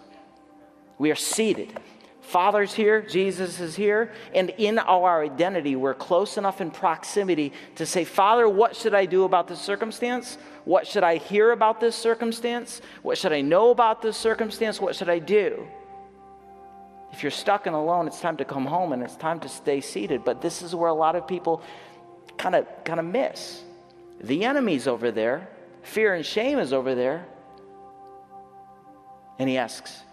We 0.99 1.09
are 1.09 1.15
seated. 1.15 1.79
Father's 2.21 2.75
here, 2.75 3.01
Jesus 3.01 3.59
is 3.59 3.75
here, 3.75 4.11
and 4.35 4.51
in 4.51 4.77
our 4.77 5.23
identity, 5.23 5.75
we're 5.75 5.95
close 5.95 6.37
enough 6.37 6.61
in 6.61 6.69
proximity 6.69 7.53
to 7.75 7.87
say, 7.87 8.03
Father, 8.03 8.47
what 8.47 8.75
should 8.75 8.93
I 8.93 9.07
do 9.07 9.23
about 9.23 9.47
this 9.47 9.59
circumstance? 9.59 10.37
What 10.63 10.85
should 10.85 11.03
I 11.03 11.15
hear 11.15 11.49
about 11.49 11.79
this 11.79 11.95
circumstance? 11.95 12.81
What 13.01 13.17
should 13.17 13.33
I 13.33 13.41
know 13.41 13.71
about 13.71 14.03
this 14.03 14.15
circumstance? 14.15 14.79
What 14.79 14.95
should 14.95 15.09
I 15.09 15.17
do? 15.17 15.67
If 17.11 17.23
you're 17.23 17.31
stuck 17.31 17.65
and 17.65 17.75
alone, 17.75 18.05
it's 18.05 18.21
time 18.21 18.37
to 18.37 18.45
come 18.45 18.67
home 18.67 18.93
and 18.93 19.01
it's 19.01 19.15
time 19.15 19.39
to 19.39 19.49
stay 19.49 19.81
seated. 19.81 20.23
But 20.23 20.41
this 20.41 20.61
is 20.61 20.75
where 20.75 20.89
a 20.89 20.93
lot 20.93 21.15
of 21.15 21.27
people 21.27 21.63
kind 22.37 22.53
of 22.53 22.67
kind 22.83 22.99
of 22.99 23.07
miss. 23.07 23.63
The 24.21 24.45
enemy's 24.45 24.87
over 24.87 25.09
there, 25.09 25.49
fear 25.81 26.13
and 26.13 26.23
shame 26.23 26.59
is 26.59 26.73
over 26.73 26.93
there. 26.93 27.25
And 29.39 29.49
he 29.49 29.57
asks, 29.57 30.03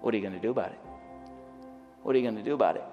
what 0.00 0.14
are 0.14 0.16
you 0.16 0.22
going 0.22 0.34
to 0.34 0.40
do 0.40 0.50
about 0.50 0.72
it? 0.72 0.78
What 2.02 2.14
are 2.14 2.18
you 2.18 2.24
going 2.24 2.36
to 2.36 2.42
do 2.42 2.54
about 2.54 2.76
it? 2.76 2.84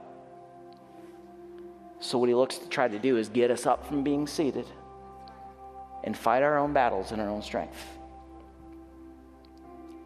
So, 2.00 2.18
what 2.18 2.30
he 2.30 2.36
looks 2.36 2.58
to 2.58 2.70
try 2.70 2.88
to 2.88 3.00
do 3.00 3.18
is 3.18 3.30
get 3.30 3.52
us 3.52 3.66
up 3.66 3.88
from 3.88 4.04
being 4.04 4.28
seated 4.28 4.66
and 6.04 6.16
fight 6.16 6.44
our 6.44 6.58
own 6.58 6.74
battles 6.74 7.12
in 7.12 7.20
our 7.20 7.30
own 7.30 7.42
strength. 7.42 7.84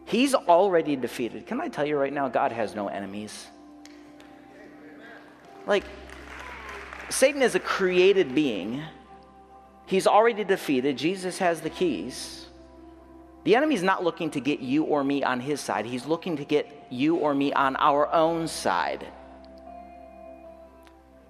He's 0.06 0.34
already 0.34 0.96
defeated. 0.96 1.46
Can 1.46 1.60
I 1.60 1.68
tell 1.68 1.86
you 1.86 1.96
right 1.96 2.12
now, 2.12 2.28
God 2.28 2.52
has 2.52 2.74
no 2.74 2.88
enemies? 2.88 3.46
Like, 5.66 5.84
Satan 7.10 7.42
is 7.42 7.54
a 7.54 7.60
created 7.60 8.34
being. 8.34 8.82
He's 9.86 10.06
already 10.06 10.44
defeated. 10.44 10.96
Jesus 10.96 11.38
has 11.38 11.60
the 11.60 11.70
keys. 11.70 12.39
The 13.44 13.56
enemy's 13.56 13.82
not 13.82 14.04
looking 14.04 14.30
to 14.32 14.40
get 14.40 14.60
you 14.60 14.84
or 14.84 15.02
me 15.02 15.22
on 15.22 15.40
his 15.40 15.60
side, 15.60 15.86
he's 15.86 16.06
looking 16.06 16.36
to 16.36 16.44
get 16.44 16.86
you 16.90 17.16
or 17.16 17.34
me 17.34 17.52
on 17.52 17.76
our 17.76 18.12
own 18.12 18.48
side. 18.48 19.06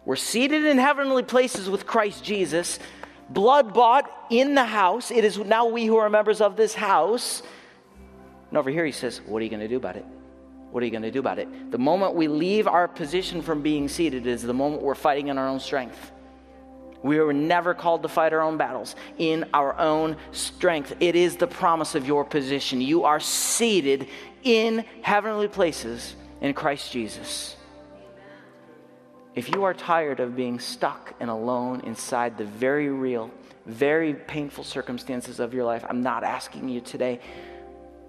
We're 0.05 0.17
seated 0.17 0.65
in 0.65 0.79
heavenly 0.79 1.23
places 1.23 1.69
with 1.69 1.87
Christ 1.87 2.25
Jesus, 2.25 2.79
blood 3.29 3.75
bought 3.75 4.11
in 4.31 4.55
the 4.55 4.65
house. 4.65 5.11
It 5.11 5.25
is 5.25 5.39
now 5.39 5.67
we 5.67 5.87
who 5.87 5.97
are 5.99 6.09
members 6.09 6.41
of 6.41 6.57
this 6.57 6.75
house. 6.75 7.43
And 8.49 8.59
over 8.59 8.71
here 8.71 8.85
he 8.85 8.93
says, 8.93 9.21
What 9.27 9.41
are 9.41 9.45
you 9.45 9.51
going 9.51 9.61
to 9.61 9.69
do 9.69 9.77
about 9.77 9.97
it? 9.97 10.05
What 10.73 10.83
are 10.83 10.87
you 10.87 10.93
going 10.93 11.03
to 11.03 11.11
do 11.11 11.21
about 11.21 11.39
it? 11.39 11.71
The 11.71 11.79
moment 11.79 12.15
we 12.15 12.29
leave 12.29 12.67
our 12.67 12.89
position 12.89 13.43
from 13.43 13.61
being 13.61 13.89
seated 13.89 14.27
is 14.27 14.43
the 14.43 14.55
moment 14.55 14.83
we're 14.83 14.95
fighting 14.95 15.29
in 15.29 15.39
our 15.39 15.47
own 15.47 15.61
strength. 15.61 16.13
We 17.03 17.19
were 17.19 17.33
never 17.33 17.73
called 17.75 18.03
to 18.03 18.09
fight 18.09 18.33
our 18.33 18.43
own 18.43 18.57
battles 18.57 18.95
in 19.19 19.49
our 19.55 19.79
own 19.79 20.17
strength. 20.33 20.95
It 21.01 21.17
is 21.17 21.37
the 21.37 21.47
promise 21.47 21.95
of 21.95 22.07
your 22.07 22.25
position. 22.25 22.81
You 22.81 23.05
are 23.05 23.21
seated 23.21 24.09
in 24.43 24.85
heavenly 25.03 25.49
places 25.49 26.15
in 26.41 26.53
Christ 26.55 26.93
Jesus. 26.93 27.57
If 29.35 29.49
you 29.55 29.65
are 29.65 29.75
tired 29.75 30.21
of 30.21 30.37
being 30.37 30.59
stuck 30.59 31.15
and 31.21 31.31
alone 31.31 31.81
inside 31.81 32.37
the 32.37 32.45
very 32.45 32.89
real, 32.89 33.31
very 33.65 34.13
painful 34.13 34.65
circumstances 34.65 35.41
of 35.41 35.55
your 35.55 35.65
life, 35.65 35.85
I'm 35.89 36.03
not 36.03 36.25
asking 36.25 36.69
you 36.69 36.81
today 36.81 37.21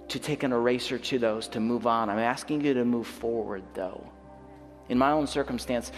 to 0.10 0.20
take 0.20 0.44
an 0.44 0.52
eraser 0.52 0.98
to 0.98 1.20
those, 1.20 1.48
to 1.50 1.60
move 1.60 1.88
on. 1.88 2.10
I'm 2.10 2.20
asking 2.20 2.66
you 2.66 2.74
to 2.74 2.84
move 2.84 3.08
forward, 3.08 3.64
though. 3.74 4.06
In 4.90 4.98
my 4.98 5.12
own 5.12 5.28
circumstance, 5.28 5.92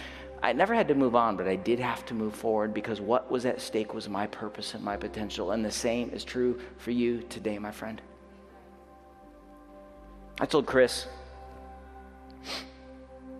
I 0.44 0.52
never 0.52 0.74
had 0.74 0.88
to 0.88 0.94
move 0.94 1.16
on, 1.16 1.38
but 1.38 1.48
I 1.48 1.56
did 1.56 1.80
have 1.80 2.04
to 2.04 2.12
move 2.12 2.34
forward 2.34 2.74
because 2.74 3.00
what 3.00 3.30
was 3.30 3.46
at 3.46 3.62
stake 3.62 3.94
was 3.94 4.10
my 4.10 4.26
purpose 4.26 4.74
and 4.74 4.84
my 4.84 4.94
potential. 4.94 5.52
And 5.52 5.64
the 5.64 5.70
same 5.70 6.10
is 6.10 6.22
true 6.22 6.60
for 6.76 6.90
you 6.90 7.22
today, 7.30 7.58
my 7.58 7.70
friend. 7.70 8.02
I 10.38 10.44
told 10.44 10.66
Chris 10.66 11.06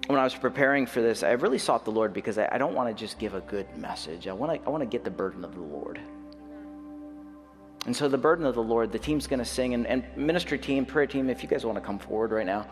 when 0.06 0.18
I 0.18 0.24
was 0.24 0.34
preparing 0.34 0.86
for 0.86 1.02
this, 1.02 1.22
I 1.22 1.32
really 1.32 1.58
sought 1.58 1.84
the 1.84 1.90
Lord 1.90 2.14
because 2.14 2.38
I, 2.38 2.48
I 2.50 2.56
don't 2.56 2.74
want 2.74 2.88
to 2.88 2.98
just 2.98 3.18
give 3.18 3.34
a 3.34 3.40
good 3.42 3.76
message. 3.76 4.26
I 4.26 4.32
want 4.32 4.58
to 4.58 4.66
I 4.66 4.70
want 4.70 4.80
to 4.80 4.86
get 4.86 5.04
the 5.04 5.10
burden 5.10 5.44
of 5.44 5.54
the 5.54 5.60
Lord. 5.60 6.00
And 7.84 7.94
so 7.94 8.08
the 8.08 8.16
burden 8.16 8.46
of 8.46 8.54
the 8.54 8.62
Lord, 8.62 8.92
the 8.92 8.98
team's 8.98 9.26
going 9.26 9.40
to 9.40 9.44
sing, 9.44 9.74
and, 9.74 9.86
and, 9.86 10.04
ministry 10.16 10.58
team, 10.58 10.86
prayer 10.86 11.06
team, 11.06 11.28
if 11.28 11.42
you 11.42 11.50
guys 11.50 11.66
want 11.66 11.76
to 11.76 11.84
come 11.84 11.98
forward 11.98 12.30
right 12.30 12.46
now, 12.46 12.66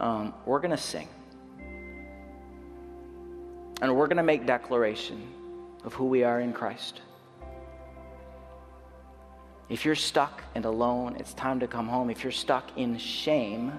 um, 0.00 0.32
we're 0.46 0.60
going 0.60 0.70
to 0.70 0.78
sing. 0.78 1.08
And 3.82 3.94
we're 3.94 4.06
going 4.06 4.16
to 4.16 4.22
make 4.22 4.46
declaration 4.46 5.32
of 5.84 5.92
who 5.94 6.06
we 6.06 6.24
are 6.24 6.40
in 6.40 6.52
Christ. 6.52 7.02
If 9.68 9.84
you're 9.84 9.94
stuck 9.94 10.42
and 10.54 10.64
alone, 10.64 11.16
it's 11.16 11.34
time 11.34 11.60
to 11.60 11.66
come 11.66 11.88
home. 11.88 12.08
If 12.08 12.22
you're 12.22 12.32
stuck 12.32 12.76
in 12.78 12.96
shame, 12.96 13.72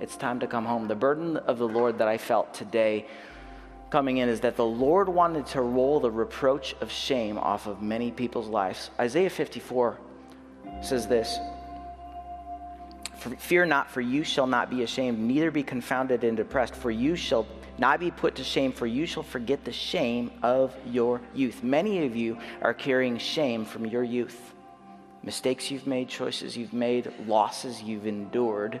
it's 0.00 0.16
time 0.16 0.40
to 0.40 0.46
come 0.46 0.64
home. 0.64 0.86
The 0.86 0.94
burden 0.94 1.38
of 1.38 1.58
the 1.58 1.66
Lord 1.66 1.98
that 1.98 2.08
I 2.08 2.18
felt 2.18 2.52
today 2.54 3.06
coming 3.90 4.18
in 4.18 4.28
is 4.28 4.40
that 4.40 4.56
the 4.56 4.64
Lord 4.64 5.08
wanted 5.08 5.46
to 5.48 5.62
roll 5.62 6.00
the 6.00 6.10
reproach 6.10 6.74
of 6.80 6.90
shame 6.90 7.38
off 7.38 7.66
of 7.66 7.82
many 7.82 8.10
people's 8.10 8.48
lives. 8.48 8.90
Isaiah 8.98 9.30
54 9.30 9.98
says 10.82 11.06
this 11.06 11.38
Fear 13.38 13.66
not, 13.66 13.90
for 13.90 14.00
you 14.00 14.24
shall 14.24 14.46
not 14.46 14.68
be 14.68 14.82
ashamed, 14.82 15.18
neither 15.18 15.50
be 15.50 15.62
confounded 15.62 16.24
and 16.24 16.36
depressed, 16.36 16.74
for 16.74 16.90
you 16.90 17.14
shall 17.14 17.46
not 17.78 18.00
be 18.00 18.10
put 18.10 18.36
to 18.36 18.44
shame, 18.44 18.72
for 18.72 18.86
you 18.86 19.06
shall 19.06 19.22
forget 19.22 19.64
the 19.64 19.72
shame 19.72 20.30
of 20.42 20.74
your 20.86 21.20
youth. 21.34 21.62
Many 21.62 22.04
of 22.06 22.14
you 22.14 22.38
are 22.60 22.74
carrying 22.74 23.18
shame 23.18 23.64
from 23.64 23.86
your 23.86 24.04
youth. 24.04 24.52
Mistakes 25.22 25.70
you've 25.70 25.86
made, 25.86 26.08
choices 26.08 26.56
you've 26.56 26.72
made, 26.72 27.12
losses 27.26 27.82
you've 27.82 28.06
endured. 28.06 28.80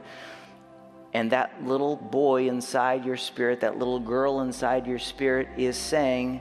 And 1.14 1.30
that 1.32 1.64
little 1.64 1.96
boy 1.96 2.48
inside 2.48 3.04
your 3.04 3.16
spirit, 3.16 3.60
that 3.60 3.78
little 3.78 4.00
girl 4.00 4.40
inside 4.40 4.86
your 4.86 4.98
spirit 4.98 5.48
is 5.56 5.76
saying, 5.76 6.40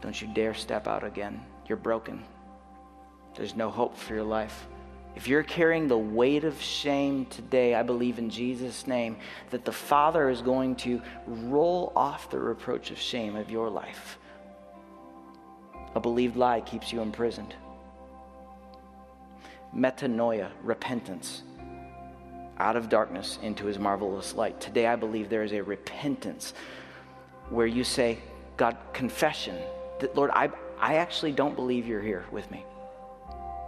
Don't 0.00 0.20
you 0.20 0.28
dare 0.28 0.54
step 0.54 0.86
out 0.86 1.04
again. 1.04 1.40
You're 1.66 1.78
broken. 1.78 2.22
There's 3.36 3.56
no 3.56 3.70
hope 3.70 3.96
for 3.96 4.14
your 4.14 4.24
life. 4.24 4.66
If 5.14 5.28
you're 5.28 5.42
carrying 5.42 5.88
the 5.88 5.98
weight 5.98 6.44
of 6.44 6.60
shame 6.60 7.26
today, 7.26 7.74
I 7.74 7.82
believe 7.82 8.18
in 8.18 8.30
Jesus' 8.30 8.86
name 8.86 9.18
that 9.50 9.64
the 9.64 9.72
Father 9.72 10.30
is 10.30 10.40
going 10.40 10.76
to 10.76 11.02
roll 11.26 11.92
off 11.94 12.30
the 12.30 12.38
reproach 12.38 12.90
of 12.90 12.98
shame 12.98 13.36
of 13.36 13.50
your 13.50 13.68
life. 13.68 14.18
A 15.94 16.00
believed 16.00 16.36
lie 16.36 16.62
keeps 16.62 16.92
you 16.92 17.02
imprisoned. 17.02 17.54
Metanoia, 19.76 20.50
repentance, 20.62 21.42
out 22.58 22.76
of 22.76 22.88
darkness 22.88 23.38
into 23.42 23.66
his 23.66 23.78
marvelous 23.78 24.34
light. 24.34 24.60
Today, 24.60 24.86
I 24.86 24.96
believe 24.96 25.28
there 25.28 25.42
is 25.42 25.52
a 25.52 25.62
repentance 25.62 26.54
where 27.50 27.66
you 27.66 27.84
say, 27.84 28.18
God, 28.56 28.76
confession 28.94 29.56
that, 30.00 30.16
Lord, 30.16 30.30
I, 30.32 30.50
I 30.78 30.96
actually 30.96 31.32
don't 31.32 31.54
believe 31.54 31.86
you're 31.86 32.02
here 32.02 32.24
with 32.30 32.50
me. 32.50 32.64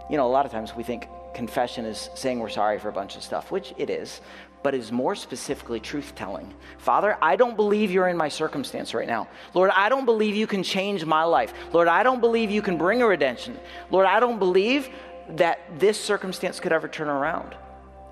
You 0.09 0.17
know, 0.17 0.25
a 0.25 0.29
lot 0.29 0.45
of 0.45 0.51
times 0.51 0.75
we 0.75 0.83
think, 0.83 1.07
confession 1.35 1.85
is 1.85 2.09
saying 2.15 2.39
we're 2.39 2.49
sorry 2.49 2.79
for 2.79 2.89
a 2.89 2.93
bunch 2.93 3.15
of 3.15 3.21
stuff, 3.21 3.51
which 3.51 3.73
it 3.77 3.89
is, 3.89 4.21
but 4.63 4.73
is 4.73 4.91
more 4.91 5.13
specifically 5.13 5.79
truth 5.79 6.15
telling. 6.15 6.51
Father, 6.79 7.17
I 7.21 7.35
don't 7.35 7.55
believe 7.55 7.91
you're 7.91 8.07
in 8.07 8.17
my 8.17 8.29
circumstance 8.29 8.95
right 8.95 9.07
now. 9.07 9.27
Lord, 9.53 9.69
I 9.75 9.89
don't 9.89 10.05
believe 10.05 10.35
you 10.35 10.47
can 10.47 10.63
change 10.63 11.05
my 11.05 11.23
life. 11.23 11.53
Lord, 11.71 11.87
I 11.87 12.01
don't 12.01 12.19
believe 12.19 12.49
you 12.49 12.63
can 12.63 12.77
bring 12.77 13.03
a 13.03 13.07
redemption. 13.07 13.59
Lord, 13.91 14.07
I 14.07 14.19
don't 14.19 14.39
believe 14.39 14.89
that 15.29 15.59
this 15.77 16.03
circumstance 16.03 16.59
could 16.59 16.71
ever 16.71 16.87
turn 16.87 17.09
around. 17.09 17.55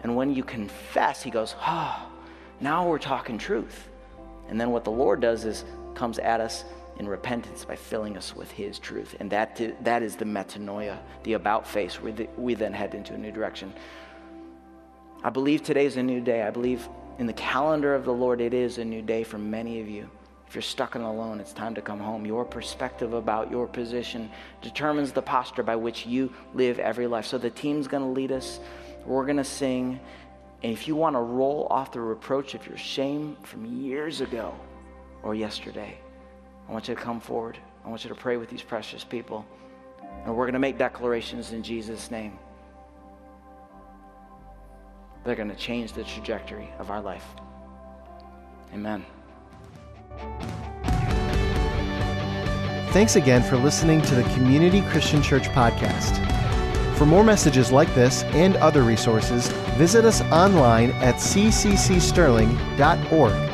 And 0.03 0.15
when 0.15 0.35
you 0.35 0.43
confess, 0.43 1.23
he 1.23 1.31
goes, 1.31 1.55
Oh, 1.65 2.11
now 2.59 2.87
we're 2.87 2.99
talking 2.99 3.37
truth. 3.37 3.89
And 4.49 4.59
then 4.59 4.71
what 4.71 4.83
the 4.83 4.91
Lord 4.91 5.21
does 5.21 5.45
is 5.45 5.63
comes 5.95 6.19
at 6.19 6.41
us 6.41 6.65
in 6.97 7.07
repentance 7.07 7.65
by 7.65 7.75
filling 7.75 8.17
us 8.17 8.35
with 8.35 8.51
His 8.51 8.79
truth. 8.79 9.15
And 9.19 9.29
that, 9.31 9.83
that 9.83 10.03
is 10.03 10.15
the 10.15 10.25
metanoia, 10.25 10.97
the 11.23 11.33
about 11.33 11.67
face, 11.67 12.01
where 12.01 12.11
the, 12.11 12.27
we 12.37 12.53
then 12.53 12.73
head 12.73 12.93
into 12.93 13.13
a 13.13 13.17
new 13.17 13.31
direction. 13.31 13.73
I 15.23 15.29
believe 15.29 15.63
today 15.63 15.85
is 15.85 15.97
a 15.97 16.03
new 16.03 16.21
day. 16.21 16.43
I 16.43 16.51
believe 16.51 16.87
in 17.17 17.27
the 17.27 17.33
calendar 17.33 17.95
of 17.95 18.05
the 18.05 18.13
Lord, 18.13 18.41
it 18.41 18.53
is 18.53 18.77
a 18.77 18.85
new 18.85 19.01
day 19.01 19.23
for 19.23 19.37
many 19.37 19.79
of 19.79 19.87
you. 19.87 20.09
If 20.47 20.55
you're 20.55 20.61
stuck 20.61 20.93
and 20.93 21.03
alone, 21.03 21.39
it's 21.39 21.53
time 21.53 21.73
to 21.75 21.81
come 21.81 21.99
home. 21.99 22.27
Your 22.27 22.45
perspective 22.45 23.13
about 23.13 23.49
your 23.49 23.65
position 23.65 24.29
determines 24.61 25.11
the 25.11 25.21
posture 25.21 25.63
by 25.63 25.75
which 25.75 26.05
you 26.05 26.31
live 26.53 26.77
every 26.77 27.07
life. 27.07 27.25
So 27.25 27.39
the 27.39 27.49
team's 27.49 27.87
going 27.87 28.03
to 28.03 28.09
lead 28.09 28.31
us. 28.31 28.59
We're 29.05 29.25
going 29.25 29.37
to 29.37 29.43
sing. 29.43 29.99
And 30.61 30.71
if 30.71 30.87
you 30.87 30.95
want 30.95 31.15
to 31.15 31.21
roll 31.21 31.67
off 31.71 31.91
the 31.91 32.01
reproach 32.01 32.53
of 32.53 32.67
your 32.67 32.77
shame 32.77 33.35
from 33.41 33.65
years 33.65 34.21
ago 34.21 34.53
or 35.23 35.33
yesterday, 35.33 35.97
I 36.67 36.71
want 36.71 36.87
you 36.87 36.95
to 36.95 37.01
come 37.01 37.19
forward. 37.19 37.57
I 37.85 37.89
want 37.89 38.03
you 38.03 38.09
to 38.09 38.15
pray 38.15 38.37
with 38.37 38.49
these 38.49 38.61
precious 38.61 39.03
people. 39.03 39.45
And 40.25 40.35
we're 40.35 40.45
going 40.45 40.53
to 40.53 40.59
make 40.59 40.77
declarations 40.77 41.51
in 41.51 41.63
Jesus' 41.63 42.11
name. 42.11 42.37
They're 45.23 45.35
going 45.35 45.49
to 45.49 45.55
change 45.55 45.93
the 45.93 46.03
trajectory 46.03 46.69
of 46.79 46.91
our 46.91 47.01
life. 47.01 47.25
Amen. 48.73 49.05
Thanks 52.91 53.15
again 53.15 53.41
for 53.41 53.57
listening 53.57 54.01
to 54.03 54.15
the 54.15 54.23
Community 54.35 54.81
Christian 54.81 55.21
Church 55.21 55.47
podcast. 55.49 56.19
For 56.97 57.05
more 57.05 57.23
messages 57.23 57.71
like 57.71 57.93
this 57.95 58.23
and 58.23 58.55
other 58.57 58.83
resources, 58.83 59.47
visit 59.77 60.05
us 60.05 60.21
online 60.23 60.91
at 60.91 61.15
cccsterling.org. 61.15 63.52